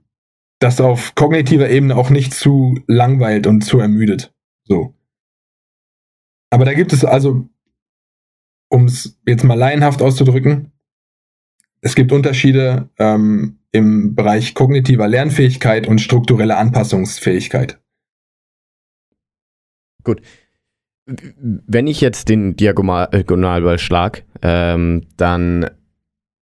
das 0.59 0.81
auf 0.81 1.15
kognitiver 1.15 1.71
Ebene 1.71 1.97
auch 1.97 2.11
nicht 2.11 2.35
zu 2.35 2.81
langweilt 2.89 3.47
und 3.47 3.61
zu 3.61 3.79
ermüdet. 3.79 4.35
So. 4.65 4.98
Aber 6.51 6.65
da 6.65 6.75
gibt 6.75 6.93
es 6.93 7.05
also, 7.05 7.49
um 8.69 8.85
es 8.87 9.19
jetzt 9.27 9.45
mal 9.45 9.55
laienhaft 9.55 10.03
auszudrücken, 10.03 10.73
es 11.81 11.95
gibt 11.95 12.13
Unterschiede 12.13 12.89
ähm, 12.99 13.59
im 13.71 14.15
Bereich 14.15 14.55
kognitiver 14.55 15.07
Lernfähigkeit 15.09 15.87
und 15.87 16.01
strukturelle 16.01 16.57
Anpassungsfähigkeit. 16.57 17.79
Gut. 20.03 20.23
Wenn 21.07 21.87
ich 21.87 22.01
jetzt 22.01 22.29
den 22.29 22.57
Diagonalball 22.57 23.79
schlag, 23.79 24.25
ähm, 24.43 25.07
dann 25.17 25.71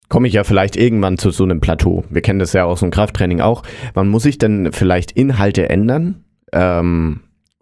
komme 0.09 0.27
ich 0.27 0.33
ja 0.33 0.43
vielleicht 0.43 0.75
irgendwann 0.75 1.17
zu 1.17 1.31
so 1.31 1.43
einem 1.43 1.61
Plateau. 1.61 2.03
Wir 2.09 2.21
kennen 2.21 2.39
das 2.39 2.51
ja 2.51 2.65
aus 2.65 2.81
dem 2.81 2.91
Krafttraining 2.91 3.39
auch. 3.39 3.63
Wann 3.93 4.09
muss 4.09 4.25
ich 4.25 4.37
denn 4.37 4.73
vielleicht 4.73 5.13
Inhalte 5.13 5.69
ändern? 5.69 6.25
Ähm, 6.51 7.21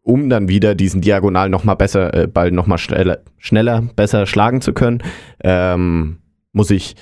um 0.09 0.29
dann 0.29 0.49
wieder 0.49 0.73
diesen 0.73 1.01
Diagonal 1.01 1.49
nochmal 1.49 1.75
besser, 1.75 2.13
äh, 2.13 2.27
Ball 2.27 2.51
nochmal 2.51 2.79
schneller, 2.79 3.19
schneller, 3.37 3.83
besser 3.95 4.25
schlagen 4.25 4.59
zu 4.59 4.73
können, 4.73 5.03
ähm, 5.43 6.17
muss 6.51 6.71
ich, 6.71 6.95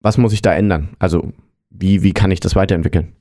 was 0.00 0.18
muss 0.18 0.32
ich 0.32 0.42
da 0.42 0.52
ändern? 0.52 0.90
Also, 0.98 1.32
wie, 1.70 2.02
wie 2.02 2.12
kann 2.12 2.32
ich 2.32 2.40
das 2.40 2.56
weiterentwickeln? 2.56 3.12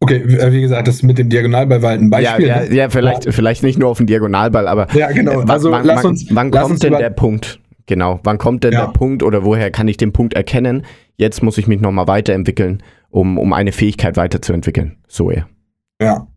Okay, 0.00 0.16
äh, 0.16 0.52
wie 0.52 0.62
gesagt, 0.62 0.88
das 0.88 1.02
mit 1.02 1.18
dem 1.18 1.28
Diagonalball 1.28 1.82
war 1.82 1.90
halt 1.90 2.00
ein 2.00 2.10
Beispiel. 2.10 2.46
Ja, 2.46 2.62
ja, 2.62 2.68
ne? 2.68 2.74
ja 2.74 2.90
vielleicht, 2.90 3.26
ja. 3.26 3.32
vielleicht 3.32 3.62
nicht 3.62 3.78
nur 3.78 3.90
auf 3.90 3.98
den 3.98 4.06
Diagonalball, 4.06 4.68
aber 4.68 4.88
ja, 4.94 5.12
genau. 5.12 5.42
Äh, 5.42 5.44
also, 5.48 5.70
wann, 5.70 5.84
lass 5.84 6.04
uns, 6.04 6.34
wann 6.34 6.50
lass 6.50 6.62
kommt 6.62 6.72
uns 6.72 6.80
denn 6.80 6.92
der 6.92 7.10
Punkt? 7.10 7.60
Genau, 7.84 8.20
wann 8.24 8.38
kommt 8.38 8.64
denn 8.64 8.72
ja. 8.72 8.86
der 8.86 8.92
Punkt 8.92 9.22
oder 9.22 9.44
woher 9.44 9.70
kann 9.70 9.86
ich 9.86 9.98
den 9.98 10.12
Punkt 10.12 10.34
erkennen? 10.34 10.84
Jetzt 11.16 11.42
muss 11.42 11.58
ich 11.58 11.66
mich 11.66 11.80
nochmal 11.80 12.08
weiterentwickeln, 12.08 12.82
um, 13.10 13.38
um 13.38 13.52
eine 13.52 13.72
Fähigkeit 13.72 14.16
weiterzuentwickeln. 14.16 14.96
So 15.06 15.30
eher. 15.30 15.46
Ja. 16.00 16.28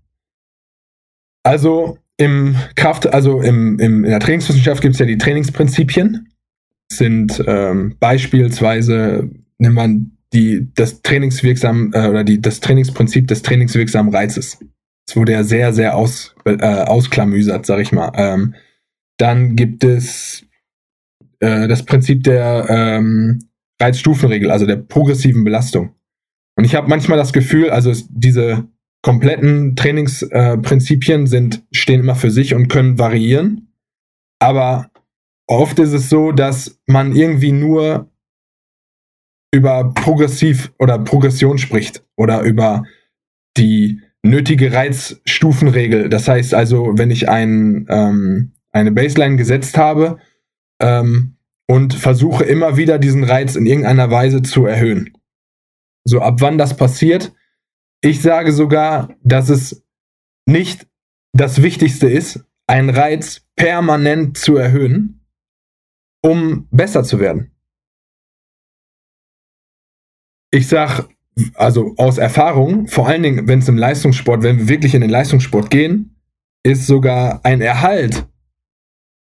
Also 1.43 1.97
im 2.17 2.55
Kraft, 2.75 3.11
also 3.13 3.41
im, 3.41 3.79
im, 3.79 4.03
in 4.03 4.11
der 4.11 4.19
Trainingswissenschaft 4.19 4.81
gibt 4.81 4.95
es 4.95 4.99
ja 4.99 5.05
die 5.05 5.17
Trainingsprinzipien. 5.17 6.27
Sind 6.91 7.43
ähm, 7.47 7.95
beispielsweise, 7.99 9.29
nimmt 9.57 9.75
man 9.75 10.17
die, 10.33 10.71
das 10.75 11.01
Trainingswirksam 11.01 11.93
äh, 11.93 12.07
oder 12.07 12.23
die, 12.23 12.41
das 12.41 12.59
Trainingsprinzip 12.59 13.27
des 13.27 13.41
trainingswirksamen 13.41 14.13
Reizes. 14.13 14.59
Das 15.05 15.15
wurde 15.15 15.31
ja 15.31 15.43
sehr, 15.43 15.73
sehr 15.73 15.95
aus, 15.95 16.35
äh, 16.45 16.61
ausklamüsert, 16.61 17.65
sag 17.65 17.79
ich 17.79 17.91
mal. 17.91 18.11
Ähm, 18.15 18.55
dann 19.17 19.55
gibt 19.55 19.83
es 19.83 20.45
äh, 21.39 21.67
das 21.67 21.83
Prinzip 21.83 22.23
der 22.23 22.65
ähm, 22.69 23.39
Reizstufenregel, 23.81 24.51
also 24.51 24.65
der 24.65 24.75
progressiven 24.75 25.43
Belastung. 25.43 25.95
Und 26.55 26.65
ich 26.65 26.75
habe 26.75 26.89
manchmal 26.89 27.17
das 27.17 27.33
Gefühl, 27.33 27.69
also 27.69 27.93
diese 28.09 28.67
kompletten 29.01 29.75
Trainingsprinzipien 29.75 31.23
äh, 31.23 31.27
sind, 31.27 31.63
stehen 31.71 32.01
immer 32.01 32.15
für 32.15 32.31
sich 32.31 32.53
und 32.53 32.67
können 32.67 32.99
variieren. 32.99 33.73
Aber 34.39 34.89
oft 35.47 35.79
ist 35.79 35.93
es 35.93 36.09
so, 36.09 36.31
dass 36.31 36.79
man 36.85 37.15
irgendwie 37.15 37.51
nur 37.51 38.09
über 39.51 39.93
progressiv 39.93 40.71
oder 40.77 40.99
Progression 40.99 41.57
spricht 41.57 42.03
oder 42.15 42.41
über 42.41 42.83
die 43.57 44.01
nötige 44.21 44.73
Reizstufenregel. 44.73 46.09
Das 46.09 46.27
heißt 46.27 46.53
also, 46.53 46.97
wenn 46.97 47.09
ich 47.09 47.29
ein, 47.29 47.87
ähm, 47.89 48.51
eine 48.71 48.91
Baseline 48.91 49.37
gesetzt 49.37 49.77
habe 49.77 50.19
ähm, 50.79 51.37
und 51.67 51.93
versuche 51.93 52.43
immer 52.43 52.77
wieder 52.77 52.99
diesen 52.99 53.23
Reiz 53.23 53.55
in 53.55 53.65
irgendeiner 53.65 54.11
Weise 54.11 54.41
zu 54.41 54.65
erhöhen. 54.65 55.13
So 56.05 56.21
ab 56.21 56.41
wann 56.41 56.57
das 56.57 56.77
passiert, 56.77 57.33
ich 58.01 58.21
sage 58.21 58.51
sogar, 58.51 59.15
dass 59.23 59.49
es 59.49 59.83
nicht 60.45 60.87
das 61.33 61.61
Wichtigste 61.61 62.09
ist, 62.09 62.45
einen 62.67 62.89
Reiz 62.89 63.41
permanent 63.55 64.37
zu 64.37 64.55
erhöhen, 64.55 65.25
um 66.23 66.67
besser 66.71 67.03
zu 67.03 67.19
werden. 67.19 67.51
Ich 70.51 70.67
sage, 70.67 71.07
also 71.53 71.93
aus 71.97 72.17
Erfahrung, 72.17 72.87
vor 72.87 73.07
allen 73.07 73.23
Dingen, 73.23 73.47
wenn 73.47 73.59
es 73.59 73.67
im 73.67 73.77
Leistungssport, 73.77 74.43
wenn 74.43 74.57
wir 74.59 74.67
wirklich 74.67 74.95
in 74.95 75.01
den 75.01 75.09
Leistungssport 75.09 75.69
gehen, 75.69 76.15
ist 76.63 76.87
sogar 76.87 77.45
ein 77.45 77.61
Erhalt 77.61 78.25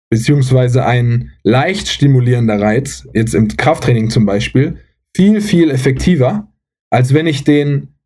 beziehungsweise 0.09 0.85
ein 0.85 1.31
leicht 1.43 1.89
stimulierender 1.89 2.59
Reiz, 2.59 3.07
jetzt 3.13 3.35
im 3.35 3.49
Krafttraining 3.49 4.09
zum 4.09 4.25
Beispiel, 4.25 4.77
viel, 5.15 5.41
viel 5.41 5.69
effektiver, 5.69 6.51
als 6.89 7.13
wenn 7.13 7.27
ich 7.27 7.43
den 7.43 7.96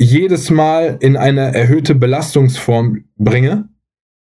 jedes 0.00 0.50
Mal 0.50 0.98
in 1.00 1.16
eine 1.16 1.54
erhöhte 1.54 1.94
Belastungsform 1.94 3.04
bringe, 3.16 3.68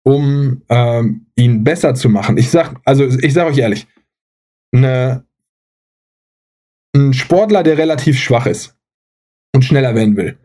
um 0.05 0.63
ähm, 0.69 1.27
ihn 1.37 1.65
besser 1.65 1.95
zu 1.95 2.09
machen. 2.09 2.39
Ich 2.39 2.51
sag, 2.51 2.81
also 2.85 3.05
ich 3.07 3.33
sage 3.33 3.51
euch 3.51 3.59
ehrlich, 3.59 3.87
eine, 4.73 5.25
ein 6.95 7.13
Sportler, 7.13 7.63
der 7.63 7.79
relativ 7.79 8.19
schwach 8.19 8.47
ist 8.47 8.77
und 9.55 9.65
schneller 9.65 9.95
werden 9.95 10.17
will, 10.17 10.39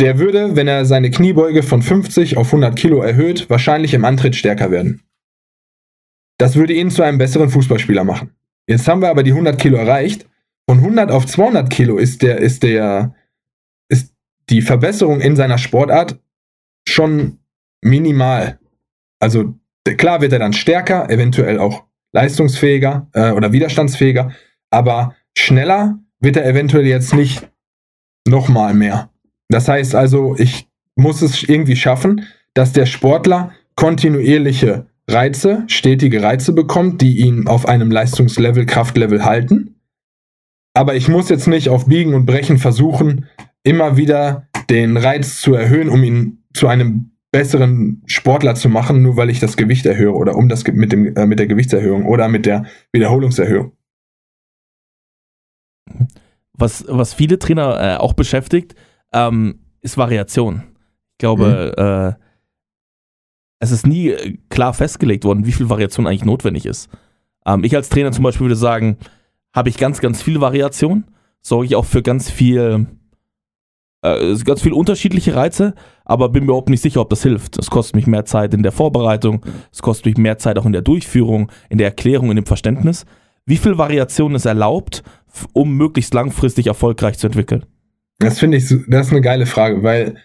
der 0.00 0.18
würde, 0.18 0.56
wenn 0.56 0.68
er 0.68 0.84
seine 0.84 1.10
Kniebeuge 1.10 1.62
von 1.62 1.82
50 1.82 2.36
auf 2.36 2.48
100 2.48 2.76
Kilo 2.76 3.00
erhöht, 3.00 3.48
wahrscheinlich 3.48 3.94
im 3.94 4.04
Antritt 4.04 4.36
stärker 4.36 4.70
werden. 4.70 5.02
Das 6.38 6.56
würde 6.56 6.74
ihn 6.74 6.90
zu 6.90 7.02
einem 7.02 7.18
besseren 7.18 7.48
Fußballspieler 7.48 8.02
machen. 8.04 8.32
Jetzt 8.66 8.88
haben 8.88 9.02
wir 9.02 9.08
aber 9.08 9.22
die 9.22 9.30
100 9.30 9.58
Kilo 9.58 9.76
erreicht. 9.76 10.26
Von 10.68 10.78
100 10.78 11.10
auf 11.10 11.26
200 11.26 11.70
Kilo 11.70 11.96
ist 11.96 12.22
der, 12.22 12.38
ist 12.38 12.62
der, 12.62 13.14
die 14.50 14.62
Verbesserung 14.62 15.20
in 15.20 15.36
seiner 15.36 15.58
Sportart 15.58 16.18
schon 16.86 17.38
minimal. 17.82 18.58
Also 19.20 19.54
klar 19.96 20.20
wird 20.20 20.32
er 20.32 20.38
dann 20.38 20.52
stärker, 20.52 21.10
eventuell 21.10 21.58
auch 21.58 21.84
leistungsfähiger 22.12 23.08
äh, 23.12 23.30
oder 23.32 23.52
widerstandsfähiger, 23.52 24.32
aber 24.70 25.14
schneller 25.36 25.98
wird 26.20 26.36
er 26.36 26.46
eventuell 26.46 26.86
jetzt 26.86 27.14
nicht 27.14 27.48
nochmal 28.26 28.74
mehr. 28.74 29.10
Das 29.48 29.68
heißt 29.68 29.94
also, 29.94 30.36
ich 30.38 30.68
muss 30.96 31.22
es 31.22 31.42
irgendwie 31.42 31.76
schaffen, 31.76 32.26
dass 32.54 32.72
der 32.72 32.86
Sportler 32.86 33.52
kontinuierliche 33.76 34.86
Reize, 35.08 35.64
stetige 35.66 36.22
Reize 36.22 36.52
bekommt, 36.52 37.02
die 37.02 37.18
ihn 37.18 37.46
auf 37.46 37.66
einem 37.68 37.90
Leistungslevel, 37.90 38.64
Kraftlevel 38.64 39.24
halten. 39.24 39.80
Aber 40.72 40.94
ich 40.94 41.08
muss 41.08 41.28
jetzt 41.28 41.46
nicht 41.46 41.68
auf 41.68 41.86
Biegen 41.86 42.14
und 42.14 42.26
Brechen 42.26 42.58
versuchen, 42.58 43.26
immer 43.64 43.96
wieder 43.96 44.48
den 44.70 44.96
Reiz 44.96 45.40
zu 45.40 45.54
erhöhen, 45.54 45.88
um 45.88 46.02
ihn 46.04 46.44
zu 46.54 46.68
einem 46.68 47.10
besseren 47.32 48.02
Sportler 48.06 48.54
zu 48.54 48.68
machen, 48.68 49.02
nur 49.02 49.16
weil 49.16 49.28
ich 49.28 49.40
das 49.40 49.56
Gewicht 49.56 49.84
erhöhe 49.86 50.12
oder 50.12 50.36
um 50.36 50.48
das 50.48 50.64
mit, 50.64 50.92
dem, 50.92 51.16
äh, 51.16 51.26
mit 51.26 51.40
der 51.40 51.48
Gewichtserhöhung 51.48 52.06
oder 52.06 52.28
mit 52.28 52.46
der 52.46 52.66
Wiederholungserhöhung. 52.92 53.72
Was, 56.52 56.84
was 56.88 57.12
viele 57.12 57.40
Trainer 57.40 57.80
äh, 57.80 57.96
auch 57.96 58.12
beschäftigt, 58.12 58.76
ähm, 59.12 59.58
ist 59.80 59.98
Variation. 59.98 60.62
Ich 61.12 61.18
glaube, 61.18 61.74
mhm. 61.76 61.84
äh, 61.84 62.24
es 63.58 63.72
ist 63.72 63.86
nie 63.86 64.10
äh, 64.10 64.38
klar 64.48 64.72
festgelegt 64.72 65.24
worden, 65.24 65.46
wie 65.46 65.52
viel 65.52 65.68
Variation 65.68 66.06
eigentlich 66.06 66.24
notwendig 66.24 66.66
ist. 66.66 66.88
Ähm, 67.46 67.64
ich 67.64 67.74
als 67.74 67.88
Trainer 67.88 68.12
zum 68.12 68.22
Beispiel 68.22 68.46
würde 68.46 68.56
sagen, 68.56 68.98
habe 69.52 69.68
ich 69.68 69.76
ganz, 69.76 70.00
ganz 70.00 70.22
viel 70.22 70.40
Variation, 70.40 71.04
sorge 71.40 71.66
ich 71.66 71.76
auch 71.76 71.84
für 71.84 72.02
ganz 72.02 72.30
viel, 72.30 72.86
äh, 74.04 74.36
ganz 74.44 74.62
viel 74.62 74.72
unterschiedliche 74.72 75.34
Reize, 75.34 75.74
aber 76.04 76.28
bin 76.28 76.44
mir 76.44 76.50
überhaupt 76.50 76.68
nicht 76.68 76.82
sicher, 76.82 77.00
ob 77.00 77.10
das 77.10 77.22
hilft. 77.22 77.58
Es 77.58 77.70
kostet 77.70 77.96
mich 77.96 78.06
mehr 78.06 78.24
Zeit 78.24 78.52
in 78.52 78.62
der 78.62 78.72
Vorbereitung, 78.72 79.44
es 79.72 79.82
kostet 79.82 80.06
mich 80.06 80.16
mehr 80.18 80.38
Zeit 80.38 80.58
auch 80.58 80.66
in 80.66 80.72
der 80.72 80.82
Durchführung, 80.82 81.50
in 81.70 81.78
der 81.78 81.88
Erklärung, 81.88 82.30
in 82.30 82.36
dem 82.36 82.46
Verständnis. 82.46 83.06
Wie 83.46 83.56
viel 83.56 83.78
Variation 83.78 84.34
ist 84.34 84.44
erlaubt, 84.44 85.02
um 85.52 85.76
möglichst 85.76 86.14
langfristig 86.14 86.66
erfolgreich 86.66 87.18
zu 87.18 87.26
entwickeln? 87.26 87.64
Das 88.18 88.38
finde 88.38 88.58
ich, 88.58 88.68
das 88.88 89.06
ist 89.06 89.12
eine 89.12 89.22
geile 89.22 89.46
Frage, 89.46 89.82
weil 89.82 90.16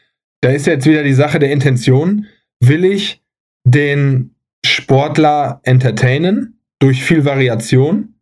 da 0.42 0.50
ist 0.50 0.68
jetzt 0.68 0.86
wieder 0.86 1.04
die 1.04 1.14
Sache 1.14 1.40
der 1.40 1.52
Intention. 1.52 2.26
Will 2.60 2.86
ich 2.86 3.24
den 3.66 4.36
Sportler 4.66 5.60
entertainen 5.64 6.60
durch 6.80 7.04
viel 7.04 7.26
Variation? 7.26 8.16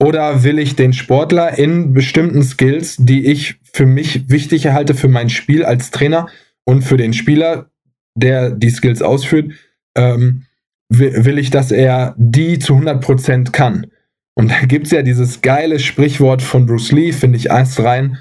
Oder 0.00 0.42
will 0.42 0.58
ich 0.58 0.76
den 0.76 0.92
Sportler 0.92 1.56
in 1.56 1.92
bestimmten 1.92 2.42
Skills, 2.42 2.96
die 2.98 3.26
ich 3.26 3.60
für 3.74 3.86
mich 3.86 4.30
wichtig 4.30 4.68
halte 4.68 4.94
für 4.94 5.08
mein 5.08 5.28
Spiel 5.28 5.64
als 5.64 5.90
Trainer 5.90 6.28
und 6.62 6.82
für 6.82 6.96
den 6.96 7.12
Spieler, 7.12 7.70
der 8.14 8.50
die 8.50 8.70
Skills 8.70 9.02
ausführt, 9.02 9.50
ähm, 9.96 10.44
will, 10.88 11.24
will 11.24 11.38
ich, 11.38 11.50
dass 11.50 11.72
er 11.72 12.14
die 12.16 12.60
zu 12.60 12.74
100% 12.74 13.50
kann? 13.50 13.88
Und 14.34 14.52
da 14.52 14.60
gibt 14.60 14.86
es 14.86 14.92
ja 14.92 15.02
dieses 15.02 15.42
geile 15.42 15.80
Sprichwort 15.80 16.40
von 16.40 16.66
Bruce 16.66 16.92
Lee, 16.92 17.10
finde 17.10 17.36
ich 17.36 17.46
erst 17.46 17.80
rein. 17.80 18.18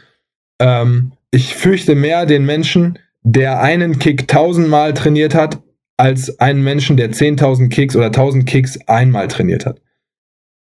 Ähm, 0.60 1.14
ich 1.30 1.54
fürchte 1.54 1.94
mehr 1.94 2.26
den 2.26 2.48
Menschen, 2.48 2.98
der 3.22 3.62
einen 3.62 4.00
Kick 4.00 4.28
tausendmal 4.28 4.96
trainiert 4.96 5.36
hat, 5.36 5.62
als 5.98 6.40
einen 6.40 6.64
Menschen, 6.64 6.98
der 6.98 7.12
10.000 7.12 7.70
Kicks 7.70 7.96
oder 7.96 8.08
1.000 8.08 8.46
Kicks 8.46 8.80
einmal 8.88 9.28
trainiert 9.28 9.68
hat. 9.68 9.82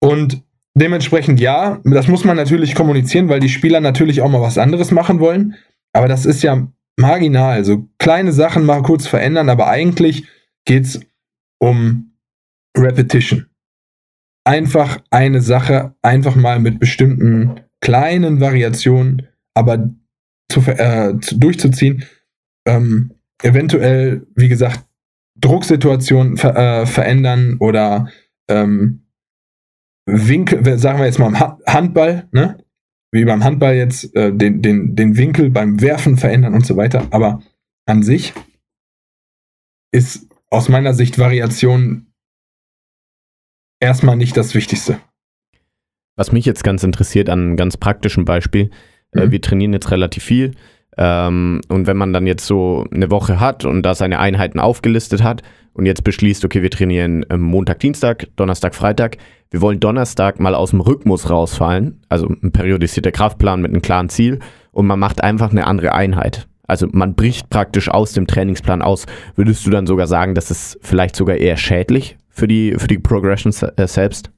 Und 0.01 0.43
dementsprechend 0.75 1.41
ja, 1.41 1.81
das 1.85 2.09
muss 2.09 2.25
man 2.25 2.37
natürlich 2.37 2.75
kommunizieren, 2.75 3.29
weil 3.29 3.41
die 3.41 3.49
Spieler 3.49 3.81
natürlich 3.81 4.23
auch 4.23 4.31
mal 4.31 4.41
was 4.41 4.59
anderes 4.59 4.91
machen 4.91 5.21
wollen. 5.21 5.55
Aber 5.93 6.09
das 6.09 6.25
ist 6.25 6.43
ja 6.43 6.67
marginal. 6.99 7.65
So 7.65 7.89
kleine 7.99 8.33
Sachen 8.33 8.65
mal 8.65 8.83
kurz 8.83 9.07
verändern, 9.07 9.49
aber 9.49 9.69
eigentlich 9.69 10.27
geht 10.65 10.85
es 10.85 11.01
um 11.59 12.13
Repetition. 12.77 13.47
Einfach 14.45 14.99
eine 15.11 15.41
Sache, 15.41 15.95
einfach 16.03 16.35
mal 16.35 16.59
mit 16.59 16.81
bestimmten 16.81 17.61
kleinen 17.81 18.41
Variationen, 18.41 19.29
aber 19.55 19.91
zu, 20.51 20.61
äh, 20.67 21.19
zu, 21.21 21.39
durchzuziehen. 21.39 22.05
Ähm, 22.67 23.13
eventuell, 23.43 24.27
wie 24.35 24.49
gesagt, 24.49 24.85
Drucksituationen 25.39 26.37
ver 26.37 26.57
äh, 26.57 26.87
verändern 26.87 27.57
oder 27.59 28.09
ähm, 28.49 29.07
Winkel, 30.07 30.79
sagen 30.79 30.99
wir 30.99 31.07
jetzt 31.07 31.19
mal 31.19 31.29
im 31.29 31.39
Handball, 31.67 32.29
ne? 32.33 32.63
Wie 33.13 33.25
beim 33.25 33.45
Handball 33.45 33.75
jetzt 33.75 34.15
äh, 34.17 34.33
den, 34.33 34.63
den, 34.63 34.97
den 34.97 35.17
Winkel 35.17 35.51
beim 35.51 35.81
Werfen 35.81 36.17
verändern 36.17 36.55
und 36.55 36.65
so 36.67 36.77
weiter. 36.77 37.07
Aber 37.11 37.43
an 37.87 38.03
sich 38.03 38.33
ist 39.93 40.29
aus 40.51 40.69
meiner 40.69 40.95
Sicht 40.95 41.19
Variation 41.19 42.13
erstmal 43.81 44.17
nicht 44.17 44.37
das 44.37 44.55
Wichtigste. 44.55 44.99
Was 46.17 46.33
mich 46.33 46.45
jetzt 46.47 46.65
ganz 46.65 46.83
interessiert 46.85 47.29
an 47.29 47.41
einem 47.41 47.57
ganz 47.57 47.77
praktischen 47.77 48.25
Beispiel, 48.25 48.71
äh, 49.13 49.27
Mhm. 49.27 49.31
wir 49.31 49.41
trainieren 49.43 49.73
jetzt 49.73 49.91
relativ 49.91 50.25
viel 50.25 50.55
ähm, 50.99 51.61
und 51.69 51.87
wenn 51.87 51.97
man 51.97 52.13
dann 52.13 52.27
jetzt 52.27 52.47
so 52.47 52.85
eine 52.93 53.11
Woche 53.11 53.41
hat 53.41 53.65
und 53.65 53.83
da 53.83 53.95
seine 53.95 54.19
Einheiten 54.19 54.61
aufgelistet 54.61 55.23
hat 55.23 55.43
und 55.73 55.87
jetzt 55.87 56.05
beschließt, 56.05 56.45
okay, 56.45 56.63
wir 56.63 56.71
trainieren 56.71 57.25
ähm, 57.31 57.41
Montag, 57.41 57.81
Dienstag, 57.81 58.27
Donnerstag, 58.37 58.75
Freitag, 58.75 59.17
wir 59.51 59.61
wollen 59.63 59.81
Donnerstag 59.81 60.39
mal 60.41 60.55
aus 60.55 60.71
dem 60.71 60.81
Rhythmus 60.81 61.31
rausfallen, 61.31 62.01
also 62.09 62.29
ein 62.29 62.53
periodisierter 62.53 63.13
Kraftplan 63.13 63.63
mit 63.63 63.71
einem 63.71 63.83
klaren 63.83 64.09
Ziel 64.09 64.39
und 64.71 64.87
man 64.87 64.99
macht 64.99 65.23
einfach 65.23 65.51
eine 65.51 65.67
andere 65.67 65.93
Einheit. 65.95 66.47
Also 66.67 66.87
man 66.91 67.15
bricht 67.15 67.51
praktisch 67.51 67.89
aus 67.89 68.13
dem 68.13 68.27
Trainingsplan 68.27 68.83
aus. 68.83 69.07
Würdest 69.35 69.67
du 69.67 69.71
dann 69.71 69.87
sogar 69.87 70.07
sagen, 70.07 70.35
das 70.35 70.51
ist 70.51 70.79
vielleicht 70.81 71.17
sogar 71.17 71.37
eher 71.37 71.57
schädlich 71.57 72.17
für 72.29 72.49
die, 72.49 72.75
für 72.79 72.87
die 72.87 72.99
Progression 72.99 73.53
äh, 73.77 73.87
selbst? 73.87 74.31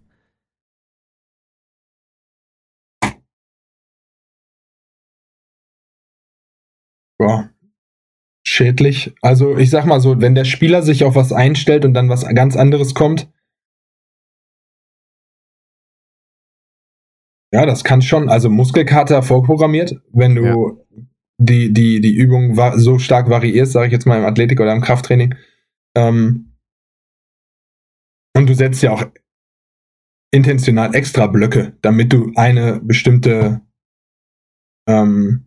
Ja, 7.20 7.50
schädlich. 8.46 9.14
Also 9.22 9.56
ich 9.56 9.70
sag 9.70 9.86
mal 9.86 10.00
so, 10.00 10.20
wenn 10.20 10.34
der 10.34 10.44
Spieler 10.44 10.82
sich 10.82 11.04
auf 11.04 11.14
was 11.14 11.32
einstellt 11.32 11.84
und 11.84 11.94
dann 11.94 12.08
was 12.08 12.26
ganz 12.34 12.56
anderes 12.56 12.94
kommt, 12.94 13.28
ja, 17.52 17.66
das 17.66 17.84
kann 17.84 18.02
schon. 18.02 18.28
Also 18.28 18.50
Muskelkater 18.50 19.22
vorprogrammiert, 19.22 20.02
wenn 20.12 20.34
du 20.34 20.84
die, 21.38 21.72
die, 21.72 22.00
die 22.00 22.14
Übung 22.14 22.56
so 22.78 22.98
stark 22.98 23.28
variierst, 23.30 23.72
sage 23.72 23.86
ich 23.86 23.92
jetzt 23.92 24.06
mal 24.06 24.18
im 24.18 24.24
Athletik 24.24 24.60
oder 24.60 24.72
im 24.72 24.80
Krafttraining. 24.80 25.34
Ähm, 25.96 26.56
und 28.36 28.48
du 28.48 28.54
setzt 28.54 28.82
ja 28.82 28.92
auch 28.92 29.04
intentional 30.32 30.94
extra 30.94 31.28
Blöcke, 31.28 31.76
damit 31.80 32.12
du 32.12 32.32
eine 32.34 32.80
bestimmte 32.80 33.60
ähm, 34.88 35.46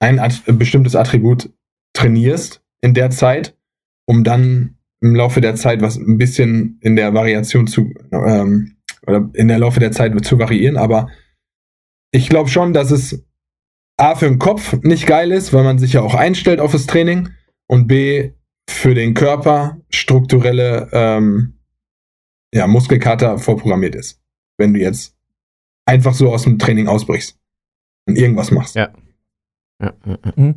ein 0.00 0.18
At 0.18 0.42
bestimmtes 0.46 0.96
Attribut 0.96 1.50
trainierst 1.92 2.62
in 2.80 2.94
der 2.94 3.10
Zeit, 3.10 3.56
um 4.06 4.24
dann 4.24 4.76
im 5.00 5.14
Laufe 5.14 5.40
der 5.40 5.54
Zeit 5.54 5.82
was 5.82 5.96
ein 5.96 6.18
bisschen 6.18 6.78
in 6.80 6.96
der 6.96 7.14
Variation 7.14 7.66
zu 7.66 7.92
ähm, 8.10 8.76
oder 9.06 9.30
in 9.34 9.48
der 9.48 9.58
Laufe 9.58 9.80
der 9.80 9.92
Zeit 9.92 10.24
zu 10.24 10.38
variieren. 10.38 10.76
Aber 10.76 11.08
ich 12.10 12.28
glaube 12.28 12.48
schon, 12.48 12.72
dass 12.72 12.90
es 12.90 13.24
A 13.96 14.14
für 14.14 14.26
den 14.26 14.38
Kopf 14.38 14.74
nicht 14.82 15.06
geil 15.06 15.30
ist, 15.30 15.52
weil 15.52 15.64
man 15.64 15.78
sich 15.78 15.92
ja 15.92 16.02
auch 16.02 16.14
einstellt 16.14 16.60
auf 16.60 16.72
das 16.72 16.86
Training 16.86 17.28
und 17.66 17.86
B 17.86 18.32
für 18.68 18.94
den 18.94 19.14
Körper 19.14 19.80
strukturelle 19.90 20.88
ähm, 20.92 21.58
ja, 22.52 22.66
Muskelkater 22.66 23.38
vorprogrammiert 23.38 23.94
ist. 23.94 24.20
Wenn 24.56 24.72
du 24.72 24.80
jetzt 24.80 25.16
einfach 25.86 26.14
so 26.14 26.32
aus 26.32 26.44
dem 26.44 26.58
Training 26.58 26.88
ausbrichst 26.88 27.38
und 28.06 28.16
irgendwas 28.16 28.50
machst. 28.50 28.74
Ja. 28.74 28.92
Ja, 29.80 29.92
ja, 30.06 30.18
ja. 30.36 30.54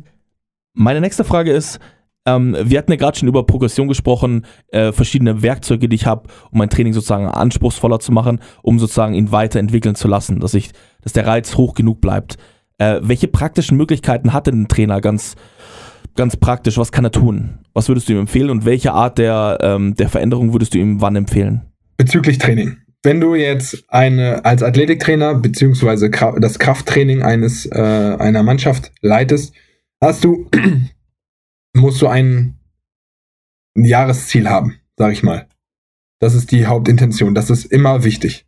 Meine 0.74 1.00
nächste 1.00 1.24
Frage 1.24 1.52
ist, 1.52 1.80
ähm, 2.26 2.56
wir 2.62 2.78
hatten 2.78 2.92
ja 2.92 2.96
gerade 2.96 3.18
schon 3.18 3.28
über 3.28 3.44
Progression 3.44 3.88
gesprochen, 3.88 4.46
äh, 4.68 4.92
verschiedene 4.92 5.42
Werkzeuge, 5.42 5.88
die 5.88 5.96
ich 5.96 6.06
habe, 6.06 6.28
um 6.50 6.58
mein 6.58 6.70
Training 6.70 6.92
sozusagen 6.92 7.26
anspruchsvoller 7.26 8.00
zu 8.00 8.12
machen, 8.12 8.40
um 8.62 8.78
sozusagen 8.78 9.14
ihn 9.14 9.32
weiterentwickeln 9.32 9.94
zu 9.94 10.08
lassen, 10.08 10.40
dass 10.40 10.54
ich, 10.54 10.70
dass 11.02 11.12
der 11.12 11.26
Reiz 11.26 11.56
hoch 11.56 11.74
genug 11.74 12.00
bleibt. 12.00 12.36
Äh, 12.78 13.00
welche 13.02 13.28
praktischen 13.28 13.76
Möglichkeiten 13.76 14.32
hat 14.32 14.46
denn 14.46 14.62
ein 14.62 14.68
Trainer 14.68 15.00
ganz, 15.00 15.34
ganz 16.14 16.36
praktisch? 16.36 16.78
Was 16.78 16.92
kann 16.92 17.04
er 17.04 17.10
tun? 17.10 17.58
Was 17.72 17.88
würdest 17.88 18.08
du 18.08 18.12
ihm 18.12 18.20
empfehlen 18.20 18.50
und 18.50 18.64
welche 18.64 18.92
Art 18.92 19.18
der, 19.18 19.58
ähm, 19.60 19.94
der 19.94 20.08
Veränderung 20.08 20.52
würdest 20.52 20.74
du 20.74 20.78
ihm 20.78 21.00
wann 21.00 21.16
empfehlen? 21.16 21.68
bezüglich 21.98 22.38
Training. 22.38 22.78
Wenn 23.04 23.20
du 23.20 23.34
jetzt 23.34 23.84
eine 23.88 24.44
als 24.44 24.62
Athletiktrainer 24.62 25.36
Kra- 25.36 26.40
das 26.40 26.58
Krafttraining 26.58 27.22
eines 27.22 27.66
äh, 27.66 28.16
einer 28.18 28.42
Mannschaft 28.42 28.92
leitest, 29.00 29.54
hast 30.02 30.24
du 30.24 30.50
musst 31.76 32.02
du 32.02 32.08
ein, 32.08 32.58
ein 33.76 33.84
Jahresziel 33.84 34.48
haben, 34.48 34.80
sag 34.96 35.12
ich 35.12 35.22
mal. 35.22 35.48
Das 36.20 36.34
ist 36.34 36.50
die 36.50 36.66
Hauptintention. 36.66 37.34
Das 37.34 37.50
ist 37.50 37.66
immer 37.66 38.02
wichtig. 38.02 38.46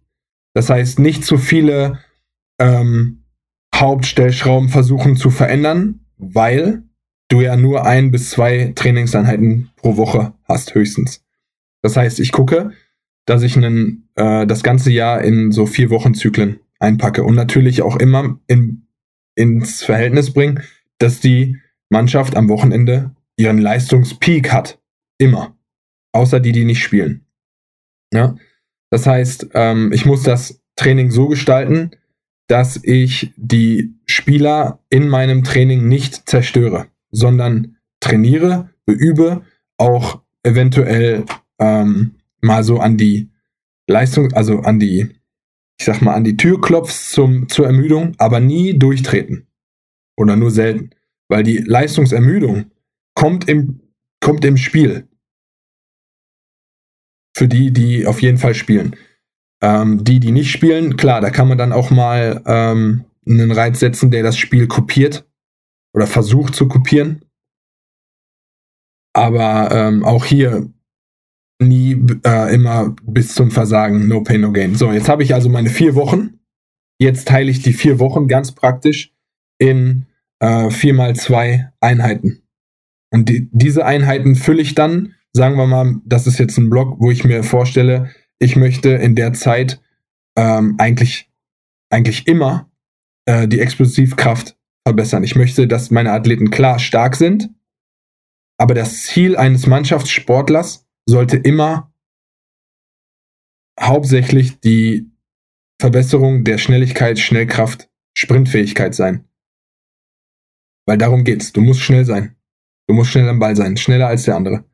Das 0.55 0.68
heißt, 0.68 0.98
nicht 0.98 1.24
zu 1.24 1.38
viele 1.38 2.01
ähm, 2.59 3.24
Hauptstellschrauben 3.74 4.68
versuchen 4.68 5.16
zu 5.16 5.30
verändern, 5.30 6.01
weil 6.16 6.82
du 7.28 7.40
ja 7.40 7.57
nur 7.57 7.86
ein 7.86 8.11
bis 8.11 8.30
zwei 8.30 8.72
Trainingseinheiten 8.74 9.70
pro 9.76 9.96
Woche 9.96 10.34
hast 10.44 10.74
höchstens. 10.74 11.24
Das 11.82 11.96
heißt, 11.96 12.18
ich 12.18 12.32
gucke, 12.32 12.72
dass 13.27 13.43
ich 13.43 13.57
einen, 13.57 14.09
äh, 14.16 14.47
das 14.47 14.62
ganze 14.62 14.91
Jahr 14.91 15.23
in 15.23 15.53
so 15.53 15.66
vier 15.66 15.91
Wochenzyklen 15.91 16.61
einpacke 16.79 17.23
und 17.23 17.35
natürlich 17.35 17.83
auch 17.83 17.97
immer 17.97 18.41
in, 18.47 18.87
ins 19.35 19.83
Verhältnis 19.83 20.33
bringen, 20.33 20.62
dass 20.99 21.21
die 21.21 21.59
Mannschaft 21.91 22.37
am 22.37 22.49
Wochenende 22.49 23.14
ihren 23.37 23.59
Leistungspeak 23.59 24.53
hat. 24.53 24.79
Immer. 25.18 25.57
Außer 26.12 26.41
die, 26.41 26.53
die 26.53 26.64
nicht 26.64 26.83
spielen. 26.83 27.27
Ja? 28.12 28.37
Das 28.91 29.07
heißt, 29.07 29.51
ähm, 29.55 29.93
ich 29.93 30.05
muss 30.05 30.23
das 30.23 30.62
Training 30.77 31.11
so 31.11 31.29
gestalten, 31.29 31.91
dass 32.49 32.81
ich 32.83 33.33
die 33.37 33.95
Spieler 34.07 34.81
in 34.89 35.09
meinem 35.09 35.45
Training 35.45 35.87
nicht 35.87 36.29
zerstöre, 36.29 36.89
sondern 37.12 37.77
trainiere, 38.01 38.71
beübe, 38.87 39.43
auch 39.77 40.23
eventuell 40.43 41.25
ähm, 41.61 42.16
mal 42.41 42.64
so 42.64 42.78
an 42.78 42.97
die 42.97 43.30
Leistung, 43.88 44.32
also 44.32 44.61
an 44.61 44.78
die, 44.78 45.09
ich 45.78 45.86
sag 45.86 46.01
mal, 46.03 46.14
an 46.14 46.24
die 46.24 46.36
Tür 46.36 46.61
klopfst 46.61 47.12
zum, 47.12 47.49
zur 47.49 47.66
Ermüdung, 47.66 48.14
aber 48.18 48.41
nie 48.41 48.78
durchtreten. 48.78 49.47
Oder 50.16 50.36
nur 50.36 50.51
selten. 50.51 50.91
Weil 51.28 51.43
die 51.43 51.59
Leistungsermüdung 51.59 52.70
kommt 53.14 53.49
im 53.49 53.80
kommt 54.20 54.45
im 54.45 54.57
Spiel. 54.57 55.09
Für 57.36 57.49
die, 57.49 57.72
die 57.72 58.07
auf 58.07 58.20
jeden 58.22 58.38
Fall 58.38 58.55
spielen. 58.55 58.97
Ähm, 59.62 60.05
die, 60.05 60.20
die 60.20 60.32
nicht 60.32 60.51
spielen, 60.51 60.97
klar, 60.97 61.20
da 61.20 61.30
kann 61.30 61.49
man 61.49 61.59
dann 61.59 61.72
auch 61.72 61.91
mal 61.91 62.43
ähm, 62.47 63.05
einen 63.26 63.51
Reiz 63.51 63.80
setzen, 63.80 64.11
der 64.11 64.22
das 64.22 64.36
Spiel 64.36 64.66
kopiert 64.66 65.26
oder 65.95 66.07
versucht 66.07 66.55
zu 66.55 66.68
kopieren. 66.68 67.24
Aber 69.12 69.70
ähm, 69.72 70.05
auch 70.05 70.24
hier 70.24 70.72
nie 71.61 72.04
äh, 72.24 72.54
immer 72.54 72.94
bis 73.04 73.34
zum 73.34 73.50
Versagen, 73.50 74.08
no 74.08 74.22
pain, 74.22 74.40
no 74.40 74.52
gain. 74.52 74.74
So, 74.74 74.92
jetzt 74.92 75.08
habe 75.08 75.22
ich 75.22 75.34
also 75.34 75.48
meine 75.48 75.70
vier 75.70 75.94
Wochen. 75.94 76.40
Jetzt 76.98 77.28
teile 77.28 77.50
ich 77.50 77.62
die 77.62 77.72
vier 77.72 77.98
Wochen 77.98 78.28
ganz 78.28 78.52
praktisch 78.52 79.12
in 79.58 80.06
äh, 80.40 80.70
vier 80.70 80.94
mal 80.94 81.14
zwei 81.16 81.70
Einheiten. 81.80 82.42
Und 83.11 83.28
die, 83.28 83.48
diese 83.52 83.84
Einheiten 83.84 84.36
fülle 84.36 84.62
ich 84.62 84.74
dann, 84.74 85.14
sagen 85.32 85.56
wir 85.56 85.66
mal, 85.66 85.96
das 86.04 86.26
ist 86.26 86.38
jetzt 86.38 86.56
ein 86.58 86.70
Block, 86.70 86.96
wo 87.00 87.11
ich 87.11 87.24
mir 87.24 87.42
vorstelle, 87.42 88.11
ich 88.38 88.56
möchte 88.56 88.90
in 88.90 89.14
der 89.14 89.32
Zeit 89.32 89.80
ähm, 90.36 90.76
eigentlich, 90.78 91.30
eigentlich 91.90 92.26
immer 92.26 92.70
äh, 93.26 93.46
die 93.48 93.61
Explosivkraft 93.61 94.56
verbessern. 94.86 95.24
Ich 95.24 95.36
möchte, 95.36 95.68
dass 95.68 95.90
meine 95.90 96.12
Athleten 96.12 96.50
klar 96.50 96.78
stark 96.78 97.16
sind, 97.16 97.50
aber 98.56 98.74
das 98.74 99.02
Ziel 99.02 99.36
eines 99.36 99.66
Mannschaftssportlers 99.66 100.86
sollte 101.11 101.36
immer 101.36 101.92
hauptsächlich 103.78 104.61
die 104.61 105.11
Verbesserung 105.80 106.44
der 106.44 106.58
Schnelligkeit, 106.58 107.18
Schnellkraft, 107.18 107.88
Sprintfähigkeit 108.14 108.94
sein. 108.94 109.24
Weil 110.86 110.98
darum 110.98 111.24
geht's. 111.24 111.52
Du 111.52 111.61
musst 111.61 111.80
schnell 111.80 112.04
sein. 112.04 112.36
Du 112.86 112.94
musst 112.94 113.11
schnell 113.11 113.28
am 113.28 113.38
Ball 113.38 113.56
sein, 113.56 113.76
schneller 113.76 114.08
als 114.08 114.24
der 114.24 114.36
andere. 114.36 114.64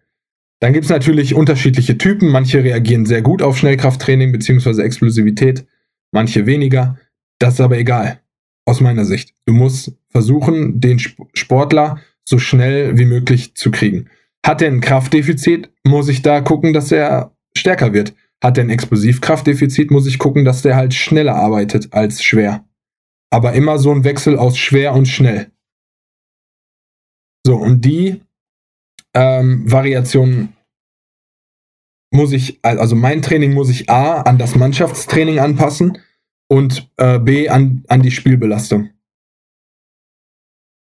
Dann 0.60 0.72
gibt's 0.72 0.88
natürlich 0.88 1.34
unterschiedliche 1.34 1.98
Typen. 1.98 2.30
Manche 2.30 2.64
reagieren 2.64 3.06
sehr 3.06 3.22
gut 3.22 3.42
auf 3.42 3.58
Schnellkrafttraining 3.58 4.32
bzw. 4.32 4.82
Explosivität, 4.82 5.66
manche 6.12 6.46
weniger. 6.46 6.98
Das 7.38 7.54
ist 7.54 7.60
aber 7.60 7.78
egal, 7.78 8.20
aus 8.64 8.80
meiner 8.80 9.04
Sicht. 9.04 9.34
Du 9.44 9.52
musst 9.52 9.92
versuchen, 10.08 10.80
den 10.80 10.98
Sportler 10.98 12.00
so 12.24 12.38
schnell 12.38 12.96
wie 12.98 13.04
möglich 13.04 13.54
zu 13.54 13.70
kriegen. 13.70 14.08
Hat 14.46 14.62
er 14.62 14.68
ein 14.68 14.80
Kraftdefizit, 14.80 15.72
muss 15.82 16.08
ich 16.08 16.22
da 16.22 16.40
gucken, 16.40 16.72
dass 16.72 16.92
er 16.92 17.36
stärker 17.56 17.92
wird. 17.92 18.14
Hat 18.40 18.56
er 18.56 18.62
ein 18.62 18.70
Explosivkraftdefizit, 18.70 19.90
muss 19.90 20.06
ich 20.06 20.20
gucken, 20.20 20.44
dass 20.44 20.62
der 20.62 20.76
halt 20.76 20.94
schneller 20.94 21.34
arbeitet 21.34 21.92
als 21.92 22.22
schwer. 22.22 22.64
Aber 23.30 23.54
immer 23.54 23.80
so 23.80 23.90
ein 23.90 24.04
Wechsel 24.04 24.38
aus 24.38 24.56
schwer 24.56 24.92
und 24.94 25.06
schnell. 25.06 25.50
So, 27.44 27.56
und 27.56 27.84
die 27.84 28.20
ähm, 29.14 29.70
Variationen 29.70 30.54
muss 32.12 32.30
ich, 32.30 32.60
also 32.62 32.94
mein 32.94 33.22
Training 33.22 33.52
muss 33.52 33.68
ich 33.68 33.90
A 33.90 34.20
an 34.20 34.38
das 34.38 34.54
Mannschaftstraining 34.54 35.40
anpassen 35.40 35.98
und 36.48 36.88
äh, 36.98 37.18
B 37.18 37.48
an, 37.48 37.82
an 37.88 38.02
die 38.02 38.12
Spielbelastung. 38.12 38.90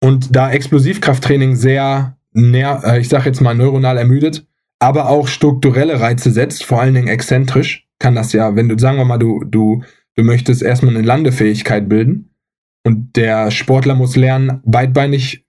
Und 0.01 0.37
da 0.37 0.53
Explosivkrafttraining 0.53 1.57
sehr 1.57 2.17
äh, 2.35 3.01
ich 3.01 3.09
sage 3.09 3.27
jetzt 3.27 3.41
mal 3.41 3.55
neuronal 3.55 3.99
ermüdet, 3.99 4.47
aber 4.79 5.09
auch 5.09 5.29
strukturelle 5.29 6.01
Reize 6.01 6.31
setzt, 6.31 6.65
vor 6.65 6.81
allen 6.81 6.95
Dingen 6.95 7.09
exzentrisch, 7.09 7.87
kann 7.99 8.15
das 8.15 8.33
ja, 8.33 8.57
wenn 8.57 8.69
du, 8.69 8.79
sagen 8.79 8.99
wir 8.99 9.05
mal, 9.05 9.19
du, 9.19 9.45
du, 9.45 9.83
du 10.17 10.25
möchtest 10.25 10.63
erstmal 10.63 10.97
eine 10.97 11.05
Landefähigkeit 11.05 11.89
bilden 11.89 12.35
und 12.85 13.17
der 13.17 13.51
Sportler 13.51 13.95
muss 13.95 14.17
lernen, 14.17 14.63
beidbeinig 14.65 15.47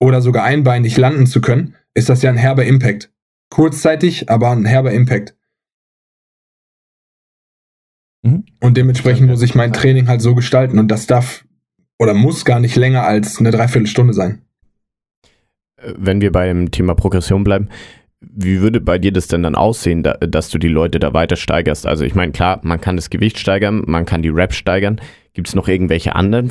oder 0.00 0.22
sogar 0.22 0.44
einbeinig 0.44 0.96
landen 0.96 1.26
zu 1.26 1.40
können, 1.40 1.74
ist 1.94 2.08
das 2.08 2.22
ja 2.22 2.30
ein 2.30 2.36
herber 2.36 2.64
Impact. 2.64 3.12
Kurzzeitig, 3.50 4.30
aber 4.30 4.50
ein 4.50 4.64
herber 4.64 4.92
Impact. 4.92 5.36
Mhm. 8.22 8.44
Und 8.60 8.76
dementsprechend 8.76 9.28
muss 9.28 9.42
ich 9.42 9.54
mein 9.56 9.72
Training 9.72 10.06
halt 10.06 10.22
so 10.22 10.34
gestalten 10.34 10.78
und 10.78 10.88
das 10.88 11.06
darf 11.06 11.44
oder 11.98 12.14
muss 12.14 12.44
gar 12.44 12.60
nicht 12.60 12.76
länger 12.76 13.02
als 13.04 13.38
eine 13.38 13.50
Dreiviertelstunde 13.50 14.14
sein 14.14 14.42
wenn 15.96 16.20
wir 16.20 16.32
beim 16.32 16.70
Thema 16.70 16.94
Progression 16.94 17.44
bleiben, 17.44 17.68
wie 18.20 18.60
würde 18.60 18.80
bei 18.80 18.98
dir 18.98 19.12
das 19.12 19.28
denn 19.28 19.42
dann 19.42 19.54
aussehen, 19.54 20.02
da, 20.02 20.12
dass 20.14 20.50
du 20.50 20.58
die 20.58 20.68
Leute 20.68 20.98
da 20.98 21.14
weiter 21.14 21.36
steigerst? 21.36 21.86
Also 21.86 22.04
ich 22.04 22.14
meine, 22.14 22.32
klar, 22.32 22.60
man 22.62 22.80
kann 22.80 22.96
das 22.96 23.10
Gewicht 23.10 23.38
steigern, 23.38 23.82
man 23.86 24.04
kann 24.04 24.22
die 24.22 24.28
Rap 24.28 24.52
steigern. 24.52 25.00
Gibt 25.32 25.48
es 25.48 25.54
noch 25.54 25.68
irgendwelche 25.68 26.14
anderen 26.14 26.50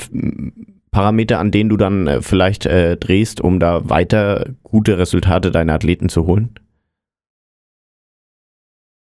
Parameter, 0.91 1.39
an 1.39 1.51
denen 1.51 1.69
du 1.69 1.77
dann 1.77 2.07
äh, 2.07 2.21
vielleicht 2.21 2.65
äh, 2.65 2.97
drehst, 2.97 3.41
um 3.41 3.59
da 3.59 3.87
weiter 3.89 4.49
gute 4.63 4.97
Resultate 4.97 5.51
deiner 5.51 5.73
Athleten 5.73 6.09
zu 6.09 6.25
holen? 6.25 6.55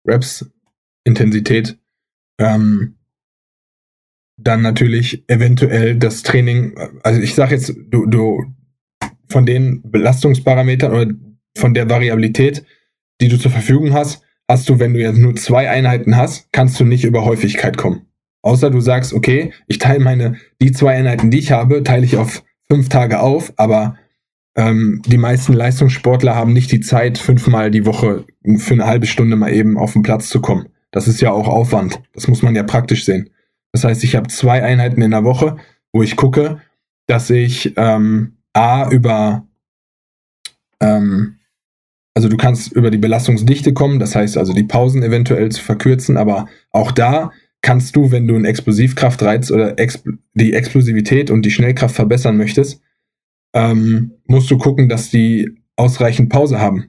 Raps, 0.06 0.50
Intensität, 1.04 1.78
ähm, 2.38 2.96
dann 4.36 4.62
natürlich 4.62 5.24
eventuell 5.28 5.96
das 5.96 6.22
Training, 6.22 6.76
also 7.02 7.20
ich 7.20 7.34
sage 7.34 7.56
jetzt, 7.56 7.74
du, 7.90 8.06
du, 8.06 8.44
von 9.28 9.46
den 9.46 9.82
Belastungsparametern 9.82 10.92
oder 10.92 11.14
von 11.56 11.74
der 11.74 11.88
Variabilität, 11.88 12.64
die 13.20 13.28
du 13.28 13.38
zur 13.38 13.50
Verfügung 13.50 13.92
hast, 13.92 14.22
hast 14.48 14.68
du, 14.68 14.78
wenn 14.78 14.94
du 14.94 15.00
jetzt 15.00 15.18
nur 15.18 15.36
zwei 15.36 15.68
Einheiten 15.68 16.16
hast, 16.16 16.52
kannst 16.52 16.78
du 16.80 16.84
nicht 16.84 17.04
über 17.04 17.24
Häufigkeit 17.24 17.76
kommen. 17.76 18.06
Außer 18.42 18.70
du 18.70 18.80
sagst, 18.80 19.12
okay, 19.12 19.52
ich 19.66 19.78
teile 19.78 20.00
meine, 20.00 20.36
die 20.62 20.72
zwei 20.72 20.96
Einheiten, 20.96 21.30
die 21.30 21.38
ich 21.38 21.52
habe, 21.52 21.82
teile 21.82 22.04
ich 22.04 22.16
auf 22.16 22.42
fünf 22.70 22.88
Tage 22.88 23.20
auf, 23.20 23.52
aber 23.56 23.96
ähm, 24.56 25.02
die 25.06 25.18
meisten 25.18 25.52
Leistungssportler 25.52 26.34
haben 26.34 26.52
nicht 26.52 26.72
die 26.72 26.80
Zeit, 26.80 27.18
fünfmal 27.18 27.70
die 27.70 27.84
Woche 27.84 28.24
für 28.56 28.74
eine 28.74 28.86
halbe 28.86 29.06
Stunde 29.06 29.36
mal 29.36 29.52
eben 29.52 29.76
auf 29.76 29.92
den 29.92 30.02
Platz 30.02 30.28
zu 30.28 30.40
kommen. 30.40 30.68
Das 30.90 31.08
ist 31.08 31.20
ja 31.20 31.32
auch 31.32 31.48
Aufwand. 31.48 32.00
Das 32.14 32.28
muss 32.28 32.42
man 32.42 32.54
ja 32.54 32.62
praktisch 32.62 33.04
sehen. 33.04 33.30
Das 33.72 33.84
heißt, 33.84 34.02
ich 34.04 34.16
habe 34.16 34.28
zwei 34.28 34.62
Einheiten 34.62 35.02
in 35.02 35.10
der 35.10 35.24
Woche, 35.24 35.56
wo 35.92 36.02
ich 36.02 36.16
gucke, 36.16 36.60
dass 37.06 37.30
ich 37.30 37.74
ähm, 37.76 38.37
A, 38.58 38.90
über, 38.90 39.46
ähm, 40.80 41.38
also 42.14 42.28
du 42.28 42.36
kannst 42.36 42.72
über 42.72 42.90
die 42.90 42.98
Belastungsdichte 42.98 43.72
kommen, 43.72 44.00
das 44.00 44.16
heißt 44.16 44.36
also 44.36 44.52
die 44.52 44.64
Pausen 44.64 45.04
eventuell 45.04 45.48
zu 45.52 45.62
verkürzen, 45.62 46.16
aber 46.16 46.48
auch 46.72 46.90
da 46.90 47.30
kannst 47.62 47.94
du, 47.94 48.10
wenn 48.10 48.26
du 48.26 48.34
einen 48.34 48.44
Explosivkraftreiz 48.44 49.52
oder 49.52 49.78
Expl 49.78 50.18
die 50.34 50.54
Explosivität 50.54 51.30
und 51.30 51.42
die 51.42 51.52
Schnellkraft 51.52 51.94
verbessern 51.94 52.36
möchtest, 52.36 52.82
ähm, 53.54 54.14
musst 54.26 54.50
du 54.50 54.58
gucken, 54.58 54.88
dass 54.88 55.10
die 55.10 55.62
ausreichend 55.76 56.28
Pause 56.28 56.58
haben. 56.58 56.88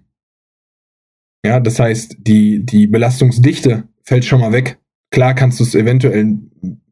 Ja, 1.45 1.59
das 1.59 1.80
heißt, 1.80 2.17
die, 2.20 2.65
die 2.65 2.88
Belastungsdichte 2.88 3.88
fällt 4.01 4.26
schon 4.26 4.41
mal 4.41 4.53
weg. 4.53 4.80
Klar 5.11 5.36
kannst 5.36 5.59
du 5.59 5.63
es 5.63 5.76
eventuell 5.76 6.39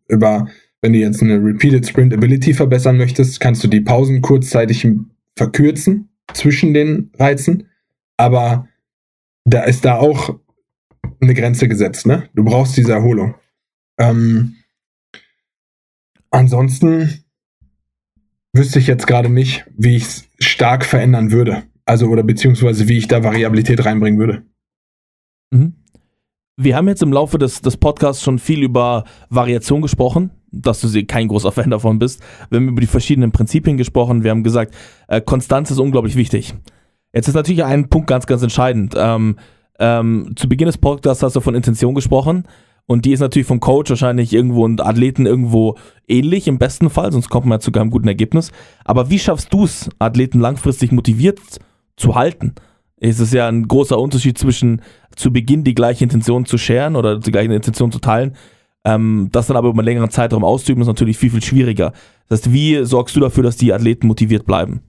über 0.08 0.48
wenn 0.82 0.94
du 0.94 1.00
jetzt 1.00 1.22
eine 1.22 1.44
Repeated 1.44 1.88
Sprint 1.88 2.14
Ability 2.14 2.54
verbessern 2.54 2.98
möchtest, 2.98 3.40
kannst 3.40 3.64
du 3.64 3.68
die 3.68 3.82
Pausen 3.82 4.22
kurzzeitig 4.22 4.88
verkürzen 5.36 6.10
zwischen 6.34 6.74
den 6.74 7.12
Reizen. 7.18 7.70
Aber 8.18 8.68
da 9.46 9.64
ist 9.64 9.86
da 9.86 9.98
auch 9.98 10.40
eine 11.22 11.34
Grenze 11.34 11.68
gesetzt, 11.68 12.06
ne? 12.06 12.30
Du 12.36 12.44
brauchst 12.44 12.78
diese 12.78 12.92
Erholung. 12.92 13.36
Ähm, 13.98 14.56
ansonsten 16.30 17.24
wüsste 18.54 18.80
ich 18.80 18.88
jetzt 18.88 19.08
gerade 19.08 19.30
nicht, 19.30 19.66
wie 19.76 19.96
ich 19.96 20.04
es 20.04 20.30
stark 20.40 20.86
verändern 20.86 21.32
würde. 21.32 21.64
Also, 21.86 22.08
oder 22.08 22.24
beziehungsweise 22.24 22.88
wie 22.88 22.98
ich 22.98 23.08
da 23.08 23.24
Variabilität 23.24 23.84
reinbringen 23.86 24.20
würde. 24.20 24.44
Mhm. 25.52 25.76
Wir 26.58 26.76
haben 26.76 26.88
jetzt 26.88 27.04
im 27.04 27.14
Laufe 27.14 27.38
des, 27.38 27.62
des 27.62 27.78
Podcasts 27.78 28.24
schon 28.24 28.40
viel 28.40 28.64
über 28.64 29.04
Variation 29.30 29.82
gesprochen 29.82 30.32
dass 30.52 30.82
du 30.82 31.06
kein 31.06 31.28
großer 31.28 31.52
Fan 31.54 31.70
davon 31.70 32.00
bist. 32.00 32.22
Wir 32.50 32.58
haben 32.60 32.70
über 32.70 32.82
die 32.82 32.88
verschiedenen 32.88 33.32
Prinzipien 33.32 33.78
gesprochen. 33.78 34.24
Wir 34.24 34.32
haben 34.32 34.44
gesagt, 34.44 34.74
äh, 35.08 35.22
Konstanz 35.22 35.72
ist 35.72 35.80
unglaublich 35.80 36.16
wichtig. 36.16 36.54
Jetzt 37.14 37.28
ist 37.28 37.36
natürlich 37.36 37.64
ein 37.64 37.90
Punkt 37.90 38.08
ganz, 38.08 38.26
ganz 38.28 38.44
entscheidend. 38.44 38.94
Ähm, 38.98 39.38
ähm, 39.80 40.34
zu 40.36 40.50
Beginn 40.50 40.68
des 40.68 40.78
Podcasts 40.78 41.24
hast 41.24 41.36
du 41.36 41.42
von 41.42 41.56
Intention 41.56 41.96
gesprochen. 41.96 42.44
Und 42.86 43.04
die 43.04 43.12
ist 43.12 43.20
natürlich 43.20 43.48
vom 43.48 43.60
Coach 43.60 43.90
wahrscheinlich 43.90 44.32
irgendwo 44.32 44.64
und 44.64 44.82
Athleten 44.86 45.26
irgendwo 45.26 45.76
ähnlich 46.08 46.48
im 46.48 46.58
besten 46.58 46.90
Fall, 46.90 47.12
sonst 47.12 47.28
kommt 47.30 47.46
man 47.46 47.58
ja 47.58 47.60
zu 47.60 47.74
keinem 47.74 47.90
guten 47.90 48.08
Ergebnis. 48.08 48.52
Aber 48.86 49.10
wie 49.10 49.20
schaffst 49.20 49.54
du 49.54 49.66
es, 49.66 49.90
Athleten 50.00 50.40
langfristig 50.40 50.94
motiviert 50.94 51.40
zu 51.98 52.16
halten? 52.16 52.56
Es 52.96 53.20
ist 53.20 53.34
ja 53.34 53.50
ein 53.50 53.68
großer 53.68 54.00
Unterschied 54.00 54.38
zwischen 54.38 54.82
zu 55.18 55.34
Beginn 55.34 55.64
die 55.64 55.76
gleiche 55.76 56.04
Intention 56.04 56.46
zu 56.46 56.58
scheren 56.58 56.96
oder 56.96 57.20
die 57.20 57.32
gleiche 57.32 57.54
Intention 57.54 57.92
zu 57.92 58.00
teilen 58.00 58.36
ähm, 58.88 59.28
das 59.34 59.48
dann 59.48 59.58
aber 59.58 59.68
über 59.68 59.80
einen 59.80 59.86
längeren 59.86 60.10
Zeitraum 60.10 60.46
auszuüben, 60.46 60.82
ist 60.82 60.88
natürlich 60.88 61.18
viel, 61.18 61.30
viel 61.30 61.44
schwieriger. 61.44 61.92
Das 62.30 62.40
heißt, 62.40 62.54
wie 62.54 62.86
sorgst 62.86 63.18
du 63.18 63.20
dafür, 63.20 63.44
dass 63.44 63.58
die 63.58 63.74
Athleten 63.74 64.08
motiviert 64.08 64.46
bleiben? 64.46 64.82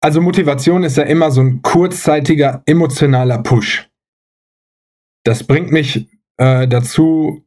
Also 0.00 0.22
Motivation 0.22 0.82
ist 0.82 0.96
ja 0.96 1.04
immer 1.04 1.30
so 1.30 1.42
ein 1.42 1.60
kurzzeitiger 1.60 2.62
emotionaler 2.64 3.42
Push. 3.42 3.88
Das 5.24 5.44
bringt 5.44 5.70
mich 5.70 6.08
äh, 6.38 6.66
dazu, 6.66 7.44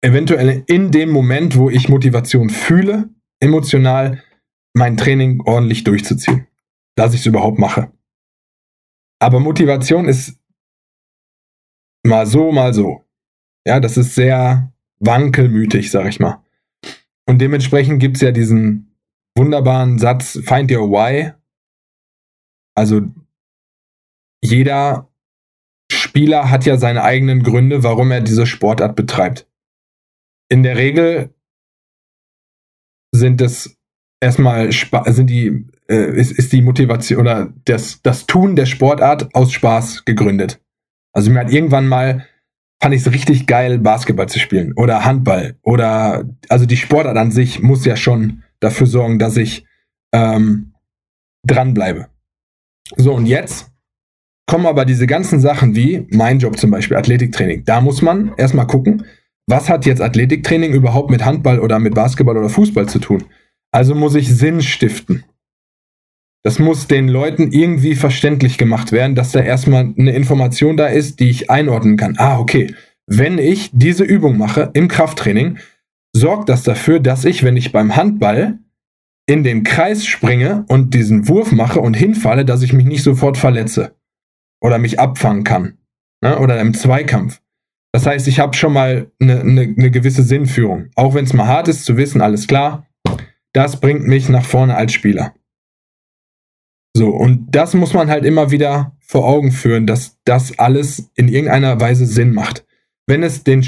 eventuell 0.00 0.62
in 0.68 0.92
dem 0.92 1.10
Moment, 1.10 1.56
wo 1.56 1.70
ich 1.70 1.88
Motivation 1.88 2.50
fühle, 2.50 3.10
emotional 3.40 4.22
mein 4.74 4.96
Training 4.96 5.42
ordentlich 5.44 5.82
durchzuziehen, 5.82 6.46
dass 6.94 7.14
ich 7.14 7.20
es 7.20 7.26
überhaupt 7.26 7.58
mache. 7.58 7.92
Aber 9.22 9.38
Motivation 9.38 10.08
ist 10.08 10.36
mal 12.04 12.26
so, 12.26 12.50
mal 12.50 12.74
so. 12.74 13.04
Ja, 13.64 13.78
das 13.78 13.96
ist 13.96 14.16
sehr 14.16 14.72
wankelmütig, 14.98 15.92
sag 15.92 16.08
ich 16.08 16.18
mal. 16.18 16.44
Und 17.28 17.38
dementsprechend 17.38 18.00
gibt 18.00 18.16
es 18.16 18.22
ja 18.22 18.32
diesen 18.32 18.98
wunderbaren 19.36 20.00
Satz, 20.00 20.40
find 20.44 20.72
your 20.72 20.90
why. 20.90 21.34
Also 22.76 23.02
jeder 24.42 25.08
Spieler 25.92 26.50
hat 26.50 26.66
ja 26.66 26.76
seine 26.76 27.04
eigenen 27.04 27.44
Gründe, 27.44 27.84
warum 27.84 28.10
er 28.10 28.22
diese 28.22 28.44
Sportart 28.44 28.96
betreibt. 28.96 29.48
In 30.48 30.64
der 30.64 30.76
Regel 30.76 31.32
sind 33.14 33.40
es 33.40 33.78
erstmal 34.20 34.72
sind 34.72 35.30
die 35.30 35.68
äh, 35.88 36.18
ist, 36.18 36.32
ist 36.32 36.52
die 36.52 36.62
Motivation 36.62 37.20
oder 37.20 37.52
das, 37.64 38.00
das 38.02 38.26
Tun 38.26 38.56
der 38.56 38.66
Sportart 38.66 39.34
aus 39.34 39.52
Spaß 39.52 40.04
gegründet. 40.04 40.60
Also 41.12 41.30
mir 41.30 41.40
hat 41.40 41.52
irgendwann 41.52 41.88
mal 41.88 42.26
fand 42.82 42.96
ich 42.96 43.02
es 43.02 43.12
richtig 43.12 43.46
geil, 43.46 43.78
Basketball 43.78 44.28
zu 44.28 44.40
spielen 44.40 44.72
oder 44.74 45.04
Handball 45.04 45.56
oder 45.62 46.24
also 46.48 46.66
die 46.66 46.76
Sportart 46.76 47.16
an 47.16 47.30
sich 47.30 47.62
muss 47.62 47.84
ja 47.84 47.94
schon 47.94 48.42
dafür 48.58 48.88
sorgen, 48.88 49.20
dass 49.20 49.36
ich 49.36 49.64
ähm, 50.12 50.72
dranbleibe. 51.46 52.08
So 52.96 53.14
und 53.14 53.26
jetzt 53.26 53.70
kommen 54.46 54.66
aber 54.66 54.84
diese 54.84 55.06
ganzen 55.06 55.38
Sachen 55.38 55.76
wie 55.76 56.08
mein 56.10 56.40
Job 56.40 56.58
zum 56.58 56.72
Beispiel, 56.72 56.96
Athletiktraining. 56.96 57.64
Da 57.64 57.80
muss 57.80 58.02
man 58.02 58.34
erstmal 58.36 58.66
gucken, 58.66 59.04
was 59.46 59.68
hat 59.68 59.86
jetzt 59.86 60.02
Athletiktraining 60.02 60.72
überhaupt 60.72 61.10
mit 61.10 61.24
Handball 61.24 61.60
oder 61.60 61.78
mit 61.78 61.94
Basketball 61.94 62.36
oder 62.36 62.48
Fußball 62.48 62.88
zu 62.88 62.98
tun? 62.98 63.24
Also 63.70 63.94
muss 63.94 64.16
ich 64.16 64.28
Sinn 64.28 64.60
stiften. 64.60 65.24
Das 66.44 66.58
muss 66.58 66.88
den 66.88 67.08
Leuten 67.08 67.52
irgendwie 67.52 67.94
verständlich 67.94 68.58
gemacht 68.58 68.90
werden, 68.90 69.14
dass 69.14 69.32
da 69.32 69.40
erstmal 69.40 69.94
eine 69.96 70.12
Information 70.12 70.76
da 70.76 70.86
ist, 70.86 71.20
die 71.20 71.30
ich 71.30 71.50
einordnen 71.50 71.96
kann. 71.96 72.16
Ah, 72.18 72.38
okay. 72.38 72.74
Wenn 73.06 73.38
ich 73.38 73.70
diese 73.72 74.04
Übung 74.04 74.38
mache 74.38 74.70
im 74.74 74.88
Krafttraining, 74.88 75.58
sorgt 76.12 76.48
das 76.48 76.62
dafür, 76.62 77.00
dass 77.00 77.24
ich, 77.24 77.44
wenn 77.44 77.56
ich 77.56 77.72
beim 77.72 77.94
Handball 77.94 78.58
in 79.26 79.44
den 79.44 79.62
Kreis 79.62 80.04
springe 80.04 80.64
und 80.68 80.94
diesen 80.94 81.28
Wurf 81.28 81.52
mache 81.52 81.80
und 81.80 81.94
hinfalle, 81.94 82.44
dass 82.44 82.62
ich 82.62 82.72
mich 82.72 82.86
nicht 82.86 83.04
sofort 83.04 83.38
verletze 83.38 83.94
oder 84.60 84.78
mich 84.78 84.98
abfangen 84.98 85.44
kann. 85.44 85.78
Ne? 86.22 86.38
Oder 86.38 86.60
im 86.60 86.74
Zweikampf. 86.74 87.40
Das 87.92 88.06
heißt, 88.06 88.26
ich 88.26 88.40
habe 88.40 88.56
schon 88.56 88.72
mal 88.72 89.10
eine, 89.20 89.40
eine, 89.40 89.62
eine 89.62 89.90
gewisse 89.90 90.22
Sinnführung. 90.22 90.88
Auch 90.96 91.14
wenn 91.14 91.24
es 91.24 91.34
mal 91.34 91.46
hart 91.46 91.68
ist 91.68 91.84
zu 91.84 91.96
wissen, 91.96 92.20
alles 92.20 92.46
klar, 92.46 92.86
das 93.52 93.80
bringt 93.80 94.06
mich 94.06 94.28
nach 94.28 94.44
vorne 94.44 94.74
als 94.74 94.92
Spieler. 94.92 95.34
So, 96.94 97.08
und 97.08 97.54
das 97.54 97.74
muss 97.74 97.94
man 97.94 98.10
halt 98.10 98.24
immer 98.24 98.50
wieder 98.50 98.96
vor 99.00 99.26
Augen 99.26 99.50
führen, 99.50 99.86
dass 99.86 100.18
das 100.24 100.58
alles 100.58 101.10
in 101.14 101.28
irgendeiner 101.28 101.80
Weise 101.80 102.06
Sinn 102.06 102.32
macht. 102.32 102.66
Wenn 103.06 103.22
es 103.22 103.44
den, 103.44 103.62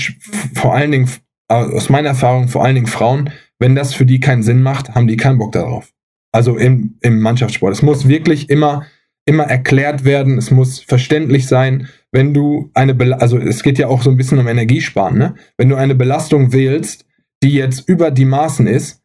vor 0.55 0.75
allen 0.75 0.93
Dingen, 0.93 1.11
aus 1.49 1.89
meiner 1.89 2.11
Erfahrung, 2.11 2.49
vor 2.49 2.64
allen 2.64 2.75
Dingen 2.75 2.87
Frauen, 2.87 3.31
wenn 3.59 3.75
das 3.75 3.95
für 3.95 4.07
die 4.07 4.20
keinen 4.20 4.43
Sinn 4.43 4.62
macht, 4.62 4.95
haben 4.95 5.07
die 5.07 5.16
keinen 5.16 5.39
Bock 5.39 5.53
darauf. 5.53 5.93
Also 6.33 6.57
im, 6.57 6.99
im 7.01 7.20
Mannschaftssport. 7.20 7.72
Es 7.72 7.83
muss 7.83 8.09
wirklich 8.09 8.51
immer, 8.51 8.87
immer 9.25 9.45
erklärt 9.45 10.05
werden, 10.05 10.39
es 10.39 10.51
muss 10.51 10.81
verständlich 10.81 11.47
sein. 11.47 11.89
Wenn 12.11 12.35
du 12.35 12.70
eine, 12.75 12.95
Bel 12.95 13.14
also 13.14 13.39
es 13.39 13.62
geht 13.62 13.79
ja 13.79 13.89
auch 13.89 14.03
so 14.03 14.11
ein 14.11 14.16
bisschen 14.16 14.39
um 14.39 14.49
Energiesparen, 14.49 15.16
ne? 15.16 15.35
Wenn 15.57 15.68
du 15.68 15.77
eine 15.77 15.95
Belastung 15.95 16.53
wählst, 16.53 17.07
die 17.43 17.55
jetzt 17.55 17.89
über 17.89 18.11
die 18.11 18.25
Maßen 18.25 18.66
ist, 18.66 19.05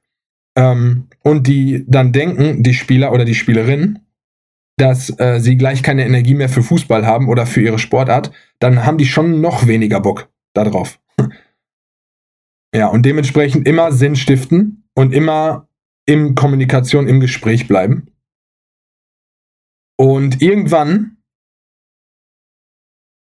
ähm, 0.56 1.08
und 1.24 1.48
die 1.48 1.86
dann 1.88 2.12
denken, 2.12 2.64
die 2.64 2.74
Spieler 2.74 3.12
oder 3.14 3.26
die 3.26 3.36
Spielerin, 3.36 4.00
dass 4.80 5.20
äh, 5.20 5.40
sie 5.40 5.58
gleich 5.58 5.84
keine 5.84 6.06
Energie 6.06 6.34
mehr 6.34 6.50
für 6.50 6.64
Fußball 6.64 7.06
haben 7.06 7.28
oder 7.28 7.46
für 7.46 7.62
ihre 7.62 7.80
Sportart, 7.80 8.32
dann 8.60 8.86
haben 8.86 8.98
die 8.98 9.06
schon 9.06 9.42
noch 9.42 9.68
weniger 9.68 10.00
Bock 10.00 10.30
darauf. 10.54 11.00
ja, 12.74 12.88
und 12.88 13.06
dementsprechend 13.06 13.68
immer 13.68 13.92
Sinn 13.92 14.16
stiften 14.16 14.90
und 14.96 15.14
immer 15.14 15.68
in 16.06 16.34
Kommunikation, 16.34 17.08
im 17.08 17.20
Gespräch 17.20 17.68
bleiben. 17.68 18.08
Und 19.98 20.42
irgendwann 20.42 21.18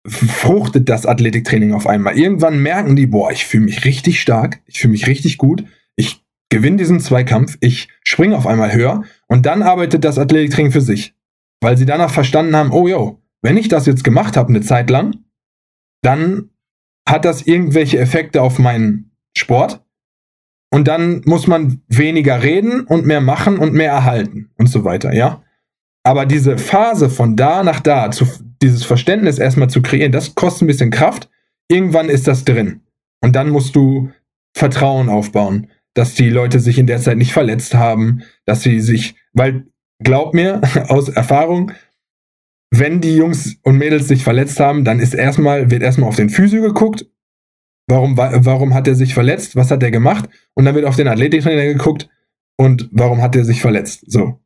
fruchtet 0.07 0.89
das 0.89 1.07
Athletiktraining 1.07 1.73
auf 1.73 1.87
einmal. 1.87 2.19
Irgendwann 2.19 2.59
merken 2.59 2.97
die, 2.97 3.07
boah, 3.07 3.31
ich 3.31 3.47
fühle 3.47 3.65
mich 3.65 3.85
richtig 3.85 4.21
stark, 4.21 4.61
ich 4.67 4.81
fühle 4.81 4.91
mich 4.93 5.07
richtig 5.07 5.39
gut, 5.39 5.65
ich 5.95 6.23
gewinne 6.51 6.77
diesen 6.77 7.01
Zweikampf, 7.01 7.57
ich 7.61 7.89
springe 8.03 8.37
auf 8.37 8.47
einmal 8.47 8.75
höher 8.75 9.05
und 9.29 9.47
dann 9.47 9.63
arbeitet 9.63 10.05
das 10.05 10.19
Athletiktraining 10.19 10.73
für 10.73 10.81
sich 10.81 11.15
weil 11.65 11.77
sie 11.77 11.87
danach 11.87 12.11
verstanden 12.11 12.55
haben, 12.55 12.73
oh 12.73 12.87
jo, 12.87 13.23
wenn 13.43 13.57
ich 13.57 13.69
das 13.69 13.87
jetzt 13.87 14.05
gemacht 14.05 14.37
habe 14.37 14.51
eine 14.51 14.61
Zeit 14.61 14.91
lang, 14.91 15.17
dann 16.03 16.51
hat 17.09 17.25
das 17.25 17.43
irgendwelche 17.43 17.99
Effekte 17.99 18.43
auf 18.43 18.59
meinen 18.59 19.17
Sport 19.37 19.85
und 20.71 20.89
dann 20.89 21.23
muss 21.25 21.47
man 21.47 21.83
weniger 21.89 22.43
reden 22.43 22.83
und 22.83 23.07
mehr 23.07 23.21
machen 23.21 23.59
und 23.59 23.75
mehr 23.75 23.93
erhalten 23.93 24.51
und 24.57 24.69
so 24.69 24.85
weiter, 24.85 25.12
ja. 25.15 25.43
Aber 26.05 26.27
diese 26.27 26.59
Phase 26.59 27.09
von 27.09 27.37
da 27.37 27.62
nach 27.62 27.81
da, 27.81 28.11
zu, 28.11 28.27
dieses 28.61 28.85
Verständnis 28.85 29.39
erstmal 29.39 29.71
zu 29.71 29.81
kreieren, 29.81 30.12
das 30.12 30.35
kostet 30.35 30.62
ein 30.62 30.67
bisschen 30.67 30.91
Kraft. 30.91 31.31
Irgendwann 31.69 32.11
ist 32.11 32.29
das 32.29 32.45
drin. 32.45 32.83
Und 33.23 33.37
dann 33.37 33.49
musst 33.49 33.75
du 33.75 34.11
Vertrauen 34.55 35.09
aufbauen, 35.09 35.69
dass 35.95 36.15
die 36.15 36.29
Leute 36.29 36.61
sich 36.61 36.79
in 36.79 36.87
der 36.87 37.01
Zeit 37.01 37.17
nicht 37.17 37.33
verletzt 37.33 37.75
haben, 37.75 38.23
dass 38.45 38.62
sie 38.62 38.81
sich, 38.81 39.15
weil 39.33 39.67
glaub 40.05 40.35
mir 40.35 40.61
aus 40.89 41.09
Erfahrung, 41.09 41.73
wenn 42.71 43.01
die 43.01 43.17
Jungs 43.17 43.57
und 43.63 43.79
Mädels 43.79 44.09
sich 44.09 44.25
verletzt 44.25 44.61
haben, 44.61 44.85
dann 44.85 45.01
ist 45.01 45.15
erstmal, 45.15 45.71
wird 45.71 45.83
erstmal 45.83 46.09
auf 46.09 46.17
den 46.17 46.31
Physio 46.31 46.63
geguckt. 46.63 47.07
Warum, 47.87 48.17
warum 48.17 48.75
hat 48.75 48.89
er 48.89 48.95
sich 48.95 49.15
verletzt? 49.15 49.57
Was 49.57 49.71
hat 49.71 49.83
er 49.83 49.91
gemacht? 49.91 50.29
Und 50.55 50.65
dann 50.65 50.75
wird 50.75 50.87
auf 50.87 50.97
den 50.97 51.09
Athletiktrainer 51.09 51.65
geguckt 51.65 52.09
und 52.57 52.89
warum 52.93 53.21
hat 53.21 53.37
er 53.37 53.45
sich 53.45 53.61
verletzt? 53.61 54.05
So. 54.07 54.41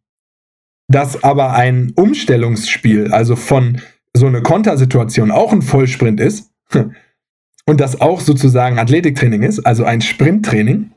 Dass 0.88 1.22
aber 1.22 1.52
ein 1.54 1.92
Umstellungsspiel, 1.94 3.12
also 3.12 3.36
von 3.36 3.80
so 4.14 4.26
eine 4.26 4.42
Kontersituation 4.42 5.30
auch 5.30 5.52
ein 5.52 5.62
Vollsprint 5.62 6.18
ist 6.18 6.50
und 7.66 7.80
das 7.80 8.00
auch 8.00 8.20
sozusagen 8.20 8.78
Athletiktraining 8.78 9.42
ist, 9.42 9.60
also 9.60 9.84
ein 9.84 10.00
Sprinttraining, 10.00 10.92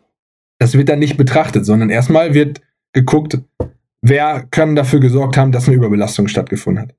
das 0.57 0.76
wird 0.76 0.89
dann 0.89 0.99
nicht 0.99 1.18
betrachtet, 1.18 1.66
sondern 1.66 1.89
erstmal 1.89 2.34
wird 2.34 2.62
geguckt, 2.93 3.39
wer 4.02 4.47
kann 4.52 4.76
dafür 4.76 4.99
gesorgt 4.99 5.38
haben, 5.38 5.52
dass 5.52 5.68
eine 5.68 5.78
Überbelastung 5.78 6.28
stattgefunden 6.28 6.84
hat. 6.84 6.95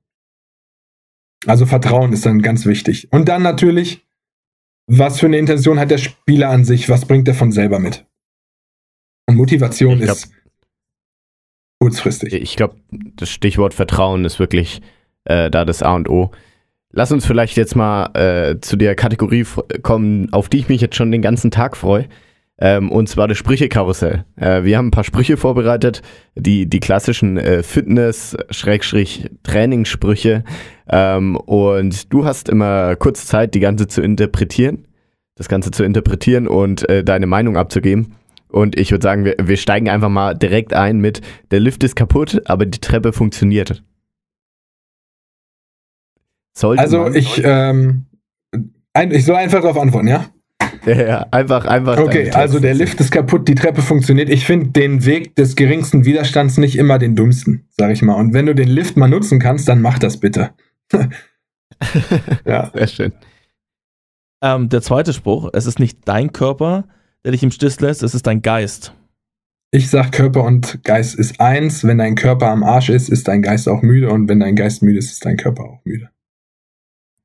Also 1.45 1.65
Vertrauen 1.65 2.13
ist 2.13 2.25
dann 2.25 2.41
ganz 2.41 2.65
wichtig. 2.65 3.11
Und 3.11 3.27
dann 3.27 3.41
natürlich, 3.41 4.05
was 4.87 5.19
für 5.19 5.25
eine 5.25 5.37
Intention 5.37 5.79
hat 5.79 5.91
der 5.91 5.97
Spieler 5.97 6.49
an 6.49 6.63
sich, 6.63 6.89
was 6.89 7.05
bringt 7.05 7.27
er 7.27 7.33
von 7.33 7.51
selber 7.51 7.79
mit? 7.79 8.05
Und 9.27 9.35
Motivation 9.35 9.99
glaub, 9.99 10.15
ist 10.15 10.31
kurzfristig. 11.79 12.33
Ich 12.33 12.55
glaube, 12.55 12.75
das 12.91 13.29
Stichwort 13.29 13.73
Vertrauen 13.73 14.23
ist 14.25 14.39
wirklich 14.39 14.81
äh, 15.25 15.49
da 15.49 15.65
das 15.65 15.83
A 15.83 15.95
und 15.95 16.09
O. 16.09 16.31
Lass 16.91 17.11
uns 17.11 17.25
vielleicht 17.25 17.57
jetzt 17.57 17.75
mal 17.75 18.05
äh, 18.13 18.61
zu 18.61 18.77
der 18.77 18.95
Kategorie 18.95 19.45
kommen, 19.81 20.31
auf 20.31 20.47
die 20.47 20.59
ich 20.59 20.69
mich 20.69 20.79
jetzt 20.79 20.95
schon 20.95 21.11
den 21.11 21.21
ganzen 21.21 21.51
Tag 21.51 21.75
freue. 21.75 22.07
Ähm, 22.59 22.91
und 22.91 23.09
zwar 23.09 23.27
das 23.27 23.37
Sprüche-Karussell. 23.37 24.25
Äh, 24.35 24.63
wir 24.63 24.77
haben 24.77 24.87
ein 24.87 24.91
paar 24.91 25.03
Sprüche 25.03 25.37
vorbereitet, 25.37 26.03
die, 26.35 26.69
die 26.69 26.79
klassischen 26.79 27.37
äh, 27.37 27.63
Fitness-Trainingssprüche. 27.63 30.43
Ähm, 30.87 31.35
und 31.35 32.13
du 32.13 32.25
hast 32.25 32.49
immer 32.49 32.95
kurz 32.95 33.25
Zeit, 33.25 33.55
die 33.55 33.59
ganze 33.59 33.87
zu 33.87 34.01
interpretieren, 34.01 34.87
das 35.35 35.49
Ganze 35.49 35.71
zu 35.71 35.83
interpretieren 35.83 36.47
und 36.47 36.87
äh, 36.89 37.03
deine 37.03 37.25
Meinung 37.25 37.57
abzugeben. 37.57 38.13
Und 38.49 38.77
ich 38.77 38.91
würde 38.91 39.01
sagen, 39.01 39.25
wir, 39.25 39.35
wir 39.41 39.57
steigen 39.57 39.89
einfach 39.89 40.09
mal 40.09 40.35
direkt 40.35 40.75
ein 40.75 40.99
mit, 40.99 41.21
der 41.49 41.59
Lift 41.59 41.83
ist 41.83 41.95
kaputt, 41.95 42.39
aber 42.45 42.67
die 42.67 42.79
Treppe 42.79 43.11
funktioniert. 43.11 43.83
Sollte 46.55 46.83
also 46.83 47.07
ich, 47.07 47.41
ähm, 47.43 48.05
ein, 48.93 49.09
ich 49.09 49.25
soll 49.25 49.37
einfach 49.37 49.61
darauf 49.61 49.79
antworten, 49.79 50.07
ja? 50.07 50.27
Ja, 50.85 51.01
ja, 51.01 51.27
einfach, 51.31 51.65
einfach. 51.65 51.97
Okay, 51.97 52.31
also 52.31 52.59
der 52.59 52.73
Lift 52.73 52.99
ist 52.99 53.11
kaputt, 53.11 53.47
die 53.47 53.55
Treppe 53.55 53.81
funktioniert. 53.81 54.29
Ich 54.29 54.45
finde 54.45 54.71
den 54.71 55.05
Weg 55.05 55.35
des 55.35 55.55
geringsten 55.55 56.03
Widerstands 56.03 56.57
nicht 56.57 56.77
immer 56.77 56.99
den 56.99 57.15
dümmsten, 57.15 57.67
sag 57.69 57.91
ich 57.91 58.01
mal. 58.01 58.15
Und 58.15 58.33
wenn 58.33 58.45
du 58.45 58.53
den 58.53 58.67
Lift 58.67 58.97
mal 58.97 59.07
nutzen 59.07 59.39
kannst, 59.39 59.69
dann 59.69 59.81
mach 59.81 59.97
das 59.97 60.17
bitte. 60.19 60.51
ja. 62.45 62.69
Sehr 62.73 62.87
schön. 62.87 63.13
Ähm, 64.41 64.67
der 64.67 64.81
zweite 64.81 65.13
Spruch: 65.13 65.49
Es 65.53 65.65
ist 65.65 65.79
nicht 65.79 65.99
dein 66.05 66.33
Körper, 66.33 66.85
der 67.23 67.31
dich 67.31 67.43
im 67.43 67.51
Stich 67.51 67.79
lässt, 67.79 68.03
es 68.03 68.13
ist 68.13 68.27
dein 68.27 68.41
Geist. 68.41 68.93
Ich 69.71 69.89
sag, 69.89 70.11
Körper 70.11 70.43
und 70.43 70.83
Geist 70.83 71.15
ist 71.15 71.39
eins. 71.39 71.83
Wenn 71.83 71.97
dein 71.97 72.15
Körper 72.15 72.49
am 72.49 72.63
Arsch 72.63 72.89
ist, 72.89 73.09
ist 73.09 73.27
dein 73.27 73.41
Geist 73.41 73.67
auch 73.67 73.81
müde. 73.81 74.11
Und 74.11 74.27
wenn 74.27 74.39
dein 74.39 74.55
Geist 74.55 74.83
müde 74.83 74.99
ist, 74.99 75.11
ist 75.11 75.25
dein 75.25 75.37
Körper 75.37 75.63
auch 75.63 75.81
müde. 75.83 76.11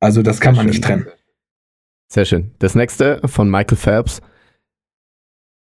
Also, 0.00 0.22
das 0.22 0.40
kann 0.40 0.54
Sehr 0.54 0.64
man 0.64 0.72
schön. 0.72 0.80
nicht 0.80 0.84
trennen. 0.84 1.06
Sehr 2.08 2.24
schön. 2.24 2.52
Das 2.58 2.74
nächste 2.74 3.20
von 3.26 3.50
Michael 3.50 3.76
Phelps. 3.76 4.20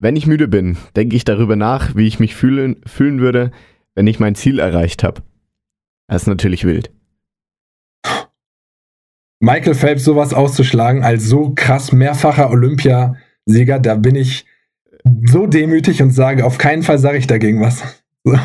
Wenn 0.01 0.17
ich 0.17 0.27
müde 0.27 0.49
bin, 0.49 0.77
denke 0.97 1.15
ich 1.15 1.25
darüber 1.25 1.57
nach, 1.57 1.95
wie 1.95 2.07
ich 2.07 2.19
mich 2.19 2.35
fühlen, 2.35 2.81
fühlen 2.85 3.21
würde, 3.21 3.53
wenn 3.95 4.09
ich 4.09 4.19
mein 4.19 4.35
Ziel 4.35 4.59
erreicht 4.59 5.05
habe. 5.05 5.23
Das 6.09 6.23
ist 6.23 6.29
natürlich 6.29 6.65
wild. 6.65 6.91
Michael 9.41 9.75
Phelps 9.75 10.05
sowas 10.05 10.35
auszuschlagen 10.35 11.05
als 11.05 11.25
so 11.25 11.53
krass 11.55 11.93
mehrfacher 11.93 12.51
Olympiasieger, 12.51 13.79
da 13.81 13.95
bin 13.95 14.17
ich 14.17 14.45
so 15.27 15.47
demütig 15.47 16.03
und 16.03 16.11
sage, 16.11 16.45
auf 16.45 16.59
keinen 16.59 16.83
Fall 16.83 16.99
sage 16.99 17.19
ich 17.19 17.27
dagegen 17.27 17.61
was. 17.61 17.83
So. 18.25 18.33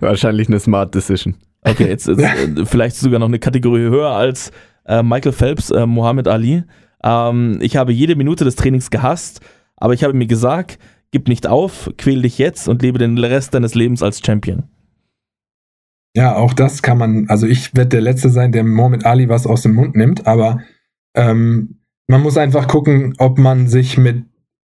Wahrscheinlich 0.00 0.48
eine 0.48 0.60
Smart 0.60 0.94
Decision. 0.94 1.34
Okay, 1.62 1.88
jetzt, 1.88 2.08
jetzt 2.08 2.20
äh, 2.20 2.64
vielleicht 2.64 2.96
sogar 2.96 3.20
noch 3.20 3.28
eine 3.28 3.38
Kategorie 3.38 3.90
höher 3.90 4.10
als 4.10 4.50
äh, 4.90 5.02
Michael 5.02 5.32
Phelps, 5.32 5.70
äh, 5.70 5.86
Muhammad 5.86 6.28
Ali. 6.28 6.64
Ähm, 7.02 7.58
ich 7.62 7.76
habe 7.76 7.92
jede 7.92 8.16
Minute 8.16 8.44
des 8.44 8.56
Trainings 8.56 8.90
gehasst, 8.90 9.40
aber 9.76 9.94
ich 9.94 10.04
habe 10.04 10.12
mir 10.12 10.26
gesagt, 10.26 10.78
gib 11.12 11.28
nicht 11.28 11.46
auf, 11.46 11.90
quäl 11.96 12.22
dich 12.22 12.38
jetzt 12.38 12.68
und 12.68 12.82
lebe 12.82 12.98
den 12.98 13.16
Rest 13.16 13.54
deines 13.54 13.74
Lebens 13.74 14.02
als 14.02 14.20
Champion. 14.24 14.64
Ja, 16.14 16.34
auch 16.34 16.52
das 16.52 16.82
kann 16.82 16.98
man, 16.98 17.28
also 17.28 17.46
ich 17.46 17.74
werde 17.74 17.90
der 17.90 18.00
Letzte 18.00 18.30
sein, 18.30 18.50
der 18.50 18.64
Mohamed 18.64 19.06
Ali 19.06 19.28
was 19.28 19.46
aus 19.46 19.62
dem 19.62 19.74
Mund 19.74 19.94
nimmt, 19.94 20.26
aber 20.26 20.60
ähm, 21.14 21.80
man 22.08 22.22
muss 22.22 22.36
einfach 22.36 22.66
gucken, 22.66 23.14
ob 23.18 23.38
man 23.38 23.68
sich 23.68 23.96
mit 23.96 24.24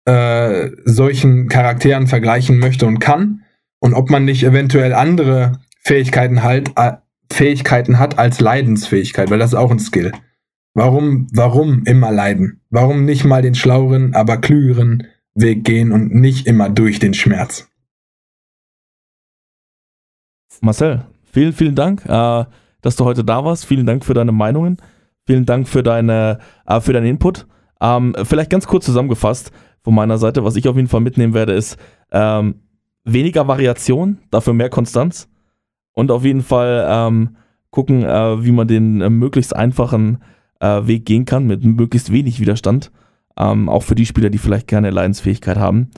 äh, 0.06 0.70
solchen 0.86 1.48
Charakteren 1.48 2.06
vergleichen 2.06 2.60
möchte 2.60 2.86
und 2.86 3.00
kann 3.00 3.44
und 3.80 3.96
ob 3.96 4.12
man 4.12 4.26
nicht 4.26 4.44
eventuell 4.44 4.94
andere 4.94 5.60
Fähigkeiten 5.80 6.44
halt 6.44 6.72
äh, 6.76 6.94
Fähigkeiten 7.32 8.00
hat 8.00 8.20
als 8.20 8.40
Leidensfähigkeit, 8.40 9.30
weil 9.30 9.40
das 9.40 9.52
ist 9.52 9.58
auch 9.58 9.72
ein 9.72 9.80
Skill. 9.80 10.12
Warum, 10.74 11.28
warum 11.34 11.84
immer 11.86 12.12
leiden? 12.12 12.62
Warum 12.70 13.06
nicht 13.06 13.26
mal 13.26 13.42
den 13.42 13.56
schlaueren, 13.56 14.14
aber 14.14 14.38
klügeren 14.38 15.08
Weg 15.34 15.64
gehen 15.64 15.92
und 15.92 16.14
nicht 16.14 16.48
immer 16.48 16.70
durch 16.70 17.00
den 17.00 17.14
Schmerz? 17.14 17.68
Marcel, 20.62 21.06
vielen, 21.32 21.54
vielen 21.54 21.76
Dank, 21.76 22.06
äh, 22.06 22.46
dass 22.82 22.96
du 22.96 23.06
heute 23.06 23.24
da 23.24 23.44
warst. 23.44 23.66
Vielen 23.66 23.86
Dank 23.86 24.06
für 24.06 24.14
deine 24.14 24.32
Meinungen. 24.32 24.78
Vielen 25.26 25.46
Dank 25.46 25.68
für, 25.68 25.84
deine, 25.84 26.40
äh, 26.66 26.80
für 26.80 26.94
deinen 26.94 27.08
Input. 27.08 27.48
Ähm, 27.82 28.16
vielleicht 28.24 28.50
ganz 28.50 28.68
kurz 28.68 28.86
zusammengefasst 28.86 29.52
von 29.84 29.96
meiner 29.96 30.18
Seite, 30.18 30.44
was 30.44 30.56
ich 30.56 30.68
auf 30.68 30.76
jeden 30.76 30.88
Fall 30.88 31.02
mitnehmen 31.02 31.34
werde, 31.34 31.54
ist 31.54 31.78
ähm, 32.12 32.62
weniger 33.04 33.48
Variation, 33.48 34.20
dafür 34.30 34.54
mehr 34.54 34.70
Konstanz 34.70 35.31
und 35.94 36.12
auf 36.12 36.24
jeden 36.24 36.44
Fall 36.44 36.86
ähm, 36.89 37.36
gucken, 37.70 38.04
äh, 38.04 38.44
wie 38.44 38.52
man 38.52 38.68
den 38.68 39.02
äh, 39.02 39.10
möglichst 39.10 39.56
einfachen 39.56 40.22
äh, 40.60 40.86
Weg 40.88 41.06
gehen 41.06 41.26
kann 41.26 41.48
mit 41.48 41.64
möglichst 41.64 42.12
wenig 42.12 42.39
Widerstand. 42.39 42.92
Ähm, 43.38 43.70
auch 43.70 43.84
für 43.84 43.96
die 43.96 44.06
Spieler, 44.06 44.30
die 44.30 44.38
vielleicht 44.38 44.68
keine 44.68 44.92
Leidensfähigkeit 44.92 45.58
haben. 45.58 45.89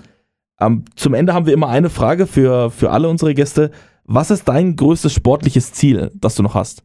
Ähm, 0.62 0.86
zum 0.96 1.14
Ende 1.14 1.34
haben 1.34 1.46
wir 1.46 1.54
immer 1.54 1.70
eine 1.70 1.90
Frage 1.90 2.28
für, 2.28 2.70
für 2.70 2.92
alle 2.92 3.10
unsere 3.10 3.34
Gäste. 3.34 3.72
Was 4.06 4.32
ist 4.32 4.48
dein 4.48 4.76
größtes 4.76 5.14
sportliches 5.14 5.74
Ziel, 5.74 6.12
das 6.14 6.36
du 6.36 6.44
noch 6.44 6.56
hast? 6.56 6.84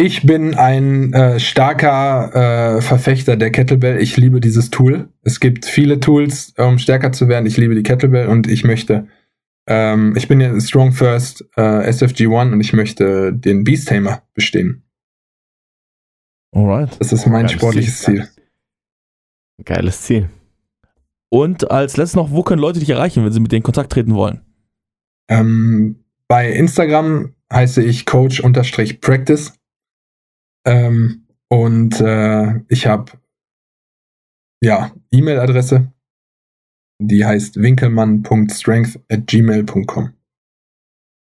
Ich 0.00 0.24
bin 0.24 0.54
ein 0.54 1.12
äh, 1.12 1.40
starker 1.40 2.76
äh, 2.76 2.80
Verfechter 2.82 3.36
der 3.36 3.50
Kettlebell. 3.50 4.00
Ich 4.00 4.16
liebe 4.16 4.40
dieses 4.40 4.70
Tool. 4.70 5.08
Es 5.22 5.40
gibt 5.40 5.66
viele 5.66 5.98
Tools, 5.98 6.54
um 6.56 6.78
stärker 6.78 7.10
zu 7.10 7.28
werden. 7.28 7.46
Ich 7.46 7.56
liebe 7.56 7.74
die 7.74 7.82
Kettlebell 7.82 8.28
und 8.28 8.46
ich 8.46 8.62
möchte, 8.62 9.08
ähm, 9.68 10.14
ich 10.16 10.28
bin 10.28 10.40
ja 10.40 10.58
Strong 10.58 10.92
First 10.92 11.44
äh, 11.56 11.60
SFG1 11.60 12.52
und 12.52 12.60
ich 12.60 12.72
möchte 12.72 13.34
den 13.34 13.64
Beast 13.64 13.88
Tamer 13.88 14.22
bestehen. 14.32 14.82
Alright. 16.52 16.98
Das 16.98 17.12
ist 17.12 17.26
mein 17.26 17.42
Geiles 17.42 17.52
sportliches 17.52 18.00
Ziel. 18.00 18.28
Geiles 19.62 20.02
Ziel. 20.02 20.30
Und 21.28 21.70
als 21.70 21.98
letztes 21.98 22.16
noch, 22.16 22.30
wo 22.30 22.42
können 22.42 22.62
Leute 22.62 22.80
dich 22.80 22.88
erreichen, 22.88 23.22
wenn 23.24 23.32
sie 23.32 23.40
mit 23.40 23.52
dir 23.52 23.56
in 23.56 23.62
Kontakt 23.62 23.92
treten 23.92 24.14
wollen? 24.14 24.40
Ähm, 25.28 26.02
bei 26.28 26.50
Instagram 26.50 27.34
heiße 27.52 27.82
ich 27.82 28.06
Coach-Practice. 28.06 29.52
Ähm, 30.64 31.26
und 31.48 32.00
äh, 32.00 32.60
ich 32.68 32.86
habe 32.86 33.12
ja 34.62 34.92
E-Mail-Adresse, 35.10 35.92
die 36.98 37.24
heißt 37.24 37.60
winkelmann.strength 37.60 39.00
at 39.10 39.26
gmail.com. 39.26 40.12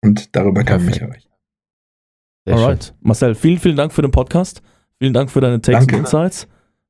Und 0.03 0.36
darüber 0.36 0.63
kann 0.63 0.78
man 0.78 0.86
mich 0.88 0.99
Perfekt. 0.99 1.26
erreichen. 1.26 1.30
Sehr 2.45 2.55
schön. 2.55 2.63
Alright. 2.63 2.95
Marcel, 3.01 3.36
vielen, 3.36 3.59
vielen 3.59 3.76
Dank 3.76 3.93
für 3.93 4.01
den 4.01 4.11
Podcast. 4.11 4.61
Vielen 4.99 5.13
Dank 5.13 5.30
für 5.32 5.41
deine 5.41 5.61
Takes 5.61 5.80
Danke. 5.80 5.95
und 5.95 6.01
Insights. 6.01 6.47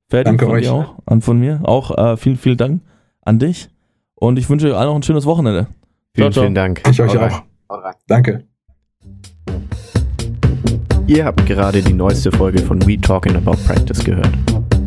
Fertig 0.09 0.25
Danke 0.25 0.45
von 0.45 0.55
euch. 0.55 0.63
dir 0.63 0.73
auch, 0.73 0.95
an 1.05 1.21
von 1.21 1.39
mir. 1.39 1.61
Auch 1.63 1.97
äh, 1.97 2.17
vielen, 2.17 2.37
vielen 2.37 2.57
Dank 2.57 2.81
an 3.21 3.39
dich. 3.39 3.69
Und 4.15 4.37
ich 4.37 4.49
wünsche 4.49 4.67
euch 4.67 4.75
allen 4.75 4.89
noch 4.89 4.95
ein 4.95 5.03
schönes 5.03 5.25
Wochenende. 5.25 5.67
Vielen, 6.13 6.31
ciao. 6.31 6.43
vielen 6.43 6.55
Dank. 6.55 6.81
Ich 6.89 7.01
euch 7.01 7.15
rein. 7.15 7.31
auch. 7.67 7.93
Danke. 8.07 8.45
Ihr 11.07 11.25
habt 11.25 11.45
gerade 11.45 11.81
die 11.81 11.93
neueste 11.93 12.31
Folge 12.31 12.59
von 12.59 12.85
We 12.85 12.99
Talking 12.99 13.35
About 13.35 13.57
Practice 13.65 14.03
gehört. 14.03 14.31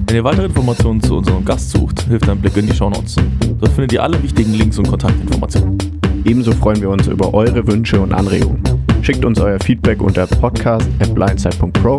Wenn 0.07 0.17
ihr 0.17 0.25
weitere 0.25 0.47
Informationen 0.47 1.03
zu 1.03 1.17
unserem 1.17 1.45
Gast 1.45 1.71
sucht, 1.71 2.03
hilft 2.03 2.29
ein 2.29 2.39
Blick 2.39 2.57
in 2.57 2.67
die 2.67 2.75
Shownotes. 2.75 3.17
Dort 3.59 3.73
findet 3.73 3.93
ihr 3.93 4.03
alle 4.03 4.23
wichtigen 4.23 4.53
Links 4.55 4.79
und 4.79 4.89
Kontaktinformationen. 4.89 5.79
Ebenso 6.25 6.53
freuen 6.53 6.81
wir 6.81 6.91
uns 6.91 7.07
über 7.07 7.33
eure 7.35 7.67
Wünsche 7.67 8.01
und 8.01 8.13
Anregungen. 8.13 8.63
Schickt 9.03 9.25
uns 9.25 9.41
euer 9.41 9.59
Feedback 9.61 10.01
unter 10.03 10.27
podcast.blindside.pro 10.27 11.99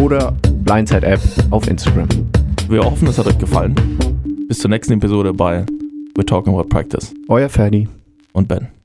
oder 0.00 0.32
Blindside 0.64 1.06
App 1.06 1.20
auf 1.50 1.66
Instagram. 1.68 2.08
Wir 2.68 2.84
hoffen, 2.84 3.08
es 3.08 3.18
hat 3.18 3.26
euch 3.26 3.38
gefallen. 3.38 3.74
Bis 4.48 4.58
zur 4.58 4.70
nächsten 4.70 4.94
Episode 4.94 5.32
bei 5.32 5.64
We're 6.16 6.26
Talking 6.26 6.54
About 6.54 6.68
Practice 6.68 7.14
Euer 7.28 7.48
Ferdi. 7.48 7.88
und 8.32 8.48
Ben. 8.48 8.79